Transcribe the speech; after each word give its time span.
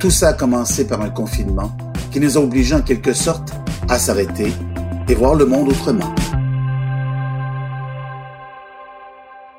Tout 0.00 0.10
ça 0.10 0.28
a 0.28 0.32
commencé 0.32 0.86
par 0.86 1.02
un 1.02 1.10
confinement 1.10 1.76
qui 2.10 2.20
nous 2.20 2.38
a 2.38 2.40
obligés 2.40 2.74
en 2.74 2.80
quelque 2.80 3.12
sorte 3.12 3.52
à 3.86 3.98
s'arrêter 3.98 4.50
et 5.06 5.14
voir 5.14 5.34
le 5.34 5.44
monde 5.44 5.68
autrement. 5.68 6.14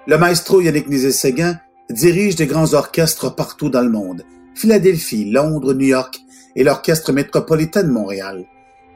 Le 0.08 0.18
maestro 0.18 0.60
Yannick 0.60 0.90
Nézet-Séguin 0.90 1.60
dirige 1.92 2.38
des 2.38 2.48
grands 2.48 2.74
orchestres 2.74 3.36
partout 3.36 3.70
dans 3.70 3.84
le 3.84 3.92
monde. 3.92 4.26
Philadelphie, 4.56 5.30
Londres, 5.30 5.76
New 5.76 5.86
York 5.86 6.20
et 6.56 6.64
l'Orchestre 6.64 7.14
métropolitain 7.14 7.84
de 7.84 7.92
Montréal. 7.92 8.46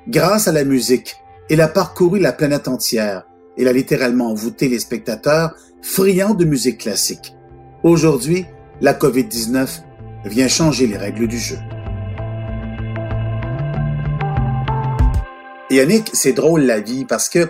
Grâce 0.07 0.47
à 0.47 0.52
la 0.52 0.63
musique, 0.63 1.15
il 1.52 1.61
a 1.61 1.67
parcouru 1.67 2.19
la 2.19 2.33
planète 2.33 2.67
entière. 2.67 3.27
Il 3.55 3.67
a 3.67 3.73
littéralement 3.73 4.31
envoûté 4.31 4.67
les 4.67 4.80
spectateurs 4.80 5.53
friands 5.83 6.33
de 6.33 6.45
musique 6.45 6.80
classique. 6.80 7.35
Aujourd'hui, 7.83 8.45
la 8.81 8.93
COVID-19 8.93 9.84
vient 10.25 10.47
changer 10.47 10.87
les 10.87 10.97
règles 10.97 11.27
du 11.27 11.37
jeu. 11.37 11.57
Yannick, 15.69 16.09
c'est 16.13 16.33
drôle 16.33 16.61
la 16.61 16.79
vie 16.79 17.05
parce 17.05 17.29
que 17.29 17.49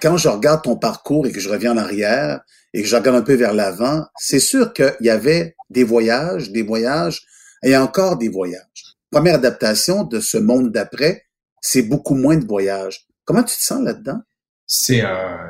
quand 0.00 0.16
je 0.16 0.28
regarde 0.28 0.62
ton 0.62 0.76
parcours 0.76 1.26
et 1.26 1.32
que 1.32 1.40
je 1.40 1.48
reviens 1.48 1.72
en 1.72 1.76
arrière 1.76 2.40
et 2.72 2.82
que 2.82 2.88
je 2.88 2.96
regarde 2.96 3.16
un 3.16 3.22
peu 3.22 3.34
vers 3.34 3.54
l'avant, 3.54 4.04
c'est 4.16 4.40
sûr 4.40 4.72
qu'il 4.72 4.96
y 5.00 5.10
avait 5.10 5.56
des 5.70 5.84
voyages, 5.84 6.50
des 6.50 6.62
voyages 6.62 7.22
et 7.62 7.76
encore 7.76 8.18
des 8.18 8.28
voyages. 8.28 8.96
Première 9.10 9.36
adaptation 9.36 10.04
de 10.04 10.20
ce 10.20 10.36
monde 10.36 10.70
d'après, 10.70 11.26
c'est 11.60 11.82
beaucoup 11.82 12.14
moins 12.14 12.36
de 12.36 12.46
voyages. 12.46 13.06
Comment 13.24 13.42
tu 13.42 13.56
te 13.56 13.62
sens 13.62 13.82
là-dedans? 13.82 14.20
C'est 14.66 15.02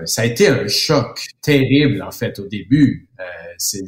ça 0.05 0.23
a 0.23 0.25
été 0.27 0.47
un 0.49 0.69
choc 0.69 1.27
terrible 1.41 2.03
en 2.03 2.11
fait 2.11 2.39
au 2.39 2.47
début. 2.47 3.09
Euh, 3.19 3.25
c'est 3.57 3.85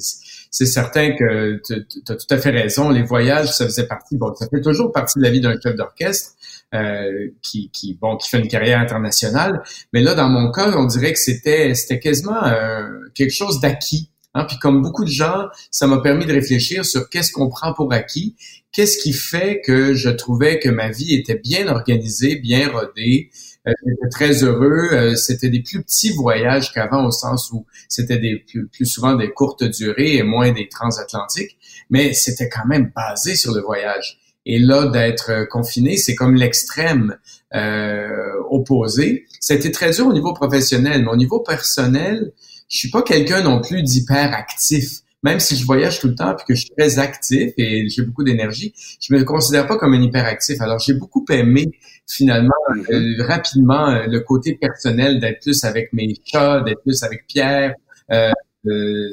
certain 0.50 1.12
que 1.12 1.60
tu 1.64 1.74
as 2.08 2.14
tout 2.14 2.26
à 2.30 2.38
fait 2.38 2.50
raison. 2.50 2.90
Les 2.90 3.02
voyages, 3.02 3.52
ça 3.52 3.64
faisait 3.64 3.86
partie, 3.86 4.16
bon, 4.16 4.34
ça 4.34 4.46
fait 4.48 4.60
toujours 4.60 4.92
partie 4.92 5.18
de 5.18 5.24
la 5.24 5.30
vie 5.30 5.40
d'un 5.40 5.54
chef 5.60 5.74
d'orchestre 5.74 6.32
euh, 6.74 7.28
qui, 7.42 7.70
qui, 7.70 7.94
bon, 7.94 8.16
qui 8.16 8.28
fait 8.28 8.38
une 8.38 8.48
carrière 8.48 8.78
internationale. 8.78 9.62
Mais 9.92 10.02
là, 10.02 10.14
dans 10.14 10.28
mon 10.28 10.50
cas, 10.50 10.70
on 10.76 10.84
dirait 10.84 11.12
que 11.12 11.18
c'était, 11.18 11.74
c'était 11.74 11.98
quasiment 11.98 12.44
euh, 12.44 12.88
quelque 13.14 13.32
chose 13.32 13.60
d'acquis. 13.60 14.10
Hein? 14.34 14.44
Puis 14.44 14.58
comme 14.58 14.82
beaucoup 14.82 15.04
de 15.04 15.10
gens, 15.10 15.46
ça 15.70 15.86
m'a 15.86 16.00
permis 16.00 16.26
de 16.26 16.32
réfléchir 16.32 16.84
sur 16.84 17.08
qu'est-ce 17.08 17.32
qu'on 17.32 17.48
prend 17.48 17.72
pour 17.72 17.92
acquis, 17.92 18.36
qu'est-ce 18.72 18.98
qui 18.98 19.12
fait 19.12 19.60
que 19.64 19.94
je 19.94 20.10
trouvais 20.10 20.58
que 20.58 20.68
ma 20.68 20.90
vie 20.90 21.14
était 21.14 21.38
bien 21.38 21.68
organisée, 21.68 22.36
bien 22.36 22.68
rodée, 22.68 23.30
euh, 23.66 23.72
j'étais 23.86 24.08
très 24.10 24.44
heureux. 24.44 24.88
Euh, 24.92 25.14
c'était 25.16 25.50
des 25.50 25.62
plus 25.62 25.82
petits 25.82 26.10
voyages 26.10 26.72
qu'avant 26.72 27.04
au 27.04 27.10
sens 27.10 27.50
où 27.52 27.66
c'était 27.88 28.18
des 28.18 28.44
plus, 28.72 28.86
souvent 28.86 29.14
des 29.14 29.30
courtes 29.30 29.64
durées 29.64 30.16
et 30.16 30.22
moins 30.22 30.52
des 30.52 30.68
transatlantiques, 30.68 31.58
mais 31.90 32.12
c'était 32.12 32.48
quand 32.48 32.66
même 32.66 32.92
basé 32.94 33.36
sur 33.36 33.54
le 33.54 33.60
voyage. 33.60 34.18
Et 34.46 34.58
là, 34.58 34.86
d'être 34.86 35.46
confiné, 35.50 35.96
c'est 35.98 36.14
comme 36.14 36.34
l'extrême 36.34 37.18
euh, 37.54 38.32
opposé. 38.48 39.26
C'était 39.40 39.70
très 39.70 39.90
dur 39.90 40.06
au 40.06 40.12
niveau 40.12 40.32
professionnel, 40.32 41.02
mais 41.02 41.10
au 41.10 41.16
niveau 41.16 41.40
personnel, 41.40 42.32
je 42.68 42.78
suis 42.78 42.90
pas 42.90 43.02
quelqu'un 43.02 43.42
non 43.42 43.60
plus 43.60 43.82
d'hyper 43.82 44.34
actif 44.34 45.02
même 45.22 45.40
si 45.40 45.56
je 45.56 45.64
voyage 45.64 46.00
tout 46.00 46.08
le 46.08 46.14
temps 46.14 46.34
puis 46.34 46.44
que 46.46 46.54
je 46.54 46.60
suis 46.60 46.70
très 46.76 46.98
actif 46.98 47.52
et 47.56 47.88
j'ai 47.88 48.02
beaucoup 48.02 48.22
d'énergie, 48.22 48.72
je 49.00 49.12
me 49.14 49.24
considère 49.24 49.66
pas 49.66 49.76
comme 49.76 49.94
un 49.94 50.02
hyperactif. 50.02 50.60
Alors 50.60 50.78
j'ai 50.78 50.94
beaucoup 50.94 51.24
aimé 51.30 51.66
finalement 52.06 52.52
mm-hmm. 52.70 53.20
euh, 53.20 53.26
rapidement 53.26 53.90
euh, 53.90 54.06
le 54.06 54.20
côté 54.20 54.54
personnel 54.54 55.20
d'être 55.20 55.40
plus 55.40 55.64
avec 55.64 55.92
mes 55.92 56.14
chats, 56.24 56.62
d'être 56.62 56.82
plus 56.82 57.02
avec 57.02 57.26
Pierre. 57.26 57.74
Euh, 58.12 58.30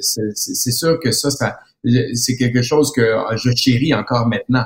c'est 0.02 0.72
sûr 0.72 1.00
que 1.00 1.12
ça, 1.12 1.32
ça 1.32 1.60
c'est 2.14 2.36
quelque 2.36 2.62
chose 2.62 2.92
que 2.92 3.16
je 3.36 3.52
chéris 3.56 3.94
encore 3.94 4.28
maintenant. 4.28 4.66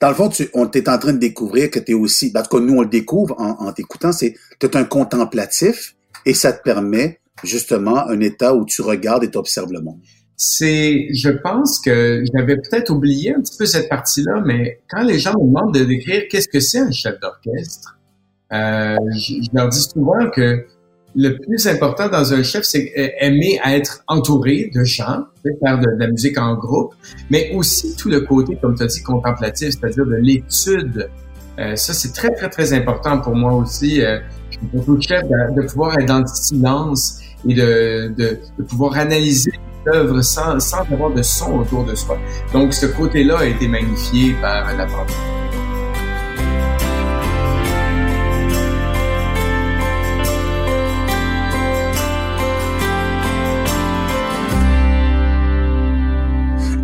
Dans 0.00 0.08
le 0.08 0.14
fond, 0.14 0.28
tu, 0.28 0.48
on 0.54 0.66
t'est 0.66 0.88
en 0.88 0.98
train 0.98 1.12
de 1.12 1.18
découvrir 1.18 1.70
que 1.70 1.78
tu 1.78 1.92
es 1.92 1.94
aussi, 1.94 2.32
parce 2.32 2.48
que 2.48 2.56
nous 2.56 2.74
on 2.74 2.82
le 2.82 2.88
découvre 2.88 3.38
en, 3.38 3.66
en 3.66 3.72
t'écoutant, 3.72 4.12
c'est 4.12 4.34
tu 4.58 4.66
es 4.66 4.76
un 4.76 4.84
contemplatif 4.84 5.94
et 6.26 6.34
ça 6.34 6.52
te 6.52 6.62
permet 6.62 7.20
justement 7.44 8.08
un 8.08 8.20
état 8.20 8.54
où 8.54 8.64
tu 8.64 8.82
regardes 8.82 9.24
et 9.24 9.30
tu 9.30 9.38
observes 9.38 9.72
le 9.72 9.80
monde 9.80 10.00
c'est, 10.42 11.08
je 11.12 11.28
pense 11.28 11.80
que 11.80 12.24
j'avais 12.32 12.56
peut-être 12.56 12.88
oublié 12.88 13.34
un 13.34 13.42
petit 13.42 13.58
peu 13.58 13.66
cette 13.66 13.90
partie-là, 13.90 14.42
mais 14.46 14.80
quand 14.88 15.02
les 15.02 15.18
gens 15.18 15.34
me 15.34 15.46
demandent 15.46 15.74
de 15.74 15.84
décrire 15.84 16.22
qu'est-ce 16.30 16.48
que 16.48 16.60
c'est 16.60 16.78
un 16.78 16.90
chef 16.90 17.20
d'orchestre, 17.20 17.98
euh, 18.50 18.96
je, 19.18 19.34
leur 19.52 19.68
dis 19.68 19.82
souvent 19.82 20.30
que 20.34 20.64
le 21.14 21.36
plus 21.36 21.66
important 21.66 22.08
dans 22.08 22.32
un 22.32 22.42
chef, 22.42 22.64
c'est 22.64 22.90
aimer 23.20 23.60
être 23.66 24.02
entouré 24.08 24.70
de 24.74 24.82
gens, 24.82 25.24
faire 25.62 25.78
de, 25.78 25.86
la 25.98 26.08
musique 26.08 26.38
en 26.38 26.54
groupe, 26.54 26.94
mais 27.28 27.52
aussi 27.54 27.94
tout 27.94 28.08
le 28.08 28.22
côté, 28.22 28.56
comme 28.62 28.74
tu 28.76 28.82
as 28.82 28.86
dit, 28.86 29.02
contemplatif, 29.02 29.72
c'est-à-dire 29.72 30.06
de 30.06 30.16
l'étude. 30.16 31.10
Euh, 31.58 31.76
ça, 31.76 31.92
c'est 31.92 32.14
très, 32.14 32.30
très, 32.30 32.48
très 32.48 32.72
important 32.72 33.20
pour 33.20 33.34
moi 33.34 33.52
aussi, 33.52 34.00
euh, 34.00 34.18
pour 34.72 34.86
tout 34.86 34.98
chef, 35.02 35.22
de, 35.22 35.66
pouvoir 35.66 35.98
être 35.98 36.06
dans 36.06 36.20
le 36.20 36.26
silence 36.26 37.18
et 37.48 37.54
de, 37.54 38.12
de, 38.16 38.38
de 38.58 38.62
pouvoir 38.62 38.98
analyser 38.98 39.52
œuvre 39.88 40.20
sans, 40.22 40.60
sans 40.60 40.82
avoir 40.92 41.10
de 41.10 41.22
son 41.22 41.60
autour 41.60 41.84
de 41.84 41.94
soi. 41.94 42.18
Donc, 42.52 42.74
ce 42.74 42.86
côté-là 42.86 43.38
a 43.38 43.46
été 43.46 43.66
magnifié 43.66 44.34
par 44.40 44.76
la 44.76 44.86
pandémie. 44.86 45.14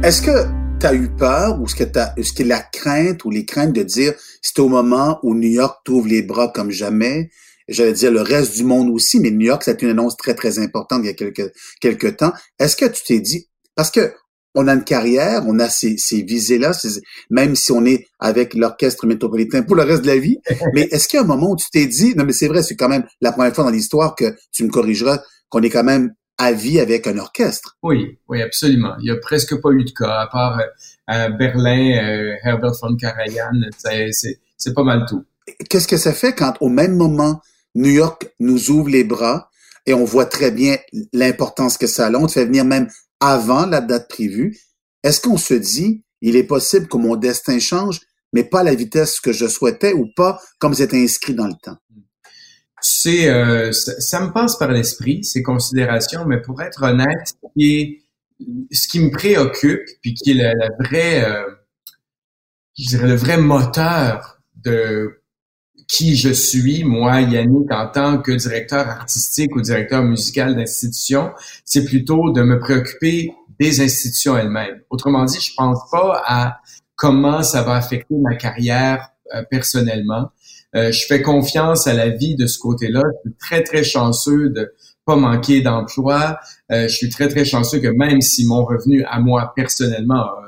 Est-ce 0.02 0.22
que 0.22 0.30
tu 0.78 0.86
as 0.86 0.94
eu 0.94 1.08
peur 1.08 1.60
ou 1.60 1.64
est-ce 1.64 1.74
que 1.74 1.82
tu 1.82 1.98
est-ce 2.16 2.32
que 2.32 2.44
la 2.44 2.60
crainte 2.60 3.24
ou 3.24 3.30
les 3.30 3.44
craintes 3.44 3.72
de 3.72 3.82
dire 3.82 4.12
c'est 4.40 4.58
au 4.60 4.68
moment 4.68 5.18
où 5.24 5.34
New 5.34 5.48
York 5.48 5.80
t'ouvre 5.84 6.06
les 6.06 6.22
bras 6.22 6.46
comme 6.54 6.70
jamais 6.70 7.30
j'allais 7.68 7.92
dire 7.92 8.10
le 8.10 8.22
reste 8.22 8.56
du 8.56 8.64
monde 8.64 8.90
aussi, 8.90 9.20
mais 9.20 9.30
New 9.30 9.46
York, 9.46 9.62
c'est 9.64 9.82
une 9.82 9.90
annonce 9.90 10.16
très, 10.16 10.34
très 10.34 10.58
importante 10.58 11.00
il 11.02 11.06
y 11.06 11.10
a 11.10 11.14
quelques, 11.14 11.52
quelques 11.80 12.16
temps. 12.16 12.32
Est-ce 12.58 12.76
que 12.76 12.86
tu 12.86 13.02
t'es 13.04 13.20
dit, 13.20 13.48
parce 13.74 13.90
que 13.90 14.12
on 14.56 14.68
a 14.68 14.74
une 14.74 14.84
carrière, 14.84 15.42
on 15.46 15.58
a 15.58 15.68
ces, 15.68 15.98
ces 15.98 16.22
visées-là, 16.22 16.72
même 17.28 17.54
si 17.54 17.72
on 17.72 17.84
est 17.84 18.06
avec 18.18 18.54
l'orchestre 18.54 19.06
métropolitain 19.06 19.62
pour 19.62 19.76
le 19.76 19.82
reste 19.82 20.02
de 20.02 20.06
la 20.06 20.16
vie, 20.16 20.38
mais 20.74 20.88
est-ce 20.90 21.08
qu'il 21.08 21.18
y 21.18 21.20
a 21.20 21.24
un 21.24 21.26
moment 21.26 21.50
où 21.50 21.56
tu 21.56 21.66
t'es 21.70 21.86
dit, 21.86 22.14
non 22.16 22.24
mais 22.24 22.32
c'est 22.32 22.48
vrai, 22.48 22.62
c'est 22.62 22.74
quand 22.74 22.88
même 22.88 23.04
la 23.20 23.32
première 23.32 23.54
fois 23.54 23.64
dans 23.64 23.70
l'histoire 23.70 24.14
que 24.16 24.34
tu 24.52 24.64
me 24.64 24.70
corrigeras, 24.70 25.20
qu'on 25.50 25.60
est 25.60 25.68
quand 25.68 25.84
même 25.84 26.14
à 26.38 26.52
vie 26.52 26.80
avec 26.80 27.06
un 27.06 27.18
orchestre? 27.18 27.76
Oui, 27.82 28.18
oui, 28.28 28.40
absolument. 28.40 28.94
Il 29.00 29.06
y 29.06 29.10
a 29.10 29.16
presque 29.16 29.60
pas 29.60 29.70
eu 29.70 29.84
de 29.84 29.90
cas, 29.90 30.20
à 30.20 30.26
part 30.26 30.58
euh, 30.58 30.64
à 31.06 31.28
Berlin, 31.28 32.02
euh, 32.02 32.32
Herbert 32.42 32.72
von 32.80 32.96
Karajan, 32.96 33.60
c'est 34.56 34.74
pas 34.74 34.84
mal 34.84 35.04
tout. 35.06 35.22
Qu'est-ce 35.68 35.86
que 35.86 35.98
ça 35.98 36.14
fait 36.14 36.32
quand 36.32 36.54
au 36.60 36.70
même 36.70 36.96
moment 36.96 37.42
New 37.76 37.90
York 37.90 38.28
nous 38.40 38.70
ouvre 38.70 38.88
les 38.88 39.04
bras 39.04 39.50
et 39.84 39.94
on 39.94 40.04
voit 40.04 40.26
très 40.26 40.50
bien 40.50 40.76
l'importance 41.12 41.76
que 41.76 41.86
ça 41.86 42.06
a. 42.06 42.12
On 42.12 42.26
te 42.26 42.32
fait 42.32 42.46
venir 42.46 42.64
même 42.64 42.88
avant 43.20 43.66
la 43.66 43.80
date 43.80 44.08
prévue. 44.08 44.58
Est-ce 45.02 45.20
qu'on 45.20 45.36
se 45.36 45.54
dit, 45.54 46.02
il 46.22 46.36
est 46.36 46.44
possible 46.44 46.88
que 46.88 46.96
mon 46.96 47.16
destin 47.16 47.58
change, 47.58 48.00
mais 48.32 48.44
pas 48.44 48.60
à 48.60 48.64
la 48.64 48.74
vitesse 48.74 49.20
que 49.20 49.32
je 49.32 49.46
souhaitais 49.46 49.92
ou 49.92 50.08
pas 50.16 50.40
comme 50.58 50.74
c'était 50.74 51.02
inscrit 51.02 51.34
dans 51.34 51.46
le 51.46 51.54
temps? 51.62 51.76
C'est, 52.80 53.28
euh, 53.28 53.72
ça, 53.72 54.20
me 54.20 54.32
passe 54.32 54.56
par 54.58 54.70
l'esprit, 54.70 55.22
ces 55.22 55.42
considérations, 55.42 56.24
mais 56.24 56.40
pour 56.40 56.62
être 56.62 56.82
honnête, 56.82 57.26
ce 57.26 57.48
qui, 57.58 58.04
ce 58.72 58.88
qui 58.88 59.00
me 59.00 59.10
préoccupe, 59.10 59.82
puis 60.02 60.14
qui 60.14 60.32
est 60.32 60.34
la, 60.34 60.68
vraie, 60.78 61.24
euh, 61.24 61.44
le 62.92 63.14
vrai 63.14 63.38
moteur 63.38 64.40
de 64.56 65.20
qui 65.88 66.16
je 66.16 66.30
suis, 66.30 66.84
moi, 66.84 67.20
Yannick, 67.20 67.72
en 67.72 67.88
tant 67.88 68.18
que 68.18 68.32
directeur 68.32 68.88
artistique 68.88 69.54
ou 69.54 69.60
directeur 69.60 70.02
musical 70.02 70.56
d'institution, 70.56 71.30
c'est 71.64 71.84
plutôt 71.84 72.32
de 72.32 72.42
me 72.42 72.58
préoccuper 72.58 73.32
des 73.58 73.80
institutions 73.80 74.36
elles-mêmes. 74.36 74.80
Autrement 74.90 75.24
dit, 75.24 75.40
je 75.40 75.52
pense 75.56 75.78
pas 75.90 76.22
à 76.26 76.60
comment 76.96 77.42
ça 77.42 77.62
va 77.62 77.74
affecter 77.74 78.14
ma 78.16 78.34
carrière 78.34 79.10
euh, 79.34 79.42
personnellement. 79.50 80.30
Euh, 80.74 80.90
je 80.92 81.06
fais 81.06 81.22
confiance 81.22 81.86
à 81.86 81.94
la 81.94 82.08
vie 82.08 82.36
de 82.36 82.46
ce 82.46 82.58
côté-là. 82.58 83.02
Je 83.24 83.30
suis 83.30 83.38
très, 83.38 83.62
très 83.62 83.84
chanceux 83.84 84.50
de 84.50 84.74
pas 85.04 85.16
manquer 85.16 85.62
d'emploi. 85.62 86.38
Euh, 86.72 86.88
je 86.88 86.94
suis 86.94 87.08
très, 87.08 87.28
très 87.28 87.44
chanceux 87.44 87.78
que 87.78 87.88
même 87.88 88.20
si 88.20 88.46
mon 88.46 88.64
revenu 88.64 89.04
à 89.04 89.20
moi 89.20 89.52
personnellement 89.54 90.22
a, 90.22 90.42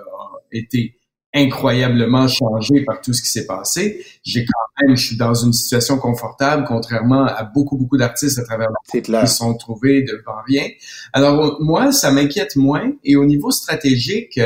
été 0.50 0.97
incroyablement 1.34 2.26
changé 2.26 2.84
par 2.84 3.00
tout 3.00 3.12
ce 3.12 3.22
qui 3.22 3.28
s'est 3.28 3.46
passé, 3.46 4.04
j'ai 4.24 4.44
quand 4.44 4.86
même, 4.86 4.96
je 4.96 5.06
suis 5.06 5.16
dans 5.16 5.34
une 5.34 5.52
situation 5.52 5.98
confortable, 5.98 6.64
contrairement 6.66 7.24
à 7.24 7.44
beaucoup, 7.44 7.76
beaucoup 7.76 7.98
d'artistes 7.98 8.38
à 8.38 8.44
travers 8.44 8.68
le 8.68 8.74
monde 9.12 9.26
qui 9.26 9.32
sont 9.32 9.54
trouvés 9.54 10.02
devant 10.02 10.40
rien. 10.46 10.64
Alors, 11.12 11.58
moi, 11.60 11.92
ça 11.92 12.10
m'inquiète 12.10 12.56
moins. 12.56 12.92
Et 13.04 13.16
au 13.16 13.26
niveau 13.26 13.50
stratégique 13.50 14.40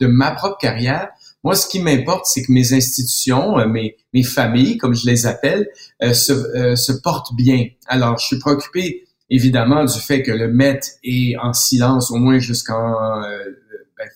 de 0.00 0.06
ma 0.06 0.30
propre 0.30 0.58
carrière, 0.58 1.08
moi, 1.44 1.54
ce 1.54 1.68
qui 1.68 1.80
m'importe, 1.80 2.26
c'est 2.26 2.42
que 2.42 2.52
mes 2.52 2.72
institutions, 2.72 3.58
euh, 3.58 3.66
mes, 3.66 3.96
mes 4.12 4.24
familles, 4.24 4.76
comme 4.76 4.94
je 4.94 5.06
les 5.06 5.26
appelle, 5.26 5.68
euh, 6.02 6.12
se, 6.12 6.32
euh, 6.32 6.76
se 6.76 6.92
portent 6.92 7.34
bien. 7.34 7.66
Alors, 7.86 8.18
je 8.18 8.26
suis 8.26 8.38
préoccupé 8.38 9.04
évidemment 9.30 9.84
du 9.84 9.98
fait 10.00 10.22
que 10.22 10.32
le 10.32 10.48
Met 10.48 10.80
est 11.04 11.36
en 11.36 11.52
silence 11.52 12.10
au 12.10 12.16
moins 12.16 12.38
jusqu'en 12.38 13.20
ben, 13.20 13.67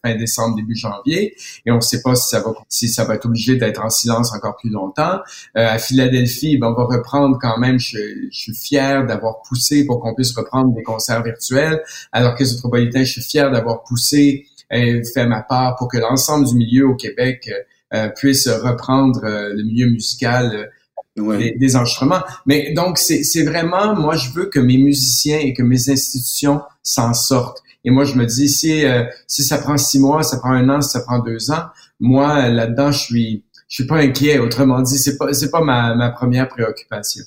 fin 0.04 0.14
décembre, 0.16 0.56
début 0.56 0.76
janvier, 0.76 1.34
et 1.66 1.70
on 1.70 1.76
ne 1.76 1.80
sait 1.80 2.02
pas 2.02 2.14
si 2.14 2.28
ça 2.28 2.40
va 2.40 2.52
si 2.68 2.88
ça 2.88 3.04
va 3.04 3.14
être 3.14 3.26
obligé 3.26 3.56
d'être 3.56 3.84
en 3.84 3.90
silence 3.90 4.32
encore 4.34 4.56
plus 4.56 4.70
longtemps. 4.70 5.18
à 5.54 5.78
Philadelphie, 5.78 6.56
ben, 6.58 6.68
on 6.68 6.74
va 6.74 6.84
reprendre 6.84 7.38
quand 7.40 7.58
même. 7.58 7.78
Je, 7.78 7.98
je 8.30 8.38
suis 8.38 8.54
fier 8.54 9.04
d'avoir 9.06 9.42
poussé 9.42 9.84
pour 9.84 10.00
qu'on 10.00 10.14
puisse 10.14 10.34
reprendre 10.36 10.74
des 10.74 10.82
concerts 10.82 11.22
virtuels. 11.22 11.82
Alors 12.12 12.34
que 12.34 12.44
métropolitain, 12.44 13.04
je 13.04 13.12
suis 13.12 13.22
fier 13.22 13.50
d'avoir 13.50 13.82
poussé 13.82 14.46
fait 14.70 15.26
ma 15.26 15.42
part 15.42 15.76
pour 15.76 15.88
que 15.88 15.98
l'ensemble 15.98 16.46
du 16.46 16.54
milieu 16.54 16.88
au 16.88 16.94
Québec 16.94 17.50
euh, 17.92 18.08
puisse 18.08 18.48
reprendre 18.48 19.20
euh, 19.24 19.52
le 19.54 19.64
milieu 19.64 19.86
musical 19.86 20.70
euh, 21.18 21.36
des, 21.36 21.52
des, 21.52 21.76
enregistrements. 21.76 22.22
Mais 22.46 22.72
donc, 22.72 22.96
c'est 22.96 23.42
vraiment, 23.42 23.94
moi, 23.94 24.16
je 24.16 24.30
veux 24.30 24.46
que 24.46 24.58
mes 24.58 24.78
musiciens 24.78 25.38
et 25.38 25.52
que 25.52 25.62
mes 25.62 25.90
institutions 25.90 26.62
s'en 26.82 27.12
sortent. 27.12 27.62
Et 27.84 27.90
moi, 27.90 28.04
je 28.04 28.14
me 28.14 28.26
dis, 28.26 28.48
si, 28.48 28.84
si 29.26 29.42
ça 29.42 29.58
prend 29.58 29.76
six 29.76 29.98
mois, 29.98 30.22
ça 30.22 30.38
prend 30.38 30.52
un 30.52 30.68
an, 30.68 30.80
ça 30.80 31.00
prend 31.00 31.18
deux 31.18 31.50
ans, 31.50 31.64
moi, 31.98 32.48
là-dedans, 32.48 32.92
je 32.92 32.98
suis, 32.98 33.44
je 33.68 33.74
suis 33.76 33.86
pas 33.86 33.96
inquiet. 33.96 34.38
Autrement 34.38 34.80
dit, 34.82 34.98
c'est 34.98 35.16
pas, 35.16 35.32
c'est 35.32 35.50
pas 35.50 35.62
ma, 35.62 35.94
ma 35.94 36.10
première 36.10 36.48
préoccupation. 36.48 37.24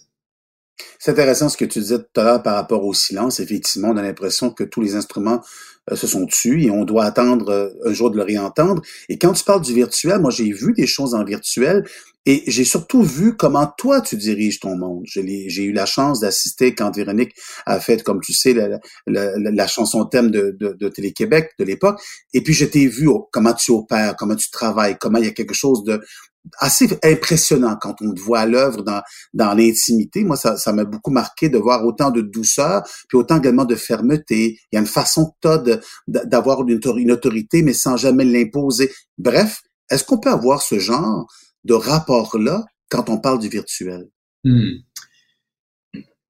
C'est 0.99 1.11
intéressant 1.11 1.49
ce 1.49 1.57
que 1.57 1.65
tu 1.65 1.79
disais 1.79 1.99
tout 1.99 2.19
à 2.19 2.23
l'heure 2.23 2.43
par 2.43 2.55
rapport 2.55 2.83
au 2.83 2.93
silence. 2.93 3.39
Effectivement, 3.39 3.89
on 3.89 3.97
a 3.97 4.01
l'impression 4.01 4.49
que 4.49 4.63
tous 4.63 4.81
les 4.81 4.95
instruments 4.95 5.41
euh, 5.91 5.95
se 5.95 6.07
sont 6.07 6.25
tus 6.25 6.63
et 6.63 6.71
on 6.71 6.83
doit 6.83 7.05
attendre 7.05 7.49
euh, 7.49 7.69
un 7.85 7.93
jour 7.93 8.11
de 8.11 8.17
le 8.17 8.23
réentendre. 8.23 8.81
Et 9.07 9.17
quand 9.17 9.33
tu 9.33 9.43
parles 9.43 9.61
du 9.61 9.73
virtuel, 9.73 10.19
moi 10.19 10.31
j'ai 10.31 10.51
vu 10.51 10.73
des 10.73 10.87
choses 10.87 11.13
en 11.13 11.23
virtuel 11.23 11.85
et 12.25 12.43
j'ai 12.47 12.63
surtout 12.63 13.03
vu 13.03 13.35
comment 13.35 13.67
toi 13.77 14.01
tu 14.01 14.17
diriges 14.17 14.59
ton 14.59 14.75
monde. 14.77 15.03
J'ai 15.05 15.63
eu 15.63 15.71
la 15.71 15.85
chance 15.85 16.21
d'assister 16.21 16.73
quand 16.73 16.95
Véronique 16.95 17.33
a 17.65 17.79
fait, 17.79 18.03
comme 18.03 18.21
tu 18.21 18.33
sais, 18.33 18.53
la, 18.53 18.79
la, 19.05 19.67
chanson 19.67 20.05
thème 20.05 20.31
de, 20.31 20.55
de, 20.59 20.89
Télé-Québec 20.89 21.51
de 21.59 21.65
l'époque. 21.65 22.01
Et 22.33 22.41
puis 22.41 22.53
je 22.53 22.65
t'ai 22.65 22.87
vu 22.87 23.07
comment 23.31 23.53
tu 23.53 23.71
opères, 23.71 24.15
comment 24.17 24.35
tu 24.35 24.49
travailles, 24.49 24.97
comment 24.99 25.19
il 25.19 25.25
y 25.25 25.29
a 25.29 25.31
quelque 25.31 25.53
chose 25.53 25.83
de, 25.83 26.01
assez 26.59 26.87
impressionnant 27.03 27.75
quand 27.79 28.01
on 28.01 28.13
te 28.13 28.19
voit 28.19 28.39
à 28.39 28.45
l'œuvre 28.45 28.83
dans, 28.83 29.01
dans 29.33 29.53
l'intimité. 29.53 30.23
Moi, 30.23 30.35
ça, 30.35 30.57
ça 30.57 30.73
m'a 30.73 30.85
beaucoup 30.85 31.11
marqué 31.11 31.49
de 31.49 31.57
voir 31.57 31.85
autant 31.85 32.11
de 32.11 32.21
douceur, 32.21 32.83
puis 33.07 33.17
autant 33.17 33.37
également 33.37 33.65
de 33.65 33.75
fermeté. 33.75 34.59
Il 34.71 34.75
y 34.75 34.77
a 34.77 34.81
une 34.81 34.87
façon 34.87 35.33
de 35.43 35.79
d'avoir 36.07 36.63
une, 36.67 37.11
autorité, 37.11 37.61
mais 37.61 37.73
sans 37.73 37.97
jamais 37.97 38.25
l'imposer. 38.25 38.91
Bref, 39.17 39.61
est-ce 39.89 40.03
qu'on 40.03 40.19
peut 40.19 40.31
avoir 40.31 40.61
ce 40.61 40.79
genre 40.79 41.27
de 41.65 41.73
rapport-là 41.73 42.63
quand 42.89 43.09
on 43.09 43.19
parle 43.19 43.39
du 43.39 43.49
virtuel? 43.49 44.07
Hmm. 44.43 44.77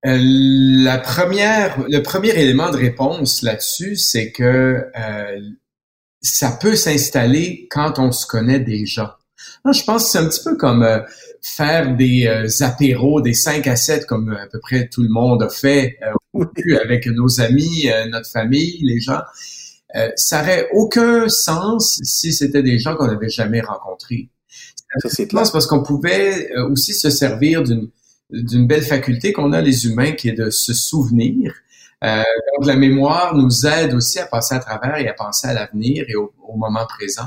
Euh, 0.06 0.20
la 0.20 0.98
première, 0.98 1.84
le 1.88 2.00
premier 2.02 2.30
élément 2.30 2.72
de 2.72 2.78
réponse 2.78 3.42
là-dessus, 3.42 3.96
c'est 3.96 4.32
que 4.32 4.86
euh, 4.98 5.40
ça 6.22 6.58
peut 6.60 6.76
s'installer 6.76 7.68
quand 7.70 8.00
on 8.00 8.12
se 8.12 8.26
connaît 8.26 8.60
déjà 8.60 9.18
je 9.74 9.84
pense 9.84 10.06
que 10.06 10.10
c'est 10.12 10.18
un 10.20 10.28
petit 10.28 10.44
peu 10.44 10.56
comme 10.56 10.84
euh, 10.84 11.00
faire 11.42 11.96
des 11.96 12.28
euh, 12.28 12.66
apéros, 12.66 13.22
des 13.22 13.34
5 13.34 13.66
à 13.68 13.76
7, 13.76 14.06
comme 14.06 14.32
euh, 14.32 14.44
à 14.44 14.48
peu 14.48 14.60
près 14.60 14.88
tout 14.88 15.02
le 15.02 15.10
monde 15.10 15.44
a 15.44 15.50
fait 15.50 15.98
avec 16.84 17.08
nos 17.08 17.42
amis, 17.42 17.88
notre 18.10 18.30
famille, 18.30 18.80
les 18.82 19.00
gens. 19.00 19.22
ça 20.16 20.42
n'aurait 20.42 20.68
aucun 20.74 21.30
sens 21.30 22.00
si 22.04 22.34
c'était 22.34 22.62
des 22.62 22.78
gens 22.78 22.96
qu'on 22.96 23.08
n'avait 23.08 23.30
jamais 23.30 23.62
rencontrés. 23.62 24.30
C'est 24.98 25.32
parce 25.32 25.68
qu'on 25.68 25.84
pouvait 25.84 26.50
aussi 26.70 26.94
se 26.94 27.10
servir 27.10 27.64
d'une 27.64 27.90
d'une 28.32 28.66
belle 28.66 28.82
faculté 28.82 29.34
qu'on 29.34 29.54
a 29.54 29.62
les 29.62 29.86
humains 29.86 30.14
qui 30.14 30.30
est 30.30 30.34
de 30.34 30.50
se 30.50 30.74
souvenir. 30.74 31.54
donc 32.02 32.66
la 32.66 32.76
mémoire 32.76 33.36
nous 33.36 33.66
aide 33.66 33.94
aussi 33.94 34.20
à 34.20 34.26
passer 34.26 34.56
à 34.56 34.60
travers 34.60 34.98
et 34.98 35.08
à 35.08 35.14
penser 35.14 35.48
à 35.48 35.54
l'avenir 35.54 36.06
et 36.08 36.16
au, 36.16 36.34
au, 36.48 36.58
moment 36.58 36.86
présent. 36.88 37.26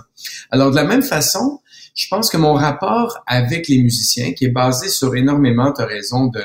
Alors 0.50 0.70
de 0.70 0.76
la 0.76 0.84
même 0.84 1.02
façon, 1.02 1.60
je 1.94 2.06
pense 2.08 2.30
que 2.30 2.36
mon 2.36 2.54
rapport 2.54 3.22
avec 3.26 3.68
les 3.68 3.82
musiciens, 3.82 4.32
qui 4.32 4.44
est 4.46 4.50
basé 4.50 4.88
sur 4.88 5.16
énormément, 5.16 5.72
de 5.72 5.82
raison, 5.82 6.26
de, 6.26 6.44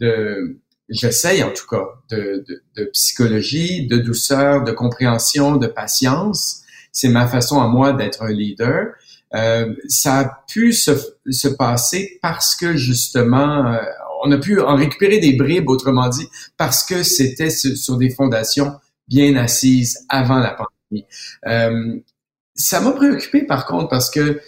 de 0.00 0.58
j'essaye 0.88 1.42
en 1.42 1.52
tout 1.52 1.66
cas, 1.68 1.84
de, 2.10 2.44
de, 2.48 2.62
de, 2.76 2.84
psychologie, 2.86 3.86
de 3.86 3.98
douceur, 3.98 4.64
de 4.64 4.72
compréhension, 4.72 5.56
de 5.56 5.66
patience. 5.66 6.62
C'est 6.92 7.08
ma 7.08 7.26
façon 7.26 7.60
à 7.60 7.68
moi 7.68 7.92
d'être 7.92 8.22
un 8.22 8.32
leader. 8.32 8.92
Euh, 9.34 9.74
ça 9.88 10.18
a 10.20 10.44
pu 10.48 10.72
se, 10.72 10.92
se, 11.28 11.48
passer 11.48 12.18
parce 12.22 12.54
que 12.54 12.76
justement, 12.76 13.66
euh, 13.66 13.78
on 14.24 14.30
a 14.32 14.38
pu 14.38 14.60
en 14.60 14.76
récupérer 14.76 15.18
des 15.18 15.34
bribes, 15.34 15.68
autrement 15.68 16.08
dit, 16.08 16.28
parce 16.56 16.84
que 16.84 17.02
c'était 17.02 17.50
sur, 17.50 17.96
des 17.96 18.10
fondations 18.10 18.72
bien 19.08 19.36
assises 19.36 20.04
avant 20.08 20.38
la 20.38 20.56
pandémie. 20.56 21.06
Euh, 21.46 21.96
ça 22.54 22.80
m'a 22.80 22.92
préoccupé 22.92 23.42
par 23.42 23.66
contre 23.66 23.88
parce 23.88 24.10
que 24.10 24.40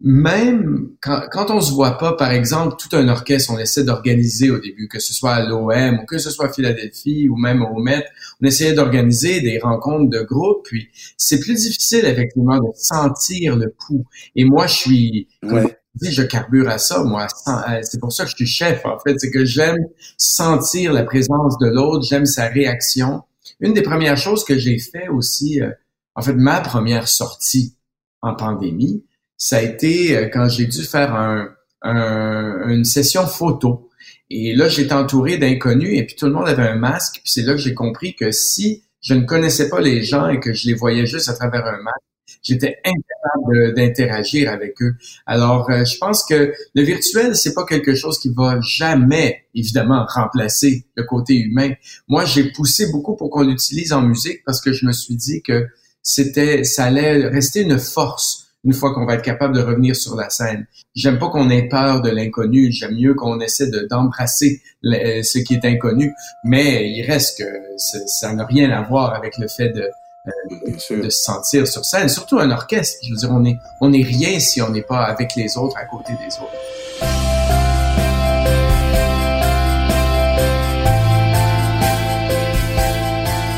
même 0.00 0.90
quand, 1.00 1.22
quand 1.30 1.50
on 1.50 1.60
se 1.60 1.72
voit 1.72 1.98
pas, 1.98 2.14
par 2.14 2.32
exemple, 2.32 2.76
tout 2.78 2.94
un 2.96 3.08
orchestre, 3.08 3.52
on 3.52 3.58
essaie 3.58 3.84
d'organiser 3.84 4.50
au 4.50 4.58
début, 4.58 4.88
que 4.88 4.98
ce 4.98 5.14
soit 5.14 5.34
à 5.34 5.44
l'OM 5.44 6.00
ou 6.00 6.04
que 6.04 6.18
ce 6.18 6.30
soit 6.30 6.46
à 6.46 6.52
Philadelphie 6.52 7.28
ou 7.28 7.36
même 7.36 7.62
au 7.62 7.78
Met, 7.78 8.04
on 8.42 8.46
essayait 8.46 8.74
d'organiser 8.74 9.40
des 9.40 9.58
rencontres 9.58 10.10
de 10.10 10.22
groupe, 10.22 10.64
puis 10.64 10.88
c'est 11.16 11.40
plus 11.40 11.54
difficile 11.54 12.04
effectivement 12.04 12.58
de 12.58 12.68
sentir 12.74 13.56
le 13.56 13.70
pouls. 13.70 14.04
Et 14.34 14.44
moi, 14.44 14.66
je 14.66 14.74
suis, 14.74 15.28
comme 15.40 15.68
je 15.68 16.08
dis, 16.08 16.12
je 16.12 16.22
carbure 16.22 16.68
à 16.68 16.78
ça, 16.78 17.02
moi. 17.04 17.26
Euh, 17.46 17.80
c'est 17.82 18.00
pour 18.00 18.12
ça 18.12 18.24
que 18.24 18.30
je 18.30 18.36
suis 18.36 18.46
chef, 18.46 18.84
en 18.84 18.98
fait, 18.98 19.18
c'est 19.18 19.30
que 19.30 19.44
j'aime 19.44 19.78
sentir 20.18 20.92
la 20.92 21.04
présence 21.04 21.56
de 21.58 21.68
l'autre, 21.68 22.04
j'aime 22.04 22.26
sa 22.26 22.48
réaction. 22.48 23.22
Une 23.60 23.72
des 23.72 23.82
premières 23.82 24.16
choses 24.16 24.44
que 24.44 24.58
j'ai 24.58 24.78
fait 24.78 25.08
aussi, 25.08 25.62
euh, 25.62 25.70
en 26.16 26.22
fait, 26.22 26.34
ma 26.34 26.60
première 26.60 27.08
sortie 27.08 27.76
en 28.22 28.34
pandémie, 28.34 29.04
ça 29.44 29.58
a 29.58 29.60
été 29.60 30.16
euh, 30.16 30.30
quand 30.32 30.48
j'ai 30.48 30.64
dû 30.64 30.84
faire 30.84 31.14
un, 31.14 31.54
une 31.82 32.86
session 32.86 33.26
photo. 33.26 33.90
Et 34.30 34.54
là, 34.54 34.68
j'étais 34.68 34.94
entouré 34.94 35.36
d'inconnus 35.36 35.98
et 35.98 36.06
puis 36.06 36.16
tout 36.16 36.24
le 36.24 36.32
monde 36.32 36.48
avait 36.48 36.66
un 36.66 36.76
masque. 36.76 37.20
Puis 37.22 37.30
c'est 37.30 37.42
là 37.42 37.52
que 37.52 37.58
j'ai 37.58 37.74
compris 37.74 38.14
que 38.14 38.30
si 38.30 38.84
je 39.02 39.12
ne 39.12 39.20
connaissais 39.26 39.68
pas 39.68 39.82
les 39.82 40.02
gens 40.02 40.30
et 40.30 40.40
que 40.40 40.54
je 40.54 40.66
les 40.66 40.72
voyais 40.72 41.04
juste 41.04 41.28
à 41.28 41.34
travers 41.34 41.66
un 41.66 41.76
masque, 41.82 42.38
j'étais 42.42 42.78
incapable 42.86 43.74
d'interagir 43.74 44.50
avec 44.50 44.80
eux. 44.80 44.94
Alors, 45.26 45.70
euh, 45.70 45.84
je 45.84 45.98
pense 45.98 46.24
que 46.24 46.54
le 46.74 46.82
virtuel, 46.82 47.36
c'est 47.36 47.52
pas 47.52 47.66
quelque 47.66 47.94
chose 47.94 48.18
qui 48.18 48.32
va 48.34 48.58
jamais, 48.62 49.44
évidemment, 49.54 50.06
remplacer 50.08 50.86
le 50.94 51.02
côté 51.02 51.36
humain. 51.36 51.74
Moi, 52.08 52.24
j'ai 52.24 52.50
poussé 52.50 52.90
beaucoup 52.90 53.14
pour 53.14 53.28
qu'on 53.28 53.42
l'utilise 53.42 53.92
en 53.92 54.00
musique 54.00 54.42
parce 54.46 54.62
que 54.62 54.72
je 54.72 54.86
me 54.86 54.92
suis 54.92 55.16
dit 55.16 55.42
que 55.42 55.66
c'était, 56.02 56.64
ça 56.64 56.84
allait 56.84 57.28
rester 57.28 57.60
une 57.60 57.78
force 57.78 58.43
une 58.64 58.72
fois 58.72 58.94
qu'on 58.94 59.04
va 59.04 59.14
être 59.14 59.22
capable 59.22 59.54
de 59.54 59.60
revenir 59.60 59.94
sur 59.94 60.16
la 60.16 60.30
scène. 60.30 60.66
J'aime 60.94 61.18
pas 61.18 61.28
qu'on 61.28 61.50
ait 61.50 61.68
peur 61.68 62.00
de 62.00 62.10
l'inconnu. 62.10 62.72
J'aime 62.72 62.94
mieux 62.94 63.14
qu'on 63.14 63.40
essaie 63.40 63.70
d'embrasser 63.90 64.62
euh, 64.84 65.22
ce 65.22 65.38
qui 65.38 65.54
est 65.54 65.64
inconnu. 65.64 66.12
Mais 66.44 66.90
il 66.90 67.04
reste 67.04 67.38
que 67.38 67.44
ça 67.76 68.32
n'a 68.32 68.46
rien 68.46 68.70
à 68.70 68.82
voir 68.82 69.14
avec 69.14 69.36
le 69.38 69.48
fait 69.48 69.68
de, 69.70 69.82
euh, 70.26 71.02
de 71.02 71.10
se 71.10 71.22
sentir 71.22 71.66
sur 71.66 71.84
scène. 71.84 72.08
Surtout 72.08 72.38
un 72.38 72.50
orchestre. 72.50 72.98
Je 73.04 73.10
veux 73.10 73.16
dire, 73.16 73.30
on 73.30 73.44
est, 73.44 73.58
on 73.80 73.92
est 73.92 74.02
rien 74.02 74.40
si 74.40 74.62
on 74.62 74.70
n'est 74.70 74.82
pas 74.82 75.04
avec 75.04 75.36
les 75.36 75.58
autres, 75.58 75.76
à 75.76 75.84
côté 75.84 76.12
des 76.14 76.34
autres. 76.36 76.54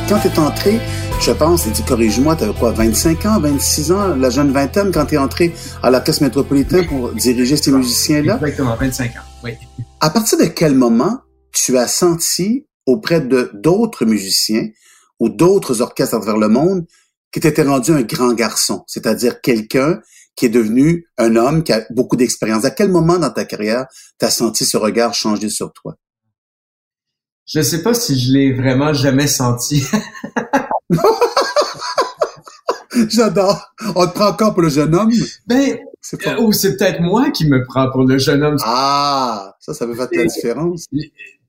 Quand 0.09 0.21
tu 0.21 0.29
es 0.29 0.39
entré 0.39 0.81
je 1.21 1.33
pense, 1.33 1.67
et 1.67 1.73
tu 1.73 1.93
avais 1.93 2.09
quoi, 2.59 2.73
25 2.73 3.27
ans, 3.27 3.41
26 3.41 3.93
ans, 3.93 4.17
la 4.17 4.31
jeune 4.31 4.53
vingtaine, 4.53 4.93
quand 4.93 5.07
tu 5.07 5.15
es 5.15 5.19
entré 5.19 5.55
à 5.83 5.91
l'Orchestre 5.91 6.23
métropolitain 6.23 6.85
pour 6.85 7.13
diriger 7.13 7.57
ces 7.57 7.73
musiciens-là? 7.73 8.35
Exactement, 8.35 8.77
25 8.77 9.11
ans, 9.17 9.21
oui. 9.43 9.53
À 10.01 10.11
partir 10.11 10.39
de 10.39 10.45
quel 10.45 10.75
moment 10.75 11.21
tu 11.53 11.77
as 11.79 11.89
senti 11.89 12.67
auprès 12.85 13.21
de 13.21 13.51
d'autres 13.55 14.05
musiciens 14.05 14.69
ou 15.19 15.29
d'autres 15.29 15.83
orchestres 15.83 16.15
à 16.15 16.21
travers 16.21 16.39
le 16.39 16.49
monde 16.49 16.87
qui 17.33 17.41
t'était 17.41 17.63
rendu 17.63 17.93
un 17.93 18.03
grand 18.03 18.33
garçon, 18.35 18.85
c'est-à-dire 18.87 19.41
quelqu'un 19.41 20.01
qui 20.37 20.47
est 20.47 20.51
devenu 20.51 21.09
un 21.19 21.35
homme 21.37 21.65
qui 21.65 21.73
a 21.73 21.85
beaucoup 21.91 22.17
d'expérience. 22.17 22.65
À 22.65 22.71
quel 22.71 22.91
moment 22.91 23.19
dans 23.19 23.31
ta 23.31 23.45
carrière 23.45 23.87
tu 24.21 24.27
as 24.27 24.31
senti 24.31 24.65
ce 24.65 24.77
regard 24.77 25.15
changer 25.15 25.49
sur 25.49 25.73
toi? 25.73 25.97
Je 27.47 27.63
sais 27.63 27.83
pas 27.83 27.95
si 27.95 28.19
je 28.19 28.33
l'ai 28.33 28.53
vraiment 28.53 28.93
jamais 28.93 29.27
senti. 29.27 29.85
J'adore. 33.09 33.73
On 33.95 34.07
te 34.07 34.13
prend 34.15 34.29
encore 34.29 34.55
pour 34.55 34.63
le 34.63 34.69
jeune 34.69 34.95
homme? 34.95 35.13
Ben, 35.47 35.79
euh, 36.27 36.41
ou 36.41 36.53
c'est 36.53 36.77
peut-être 36.77 37.01
moi 37.01 37.31
qui 37.31 37.49
me 37.49 37.65
prends 37.65 37.91
pour 37.91 38.05
le 38.05 38.19
jeune 38.19 38.43
homme. 38.43 38.57
Ah, 38.65 39.57
ça, 39.61 39.75
ça 39.75 39.87
peut 39.87 39.95
faire 39.95 40.09
la 40.13 40.25
différence. 40.25 40.87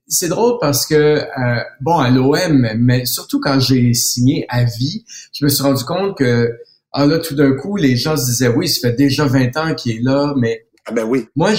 C'est 0.06 0.28
drôle 0.28 0.58
parce 0.60 0.86
que, 0.86 0.94
euh, 0.94 1.62
bon, 1.80 1.98
à 1.98 2.10
l'OM, 2.10 2.68
mais 2.78 3.04
surtout 3.04 3.40
quand 3.40 3.60
j'ai 3.60 3.92
signé 3.94 4.46
à 4.48 4.64
vie, 4.64 5.04
je 5.32 5.44
me 5.44 5.50
suis 5.50 5.62
rendu 5.62 5.84
compte 5.84 6.16
que, 6.16 6.50
ah 6.92 7.06
là, 7.06 7.18
tout 7.18 7.34
d'un 7.34 7.52
coup, 7.52 7.76
les 7.76 7.96
gens 7.96 8.16
se 8.16 8.24
disaient, 8.24 8.48
oui, 8.48 8.68
ça 8.68 8.88
fait 8.88 8.96
déjà 8.96 9.26
20 9.26 9.56
ans 9.56 9.74
qu'il 9.74 9.92
est 9.92 10.02
là, 10.02 10.34
mais 10.36 10.66
ah 10.88 10.94
ben 10.94 11.04
oui. 11.04 11.26
Moi, 11.36 11.50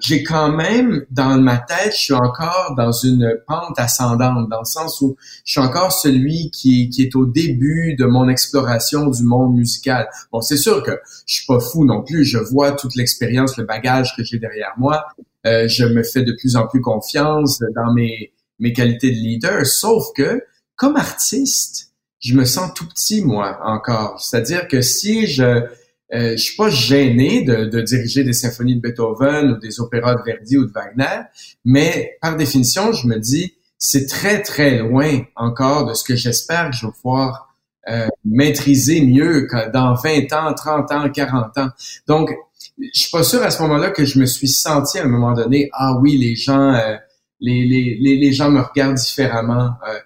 j'ai 0.00 0.22
quand 0.22 0.50
même, 0.52 1.04
dans 1.10 1.38
ma 1.38 1.58
tête, 1.58 1.92
je 1.92 1.98
suis 1.98 2.14
encore 2.14 2.74
dans 2.78 2.92
une 2.92 3.38
pente 3.46 3.78
ascendante, 3.78 4.48
dans 4.48 4.60
le 4.60 4.64
sens 4.64 5.02
où 5.02 5.16
je 5.44 5.52
suis 5.52 5.60
encore 5.60 5.92
celui 5.92 6.50
qui, 6.50 6.88
qui 6.88 7.02
est 7.02 7.14
au 7.14 7.26
début 7.26 7.94
de 7.94 8.06
mon 8.06 8.26
exploration 8.30 9.08
du 9.08 9.22
monde 9.22 9.54
musical. 9.54 10.08
Bon, 10.32 10.40
c'est 10.40 10.56
sûr 10.56 10.82
que 10.82 10.92
je 11.26 11.34
suis 11.34 11.46
pas 11.46 11.60
fou 11.60 11.84
non 11.84 12.02
plus. 12.02 12.24
Je 12.24 12.38
vois 12.38 12.72
toute 12.72 12.94
l'expérience, 12.96 13.58
le 13.58 13.64
bagage 13.64 14.16
que 14.16 14.24
j'ai 14.24 14.38
derrière 14.38 14.72
moi. 14.78 15.04
Euh, 15.46 15.68
je 15.68 15.84
me 15.84 16.02
fais 16.02 16.22
de 16.22 16.32
plus 16.32 16.56
en 16.56 16.66
plus 16.66 16.80
confiance 16.80 17.58
dans 17.74 17.92
mes, 17.92 18.32
mes 18.60 18.72
qualités 18.72 19.10
de 19.10 19.16
leader. 19.16 19.66
Sauf 19.66 20.06
que, 20.14 20.42
comme 20.76 20.96
artiste, 20.96 21.92
je 22.18 22.34
me 22.34 22.46
sens 22.46 22.72
tout 22.74 22.88
petit, 22.88 23.22
moi, 23.22 23.58
encore. 23.62 24.22
C'est-à-dire 24.22 24.68
que 24.68 24.80
si 24.80 25.26
je 25.26 25.66
euh, 26.12 26.32
je 26.32 26.42
suis 26.42 26.56
pas 26.56 26.70
gêné 26.70 27.42
de, 27.42 27.66
de, 27.66 27.80
diriger 27.80 28.24
des 28.24 28.32
symphonies 28.32 28.76
de 28.76 28.80
Beethoven 28.80 29.52
ou 29.52 29.58
des 29.58 29.80
opéras 29.80 30.14
de 30.14 30.22
Verdi 30.24 30.56
ou 30.56 30.66
de 30.66 30.72
Wagner, 30.72 31.22
mais 31.64 32.18
par 32.20 32.36
définition, 32.36 32.92
je 32.92 33.06
me 33.06 33.18
dis, 33.18 33.54
c'est 33.78 34.06
très, 34.06 34.42
très 34.42 34.78
loin 34.78 35.22
encore 35.36 35.86
de 35.86 35.94
ce 35.94 36.04
que 36.04 36.16
j'espère 36.16 36.70
que 36.70 36.76
je 36.76 36.86
vais 36.86 36.92
pouvoir 36.92 37.54
euh, 37.88 38.08
maîtriser 38.24 39.00
mieux 39.00 39.48
dans 39.72 39.94
20 39.94 40.32
ans, 40.34 40.52
30 40.52 40.92
ans, 40.92 41.10
40 41.10 41.58
ans. 41.58 41.68
Donc, 42.06 42.30
je 42.78 42.88
suis 42.92 43.10
pas 43.10 43.22
sûr 43.22 43.42
à 43.42 43.50
ce 43.50 43.62
moment-là 43.62 43.90
que 43.90 44.04
je 44.04 44.18
me 44.18 44.26
suis 44.26 44.48
senti 44.48 44.98
à 44.98 45.04
un 45.04 45.08
moment 45.08 45.32
donné, 45.32 45.70
ah 45.72 45.94
oui, 45.98 46.18
les 46.18 46.36
gens, 46.36 46.74
euh, 46.74 46.96
les, 47.40 47.64
les, 47.64 48.16
les, 48.16 48.32
gens 48.32 48.50
me 48.50 48.60
regardent 48.60 48.96
différemment. 48.96 49.72
Euh, 49.88 49.98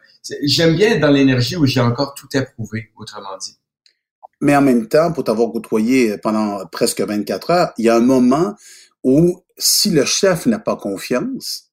j'aime 0.44 0.76
bien 0.76 0.92
être 0.92 1.00
dans 1.00 1.10
l'énergie 1.10 1.56
où 1.56 1.66
j'ai 1.66 1.80
encore 1.80 2.14
tout 2.14 2.28
approuvé, 2.34 2.90
autrement 2.96 3.36
dit. 3.40 3.56
Mais 4.44 4.54
en 4.54 4.60
même 4.60 4.88
temps, 4.88 5.10
pour 5.10 5.24
t'avoir 5.24 5.50
côtoyé 5.50 6.18
pendant 6.18 6.66
presque 6.66 7.00
24 7.00 7.50
heures, 7.50 7.72
il 7.78 7.86
y 7.86 7.88
a 7.88 7.96
un 7.96 8.02
moment 8.02 8.54
où 9.02 9.40
si 9.56 9.88
le 9.88 10.04
chef 10.04 10.44
n'a 10.44 10.58
pas 10.58 10.76
confiance, 10.76 11.70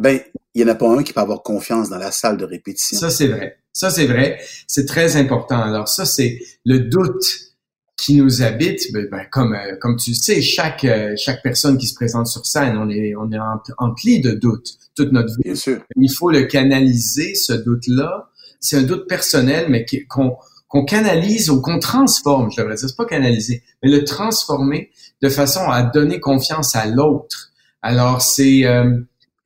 ben 0.00 0.18
il 0.54 0.64
n'y 0.64 0.70
en 0.70 0.72
a 0.72 0.76
pas 0.76 0.88
un 0.88 1.02
qui 1.02 1.12
peut 1.12 1.20
avoir 1.20 1.42
confiance 1.42 1.90
dans 1.90 1.98
la 1.98 2.10
salle 2.10 2.38
de 2.38 2.46
répétition. 2.46 2.98
Ça, 2.98 3.10
c'est 3.10 3.26
vrai. 3.26 3.58
Ça, 3.74 3.90
c'est 3.90 4.06
vrai. 4.06 4.40
C'est 4.66 4.86
très 4.86 5.16
important. 5.16 5.60
Alors, 5.60 5.88
ça, 5.88 6.06
c'est 6.06 6.40
le 6.64 6.78
doute 6.78 7.52
qui 7.98 8.16
nous 8.16 8.40
habite. 8.40 8.90
Ben, 8.94 9.06
ben 9.10 9.26
comme, 9.30 9.52
euh, 9.52 9.76
comme 9.78 9.96
tu 9.96 10.14
sais, 10.14 10.40
chaque, 10.40 10.84
euh, 10.84 11.14
chaque 11.18 11.42
personne 11.42 11.76
qui 11.76 11.86
se 11.86 11.94
présente 11.94 12.28
sur 12.28 12.46
scène, 12.46 12.78
on 12.78 12.88
est, 12.88 13.14
on 13.14 13.30
est 13.30 13.38
empli 13.76 14.22
de 14.22 14.30
doute 14.30 14.78
toute 14.96 15.12
notre 15.12 15.34
vie. 15.36 15.42
Bien 15.44 15.54
sûr. 15.54 15.82
Il 15.96 16.10
faut 16.10 16.30
le 16.30 16.44
canaliser, 16.44 17.34
ce 17.34 17.52
doute-là. 17.52 18.30
C'est 18.58 18.78
un 18.78 18.84
doute 18.84 19.06
personnel, 19.06 19.66
mais 19.68 19.84
qu'on 20.08 20.38
qu'on 20.70 20.84
canalise 20.84 21.50
ou 21.50 21.60
qu'on 21.60 21.80
transforme, 21.80 22.50
je 22.50 22.60
devrais 22.60 22.76
dire, 22.76 22.88
c'est 22.88 22.96
pas 22.96 23.04
canaliser, 23.04 23.62
mais 23.82 23.90
le 23.90 24.04
transformer 24.04 24.90
de 25.20 25.28
façon 25.28 25.68
à 25.68 25.82
donner 25.82 26.20
confiance 26.20 26.74
à 26.76 26.86
l'autre. 26.86 27.50
Alors 27.82 28.22
c'est 28.22 28.64
euh, 28.64 28.98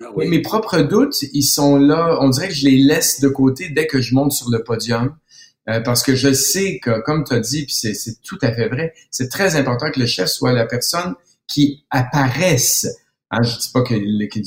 ah 0.04 0.10
mes 0.16 0.42
propres 0.42 0.82
doutes, 0.82 1.22
ils 1.32 1.42
sont 1.42 1.76
là. 1.76 2.18
On 2.20 2.28
dirait 2.28 2.48
que 2.48 2.54
je 2.54 2.66
les 2.66 2.76
laisse 2.76 3.20
de 3.20 3.28
côté 3.28 3.70
dès 3.70 3.86
que 3.86 4.00
je 4.00 4.14
monte 4.14 4.32
sur 4.32 4.50
le 4.50 4.62
podium. 4.62 5.16
Euh, 5.70 5.80
parce 5.80 6.02
que 6.02 6.14
je 6.14 6.30
sais 6.30 6.78
que, 6.78 7.00
comme 7.00 7.24
tu 7.24 7.32
as 7.32 7.40
dit, 7.40 7.64
puis 7.64 7.74
c'est 7.74 8.22
tout 8.22 8.38
à 8.42 8.52
fait 8.52 8.68
vrai, 8.68 8.92
c'est 9.10 9.30
très 9.30 9.56
important 9.56 9.90
que 9.90 9.98
le 9.98 10.04
chef 10.04 10.28
soit 10.28 10.52
la 10.52 10.66
personne 10.66 11.14
qui 11.46 11.84
apparaisse 11.90 12.86
Hein, 13.30 13.42
je 13.42 13.58
dis 13.58 13.70
pas 13.72 13.82
que 13.82 13.94
l'équipe 13.94 14.44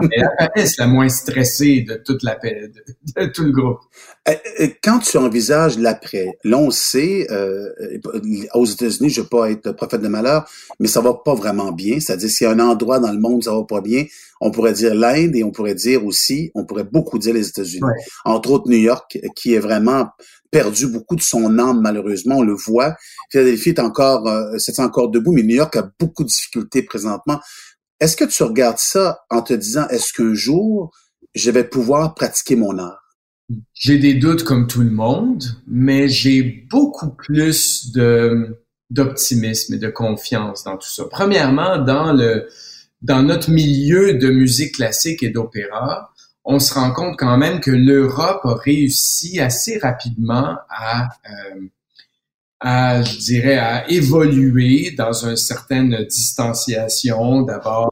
mais 0.00 0.16
la 0.16 0.50
est 0.56 0.78
la 0.78 0.86
moins 0.86 1.08
stressée 1.08 1.82
de 1.82 2.00
toute 2.04 2.22
la 2.22 2.36
de, 2.36 3.26
tout 3.26 3.44
le 3.44 3.52
groupe. 3.52 3.80
Euh, 4.28 4.32
euh, 4.60 4.68
quand 4.82 4.98
tu 5.00 5.18
envisages 5.18 5.78
l'après, 5.78 6.38
là 6.42 6.56
on 6.56 6.70
sait, 6.70 7.26
euh, 7.30 7.68
aux 8.54 8.64
États-Unis, 8.64 9.10
je 9.10 9.20
veux 9.20 9.28
pas 9.28 9.50
être 9.50 9.72
prophète 9.72 10.00
de 10.00 10.08
malheur, 10.08 10.48
mais 10.80 10.88
ça 10.88 11.00
va 11.00 11.14
pas 11.14 11.34
vraiment 11.34 11.70
bien. 11.70 12.00
C'est-à-dire 12.00 12.30
s'il 12.30 12.46
y 12.46 12.50
a 12.50 12.52
un 12.52 12.60
endroit 12.60 12.98
dans 12.98 13.12
le 13.12 13.20
monde 13.20 13.34
où 13.34 13.42
ça 13.42 13.54
va 13.54 13.62
pas 13.64 13.82
bien, 13.82 14.04
on 14.40 14.50
pourrait 14.50 14.72
dire 14.72 14.94
l'Inde 14.94 15.36
et 15.36 15.44
on 15.44 15.52
pourrait 15.52 15.74
dire 15.74 16.04
aussi, 16.04 16.50
on 16.54 16.64
pourrait 16.64 16.84
beaucoup 16.84 17.18
dire 17.18 17.34
les 17.34 17.46
États-Unis. 17.46 17.86
Entre 18.24 18.50
autres 18.50 18.70
New 18.70 18.78
York, 18.78 19.18
qui 19.36 19.54
est 19.54 19.60
vraiment 19.60 20.08
perdu 20.50 20.86
beaucoup 20.86 21.16
de 21.16 21.20
son 21.22 21.58
âme, 21.58 21.80
malheureusement. 21.82 22.36
On 22.38 22.42
le 22.42 22.54
voit. 22.54 22.94
Philadelphie 23.30 23.70
est 23.70 23.80
encore, 23.80 24.30
c'est 24.58 24.78
encore 24.80 25.10
debout, 25.10 25.32
mais 25.32 25.42
New 25.42 25.56
York 25.56 25.76
a 25.76 25.90
beaucoup 25.98 26.22
de 26.22 26.28
difficultés 26.28 26.82
présentement. 26.82 27.40
Est-ce 28.00 28.16
que 28.16 28.24
tu 28.24 28.42
regardes 28.42 28.78
ça 28.78 29.20
en 29.30 29.42
te 29.42 29.54
disant, 29.54 29.86
est-ce 29.88 30.12
qu'un 30.12 30.34
jour, 30.34 30.90
je 31.34 31.50
vais 31.50 31.64
pouvoir 31.64 32.14
pratiquer 32.14 32.56
mon 32.56 32.78
art? 32.78 33.00
J'ai 33.74 33.98
des 33.98 34.14
doutes 34.14 34.42
comme 34.42 34.66
tout 34.66 34.80
le 34.80 34.90
monde, 34.90 35.44
mais 35.66 36.08
j'ai 36.08 36.66
beaucoup 36.70 37.10
plus 37.10 37.92
d'optimisme 38.90 39.74
et 39.74 39.78
de 39.78 39.88
confiance 39.88 40.64
dans 40.64 40.76
tout 40.76 40.88
ça. 40.88 41.04
Premièrement, 41.10 41.78
dans 41.78 42.12
le 42.12 42.48
dans 43.02 43.22
notre 43.22 43.50
milieu 43.50 44.14
de 44.14 44.30
musique 44.30 44.76
classique 44.76 45.22
et 45.22 45.28
d'opéra, 45.28 46.14
on 46.42 46.58
se 46.58 46.72
rend 46.72 46.90
compte 46.90 47.18
quand 47.18 47.36
même 47.36 47.60
que 47.60 47.70
l'Europe 47.70 48.40
a 48.44 48.54
réussi 48.54 49.40
assez 49.40 49.78
rapidement 49.78 50.56
à 50.70 51.08
euh, 51.26 51.60
à, 52.66 53.02
je 53.02 53.18
dirais, 53.18 53.58
à 53.58 53.88
évoluer 53.90 54.92
dans 54.96 55.12
une 55.12 55.36
certaine 55.36 56.04
distanciation 56.04 57.42
d'abord. 57.42 57.90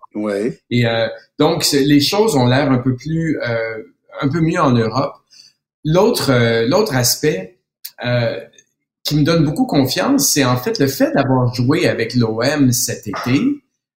Et 0.71 0.87
euh, 0.87 1.09
donc 1.39 1.71
les 1.73 2.01
choses 2.01 2.35
ont 2.37 2.47
l'air 2.47 2.73
un 2.73 2.79
peu 2.79 2.97
plus, 2.97 3.39
euh, 3.43 3.83
un 4.23 4.29
peu 4.29 4.41
mieux 4.41 4.61
en 4.61 4.73
Europe. 4.73 5.13
L'autre, 5.85 6.31
euh, 6.33 6.67
l'autre 6.67 6.97
aspect 6.97 7.59
qui 9.05 9.17
me 9.17 9.25
donne 9.25 9.45
beaucoup 9.45 9.67
confiance, 9.67 10.29
c'est 10.29 10.45
en 10.45 10.57
fait 10.57 10.79
le 10.79 10.87
fait 10.87 11.13
d'avoir 11.13 11.55
joué 11.55 11.87
avec 11.87 12.15
l'OM 12.15 12.73
cet 12.73 13.07
été. 13.07 13.41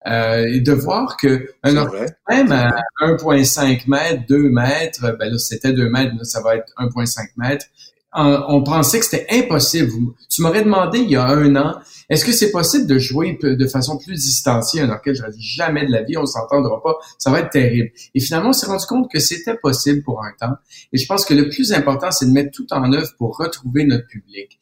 et 0.06 0.60
de 0.60 0.74
voir 0.74 1.16
que 1.16 1.52
un 1.64 1.78
orchestre, 1.78 2.18
même 2.30 2.52
à 2.52 2.72
1,5 3.00 3.84
mètres, 3.88 4.24
2 4.28 4.50
mètres, 4.50 5.16
ben 5.18 5.32
là 5.32 5.38
c'était 5.38 5.72
2 5.72 5.90
mètres, 5.90 6.14
là, 6.18 6.24
ça 6.26 6.42
va 6.42 6.58
être 6.58 6.74
1,5 6.78 7.28
mètres, 7.38 7.68
on 8.16 8.64
pensait 8.64 9.00
que 9.00 9.06
c'était 9.06 9.28
impossible. 9.32 9.92
Tu 10.30 10.42
m'aurais 10.42 10.64
demandé 10.64 11.00
il 11.00 11.10
y 11.10 11.16
a 11.16 11.26
un 11.26 11.56
an, 11.56 11.76
est-ce 12.10 12.26
que 12.26 12.32
c'est 12.32 12.52
possible 12.52 12.86
de 12.86 12.98
jouer 12.98 13.38
de 13.42 13.68
façon 13.68 13.98
plus 13.98 14.16
distanciée 14.16 14.82
un 14.82 14.90
orchestre? 14.90 15.24
J'aurais 15.24 15.36
dit 15.36 15.42
jamais 15.44 15.86
de 15.86 15.92
la 15.92 16.04
vie, 16.04 16.18
on 16.18 16.26
s'entendra 16.26 16.82
pas, 16.82 16.96
ça 17.18 17.32
va 17.32 17.40
être 17.40 17.50
terrible. 17.50 17.90
Et 18.14 18.20
finalement, 18.20 18.50
on 18.50 18.54
s'est 18.54 18.68
rendu 18.68 18.86
compte 18.86 19.12
que 19.12 19.20
c'était 19.20 19.56
possible 19.56 20.04
pour 20.04 20.24
un 20.24 20.32
temps. 20.40 20.56
Et 20.92 20.98
je 20.98 21.08
pense 21.08 21.26
que 21.26 21.34
le 21.34 21.50
plus 21.50 21.72
important, 21.74 22.12
c'est 22.12 22.26
de 22.26 22.32
mettre 22.32 22.52
tout 22.52 22.68
en 22.72 22.92
œuvre 22.94 23.10
pour 23.18 23.38
retrouver 23.38 23.86
notre 23.86 24.08
public. 24.08 24.60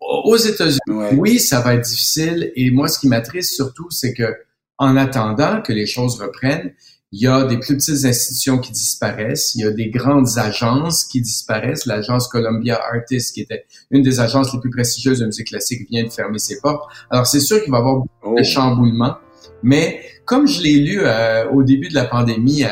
Aux 0.00 0.36
États-Unis, 0.36 0.80
oui, 1.16 1.38
ça 1.38 1.60
va 1.60 1.74
être 1.74 1.84
difficile. 1.84 2.52
Et 2.56 2.70
moi, 2.70 2.88
ce 2.88 2.98
qui 2.98 3.08
m'attriste 3.08 3.54
surtout, 3.54 3.90
c'est 3.90 4.12
que 4.12 4.34
en 4.78 4.96
attendant 4.96 5.62
que 5.62 5.72
les 5.72 5.86
choses 5.86 6.20
reprennent, 6.20 6.74
il 7.12 7.20
y 7.20 7.26
a 7.26 7.44
des 7.44 7.58
plus 7.58 7.76
petites 7.76 8.04
institutions 8.06 8.58
qui 8.58 8.72
disparaissent, 8.72 9.54
il 9.54 9.60
y 9.60 9.64
a 9.64 9.70
des 9.70 9.90
grandes 9.90 10.38
agences 10.38 11.04
qui 11.04 11.20
disparaissent. 11.20 11.84
L'agence 11.84 12.26
Columbia 12.26 12.80
Artists, 12.82 13.34
qui 13.34 13.42
était 13.42 13.64
une 13.90 14.02
des 14.02 14.18
agences 14.18 14.52
les 14.54 14.60
plus 14.60 14.70
prestigieuses 14.70 15.18
de 15.18 15.26
musique 15.26 15.48
classique, 15.48 15.88
vient 15.90 16.04
de 16.04 16.08
fermer 16.10 16.38
ses 16.38 16.58
portes. 16.60 16.82
Alors 17.10 17.26
c'est 17.26 17.40
sûr 17.40 17.62
qu'il 17.62 17.70
va 17.70 17.78
y 17.78 17.80
avoir 17.80 17.96
beaucoup 17.96 18.36
de 18.36 18.40
oh. 18.40 18.44
chamboulements, 18.44 19.16
mais 19.62 20.00
comme 20.24 20.46
je 20.46 20.62
l'ai 20.62 20.78
lu 20.78 21.00
euh, 21.02 21.50
au 21.50 21.62
début 21.62 21.88
de 21.88 21.94
la 21.94 22.06
pandémie, 22.06 22.64
euh, 22.64 22.68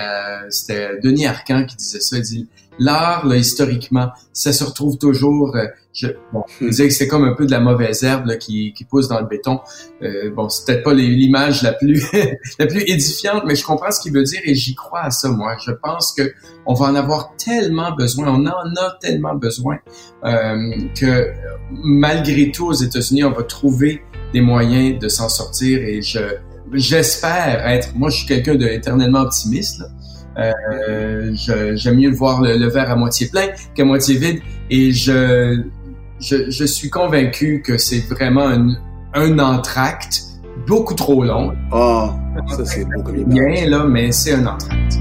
c'était 0.48 0.98
Denis 1.02 1.26
Arcan 1.26 1.66
qui 1.66 1.76
disait 1.76 2.00
ça, 2.00 2.16
il 2.16 2.22
dit 2.22 2.48
l'art, 2.78 3.26
là, 3.26 3.36
historiquement, 3.36 4.08
ça 4.32 4.52
se 4.52 4.64
retrouve 4.64 4.96
toujours. 4.96 5.54
euh, 5.54 5.66
je, 5.92 6.06
bon, 6.32 6.44
Hmm. 6.60 6.68
disais 6.68 6.88
que 6.88 6.94
c'est 6.94 7.08
comme 7.08 7.24
un 7.24 7.34
peu 7.34 7.46
de 7.46 7.50
la 7.50 7.60
mauvaise 7.60 8.02
herbe 8.02 8.26
là, 8.26 8.36
qui, 8.36 8.72
qui 8.72 8.84
pousse 8.84 9.08
dans 9.08 9.20
le 9.20 9.26
béton. 9.26 9.60
Euh, 10.02 10.30
bon, 10.30 10.48
c'est 10.48 10.66
peut-être 10.66 10.84
pas 10.84 10.94
l'image 10.94 11.62
la 11.62 11.72
plus 11.72 12.04
la 12.58 12.66
plus 12.66 12.82
édifiante, 12.82 13.42
mais 13.46 13.54
je 13.54 13.64
comprends 13.64 13.90
ce 13.90 14.00
qu'il 14.00 14.12
veut 14.12 14.22
dire 14.22 14.40
et 14.44 14.54
j'y 14.54 14.74
crois 14.74 15.00
à 15.02 15.10
ça. 15.10 15.28
Moi, 15.28 15.56
je 15.64 15.72
pense 15.72 16.12
que 16.12 16.32
on 16.66 16.74
va 16.74 16.86
en 16.86 16.94
avoir 16.94 17.34
tellement 17.36 17.92
besoin, 17.92 18.28
on 18.28 18.46
en 18.46 18.74
a 18.76 18.98
tellement 19.00 19.34
besoin 19.34 19.78
euh, 20.24 20.56
que 20.98 21.30
malgré 21.70 22.50
tout 22.50 22.66
aux 22.66 22.72
États-Unis, 22.72 23.24
on 23.24 23.32
va 23.32 23.42
trouver 23.42 24.02
des 24.32 24.40
moyens 24.40 24.98
de 24.98 25.08
s'en 25.08 25.28
sortir 25.28 25.80
et 25.80 26.02
je 26.02 26.20
j'espère 26.72 27.66
être. 27.66 27.94
Moi, 27.96 28.10
je 28.10 28.18
suis 28.18 28.26
quelqu'un 28.26 28.54
d'éternellement 28.54 29.20
optimiste. 29.22 29.80
Là. 29.80 29.86
Euh, 30.38 31.32
J'aime 31.74 31.96
mieux 31.96 32.10
voir 32.10 32.40
le, 32.40 32.56
le 32.56 32.68
verre 32.68 32.90
à 32.90 32.96
moitié 32.96 33.28
plein 33.28 33.48
qu'à 33.74 33.84
moitié 33.84 34.16
vide. 34.16 34.40
Et 34.70 34.92
je, 34.92 35.62
je, 36.20 36.50
je 36.50 36.64
suis 36.64 36.90
convaincu 36.90 37.62
que 37.62 37.78
c'est 37.78 38.00
vraiment 38.00 38.46
un, 38.48 38.68
un 39.14 39.38
entracte 39.38 40.22
beaucoup 40.66 40.94
trop 40.94 41.24
long. 41.24 41.54
Ah, 41.72 42.14
ça 42.48 42.64
c'est 42.64 42.84
beau 42.84 43.02
comme 43.02 43.16
image. 43.16 43.34
Bien 43.34 43.70
là, 43.70 43.84
mais 43.84 44.12
c'est 44.12 44.34
un 44.34 44.46
entracte. 44.46 44.98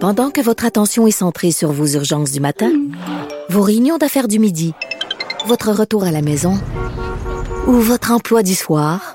Pendant 0.00 0.30
que 0.30 0.40
votre 0.40 0.64
attention 0.64 1.06
est 1.06 1.10
centrée 1.10 1.52
sur 1.52 1.72
vos 1.72 1.86
urgences 1.86 2.32
du 2.32 2.40
matin, 2.40 2.72
vos 3.50 3.60
réunions 3.60 3.98
d'affaires 3.98 4.28
du 4.28 4.38
midi, 4.38 4.72
votre 5.46 5.70
retour 5.72 6.04
à 6.04 6.10
la 6.10 6.22
maison 6.22 6.58
ou 7.66 7.72
votre 7.72 8.10
emploi 8.10 8.42
du 8.42 8.54
soir, 8.54 9.14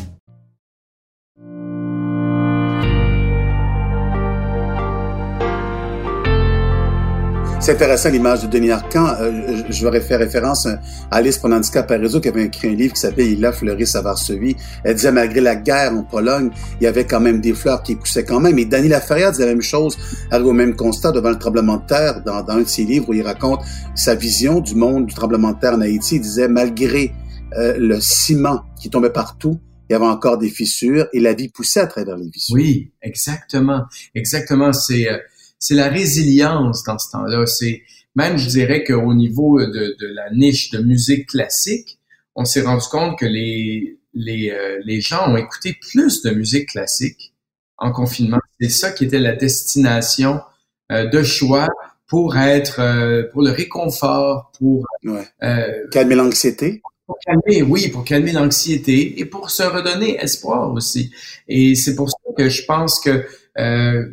C'est 7.61 7.73
intéressant 7.73 8.09
l'image 8.09 8.41
de 8.41 8.47
Denis 8.47 8.71
Arcand. 8.71 9.09
Euh, 9.19 9.61
je, 9.69 9.87
vais 9.87 10.01
faire 10.01 10.17
référence 10.17 10.65
à 10.65 10.79
Alice 11.11 11.39
à 11.43 11.95
réseau 11.95 12.19
qui 12.19 12.27
avait 12.27 12.45
écrit 12.45 12.69
un 12.69 12.73
livre 12.73 12.95
qui 12.95 12.99
s'appelait 12.99 13.33
Il 13.33 13.45
a 13.45 13.51
fleuri 13.51 13.85
sa 13.85 14.01
Varsovie. 14.01 14.55
Elle 14.83 14.95
disait 14.95 15.11
malgré 15.11 15.41
la 15.41 15.55
guerre 15.55 15.93
en 15.93 16.01
Pologne, 16.01 16.49
il 16.79 16.85
y 16.85 16.87
avait 16.87 17.05
quand 17.05 17.19
même 17.19 17.39
des 17.39 17.53
fleurs 17.53 17.83
qui 17.83 17.95
poussaient 17.95 18.25
quand 18.25 18.39
même. 18.39 18.57
Et 18.57 18.65
Dany 18.65 18.87
Laferrière 18.87 19.31
disait 19.31 19.45
la 19.45 19.51
même 19.51 19.61
chose, 19.61 19.95
arrive 20.31 20.47
au 20.47 20.53
même 20.53 20.75
constat 20.75 21.11
devant 21.11 21.29
le 21.29 21.37
tremblement 21.37 21.77
de 21.77 21.85
terre 21.85 22.23
dans, 22.23 22.41
dans 22.41 22.53
un 22.53 22.61
de 22.61 22.67
ses 22.67 22.83
livres 22.83 23.09
où 23.09 23.13
il 23.13 23.21
raconte 23.21 23.61
sa 23.93 24.15
vision 24.15 24.59
du 24.59 24.73
monde 24.73 25.05
du 25.05 25.13
tremblement 25.13 25.51
de 25.51 25.59
terre 25.59 25.75
en 25.75 25.81
Haïti. 25.81 26.15
Il 26.15 26.21
disait 26.21 26.47
malgré 26.47 27.13
euh, 27.57 27.75
le 27.77 27.99
ciment 28.01 28.63
qui 28.81 28.89
tombait 28.89 29.11
partout, 29.11 29.59
il 29.87 29.93
y 29.93 29.95
avait 29.95 30.05
encore 30.05 30.37
des 30.37 30.49
fissures 30.49 31.07
et 31.13 31.19
la 31.19 31.33
vie 31.33 31.49
poussait 31.49 31.81
à 31.81 31.87
travers 31.87 32.17
les 32.17 32.31
fissures. 32.31 32.55
Oui, 32.55 32.91
exactement, 33.03 33.83
exactement. 34.15 34.73
C'est 34.73 35.07
euh, 35.11 35.17
c'est 35.61 35.75
la 35.75 35.87
résilience 35.89 36.83
dans 36.83 36.99
ce 36.99 37.11
temps-là. 37.11 37.45
C'est 37.45 37.83
même, 38.15 38.37
je 38.37 38.49
dirais 38.49 38.83
qu'au 38.83 39.13
niveau 39.13 39.61
de, 39.61 39.95
de 40.01 40.07
la 40.13 40.29
niche 40.31 40.71
de 40.71 40.79
musique 40.79 41.27
classique, 41.29 41.99
on 42.35 42.45
s'est 42.45 42.61
rendu 42.63 42.85
compte 42.91 43.17
que 43.19 43.25
les 43.25 43.97
les 44.13 44.49
euh, 44.51 44.79
les 44.85 44.99
gens 45.01 45.29
ont 45.31 45.37
écouté 45.37 45.77
plus 45.89 46.21
de 46.23 46.31
musique 46.31 46.69
classique 46.69 47.33
en 47.77 47.91
confinement. 47.93 48.39
C'est 48.59 48.69
ça 48.69 48.91
qui 48.91 49.05
était 49.05 49.19
la 49.19 49.33
destination 49.33 50.41
euh, 50.91 51.07
de 51.07 51.23
choix 51.23 51.69
pour 52.07 52.37
être 52.37 52.79
euh, 52.81 53.23
pour 53.31 53.41
le 53.43 53.51
réconfort, 53.51 54.51
pour 54.59 54.85
Ouais. 55.05 55.25
euh, 55.43 55.87
Calmer 55.91 56.15
l'anxiété. 56.15 56.81
pour 57.07 57.17
calmer, 57.25 57.61
oui, 57.63 57.87
pour 57.89 58.03
calmer 58.03 58.31
l'anxiété 58.33 59.19
et 59.19 59.25
pour 59.25 59.49
se 59.51 59.63
redonner 59.63 60.17
espoir 60.21 60.71
aussi. 60.73 61.11
Et 61.47 61.75
c'est 61.75 61.95
pour 61.95 62.09
ça 62.09 62.17
que 62.37 62.49
je 62.49 62.63
pense 62.65 62.99
que 62.99 63.25
euh, 63.57 64.05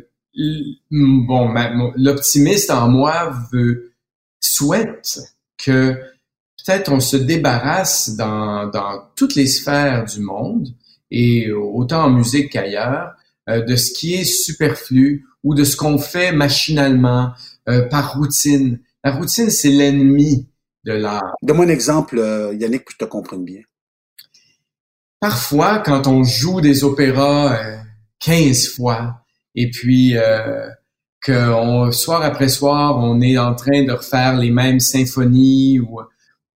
bon, 0.91 1.47
ma- 1.49 1.71
mon- 1.73 1.93
l'optimiste 1.95 2.71
en 2.71 2.87
moi 2.89 3.33
veut 3.51 3.93
souhaite 4.39 5.19
que 5.57 5.93
peut-être 6.57 6.91
on 6.91 6.99
se 6.99 7.17
débarrasse 7.17 8.15
dans, 8.15 8.67
dans 8.67 9.03
toutes 9.15 9.35
les 9.35 9.47
sphères 9.47 10.05
du 10.05 10.21
monde 10.21 10.69
et 11.11 11.51
autant 11.51 12.03
en 12.05 12.09
musique 12.09 12.51
qu'ailleurs 12.51 13.13
euh, 13.49 13.61
de 13.63 13.75
ce 13.75 13.91
qui 13.91 14.13
est 14.15 14.23
superflu 14.25 15.25
ou 15.43 15.55
de 15.55 15.63
ce 15.63 15.75
qu'on 15.75 15.97
fait 15.97 16.31
machinalement 16.31 17.31
euh, 17.67 17.87
par 17.87 18.13
routine. 18.15 18.79
La 19.03 19.11
routine, 19.11 19.49
c'est 19.49 19.69
l'ennemi 19.69 20.47
de 20.83 20.91
l'art. 20.93 21.33
Donne-moi 21.41 21.65
un 21.65 21.69
exemple, 21.69 22.19
euh, 22.19 22.53
Yannick, 22.53 22.85
que 22.85 22.93
je 22.93 22.97
te 22.97 23.05
comprenne 23.05 23.43
bien. 23.45 23.61
parfois, 25.19 25.79
quand 25.79 26.07
on 26.07 26.23
joue 26.23 26.61
des 26.61 26.83
opéras 26.83 27.55
euh, 27.57 27.77
15 28.19 28.67
fois, 28.69 29.25
et 29.59 29.69
puis 29.69 30.17
euh, 30.17 30.69
que 31.21 31.51
on, 31.53 31.91
soir 31.91 32.23
après 32.23 32.47
soir, 32.47 32.97
on 32.97 33.19
est 33.19 33.37
en 33.37 33.53
train 33.55 33.83
de 33.83 33.91
refaire 33.91 34.37
les 34.37 34.51
mêmes 34.51 34.79
symphonies 34.79 35.79
ou 35.79 35.99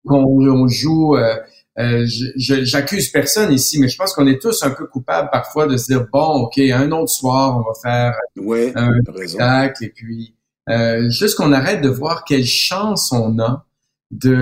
qu'on 0.08 0.24
on 0.24 0.68
joue. 0.70 1.18
Euh, 1.18 1.36
euh, 1.80 2.06
J'accuse 2.38 3.10
personne 3.10 3.52
ici, 3.52 3.80
mais 3.80 3.90
je 3.90 3.98
pense 3.98 4.14
qu'on 4.14 4.28
est 4.28 4.42
tous 4.42 4.64
un 4.64 4.70
peu 4.70 4.86
coupables 4.88 5.30
parfois 5.32 5.68
de 5.68 5.76
se 5.76 5.88
dire 5.92 6.08
bon, 6.12 6.44
ok, 6.44 6.58
un 6.60 6.92
autre 6.92 7.10
soir, 7.10 7.58
on 7.58 7.62
va 7.62 7.74
faire 7.82 8.14
Un 8.76 8.92
spectacle, 9.14 9.84
et 9.84 9.90
puis 9.90 10.36
euh, 10.70 11.10
juste 11.10 11.36
qu'on 11.36 11.52
arrête 11.52 11.82
de 11.82 11.90
voir 11.90 12.24
quelle 12.24 12.46
chance 12.46 13.12
on 13.12 13.38
a 13.40 13.66
de 14.12 14.40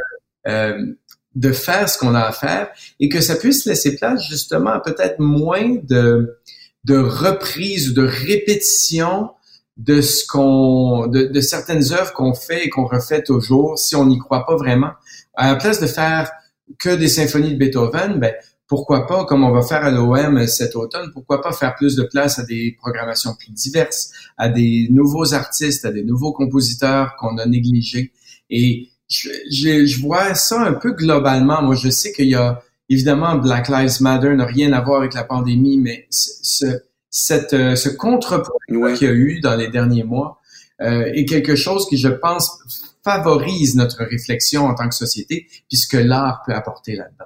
euh, 0.47 0.86
de 1.34 1.52
faire 1.52 1.89
ce 1.89 1.97
qu'on 1.97 2.13
a 2.13 2.21
à 2.21 2.32
faire 2.32 2.69
et 3.00 3.10
que 3.10 3.21
ça 3.21 3.36
puisse 3.36 3.65
laisser 3.65 3.95
place 3.95 4.28
justement 4.28 4.71
à 4.71 4.80
peut-être 4.82 5.17
moins 5.19 5.78
de 5.82 6.38
de 6.84 6.98
reprises 6.98 7.89
ou 7.89 7.94
de 7.94 8.06
répétitions 8.06 9.30
de 9.78 10.02
ce 10.02 10.26
qu'on 10.26 11.08
de, 11.08 11.24
de 11.24 11.41
certaines 11.41 11.94
œuvres 11.94 12.13
qu'on 12.13 12.34
fait 12.34 12.65
et 12.65 12.70
qu'on 12.70 12.86
refait 12.86 13.24
toujours 13.24 13.78
si 13.80 13.96
on 13.96 14.06
n'y 14.06 14.20
croit 14.20 14.46
pas 14.46 14.56
vraiment. 14.56 14.91
À 15.34 15.52
la 15.52 15.56
place 15.56 15.80
de 15.80 15.88
faire 15.88 16.32
que 16.78 16.96
des 16.96 17.08
symphonies 17.08 17.54
de 17.54 17.58
Beethoven 17.58 18.20
ben 18.20 18.34
pourquoi 18.67 19.06
pas 19.08 19.26
comme 19.26 19.44
on 19.44 19.52
va 19.52 19.62
faire 19.62 19.84
à 19.84 19.91
l'OM 19.91 20.46
cet 20.48 20.76
automne 20.76 21.10
pourquoi 21.13 21.41
pas 21.41 21.52
faire 21.52 21.76
plus 21.76 21.96
de 21.96 22.04
place 22.04 22.39
à 22.39 22.44
des 22.44 22.76
programmations 22.80 23.36
plus 23.36 23.52
diverses 23.52 24.12
à 24.38 24.50
des 24.50 24.88
nouveaux 24.91 25.34
artistes 25.34 25.86
à 25.86 25.91
des 25.91 26.04
nouveaux 26.04 26.34
compositeurs 26.34 27.15
qu'on 27.17 27.38
a 27.38 27.46
négligés. 27.46 28.12
Et 28.50 28.89
je, 29.08 29.30
je, 29.52 29.86
je 29.86 30.02
vois 30.02 30.36
ça 30.36 30.62
un 30.62 30.74
peu 30.74 30.94
globalement. 30.94 31.62
Moi 31.62 31.76
je 31.76 31.89
sais 31.89 32.12
qu'il 32.12 32.30
y 32.30 32.36
a 32.36 32.62
évidemment 32.91 33.36
Black 33.38 33.69
Lives 33.69 34.01
Matter 34.01 34.36
n'a 34.36 34.45
rien 34.45 34.71
à 34.73 34.82
voir 34.82 34.99
avec 34.99 35.13
la 35.13 35.23
pandémie 35.23 35.77
mais 35.77 36.08
ce, 36.10 36.32
ce 36.43 36.65
cette, 37.12 37.54
euh, 37.54 37.75
ce 37.75 37.89
contrepoids 37.89 38.56
Ouais. 38.69 38.93
qu'il 38.93 39.08
y 39.08 39.12
a 39.12 39.13
eu 39.13 39.41
dans 39.41 39.56
les 39.56 39.67
derniers 39.67 40.04
mois 40.06 40.39
euh, 40.82 41.12
est 41.13 41.25
quelque 41.25 41.56
chose 41.56 41.88
qui, 41.89 41.97
je 41.97 42.08
pense, 42.08 42.58
favorise 43.04 43.75
notre 43.75 44.04
réflexion 44.06 44.65
en 44.65 44.73
tant 44.73 44.88
que 44.88 44.95
société, 44.95 45.47
puisque 45.67 45.93
l'art 45.93 46.41
peut 46.45 46.54
apporter 46.54 46.95
là-dedans. 46.95 47.25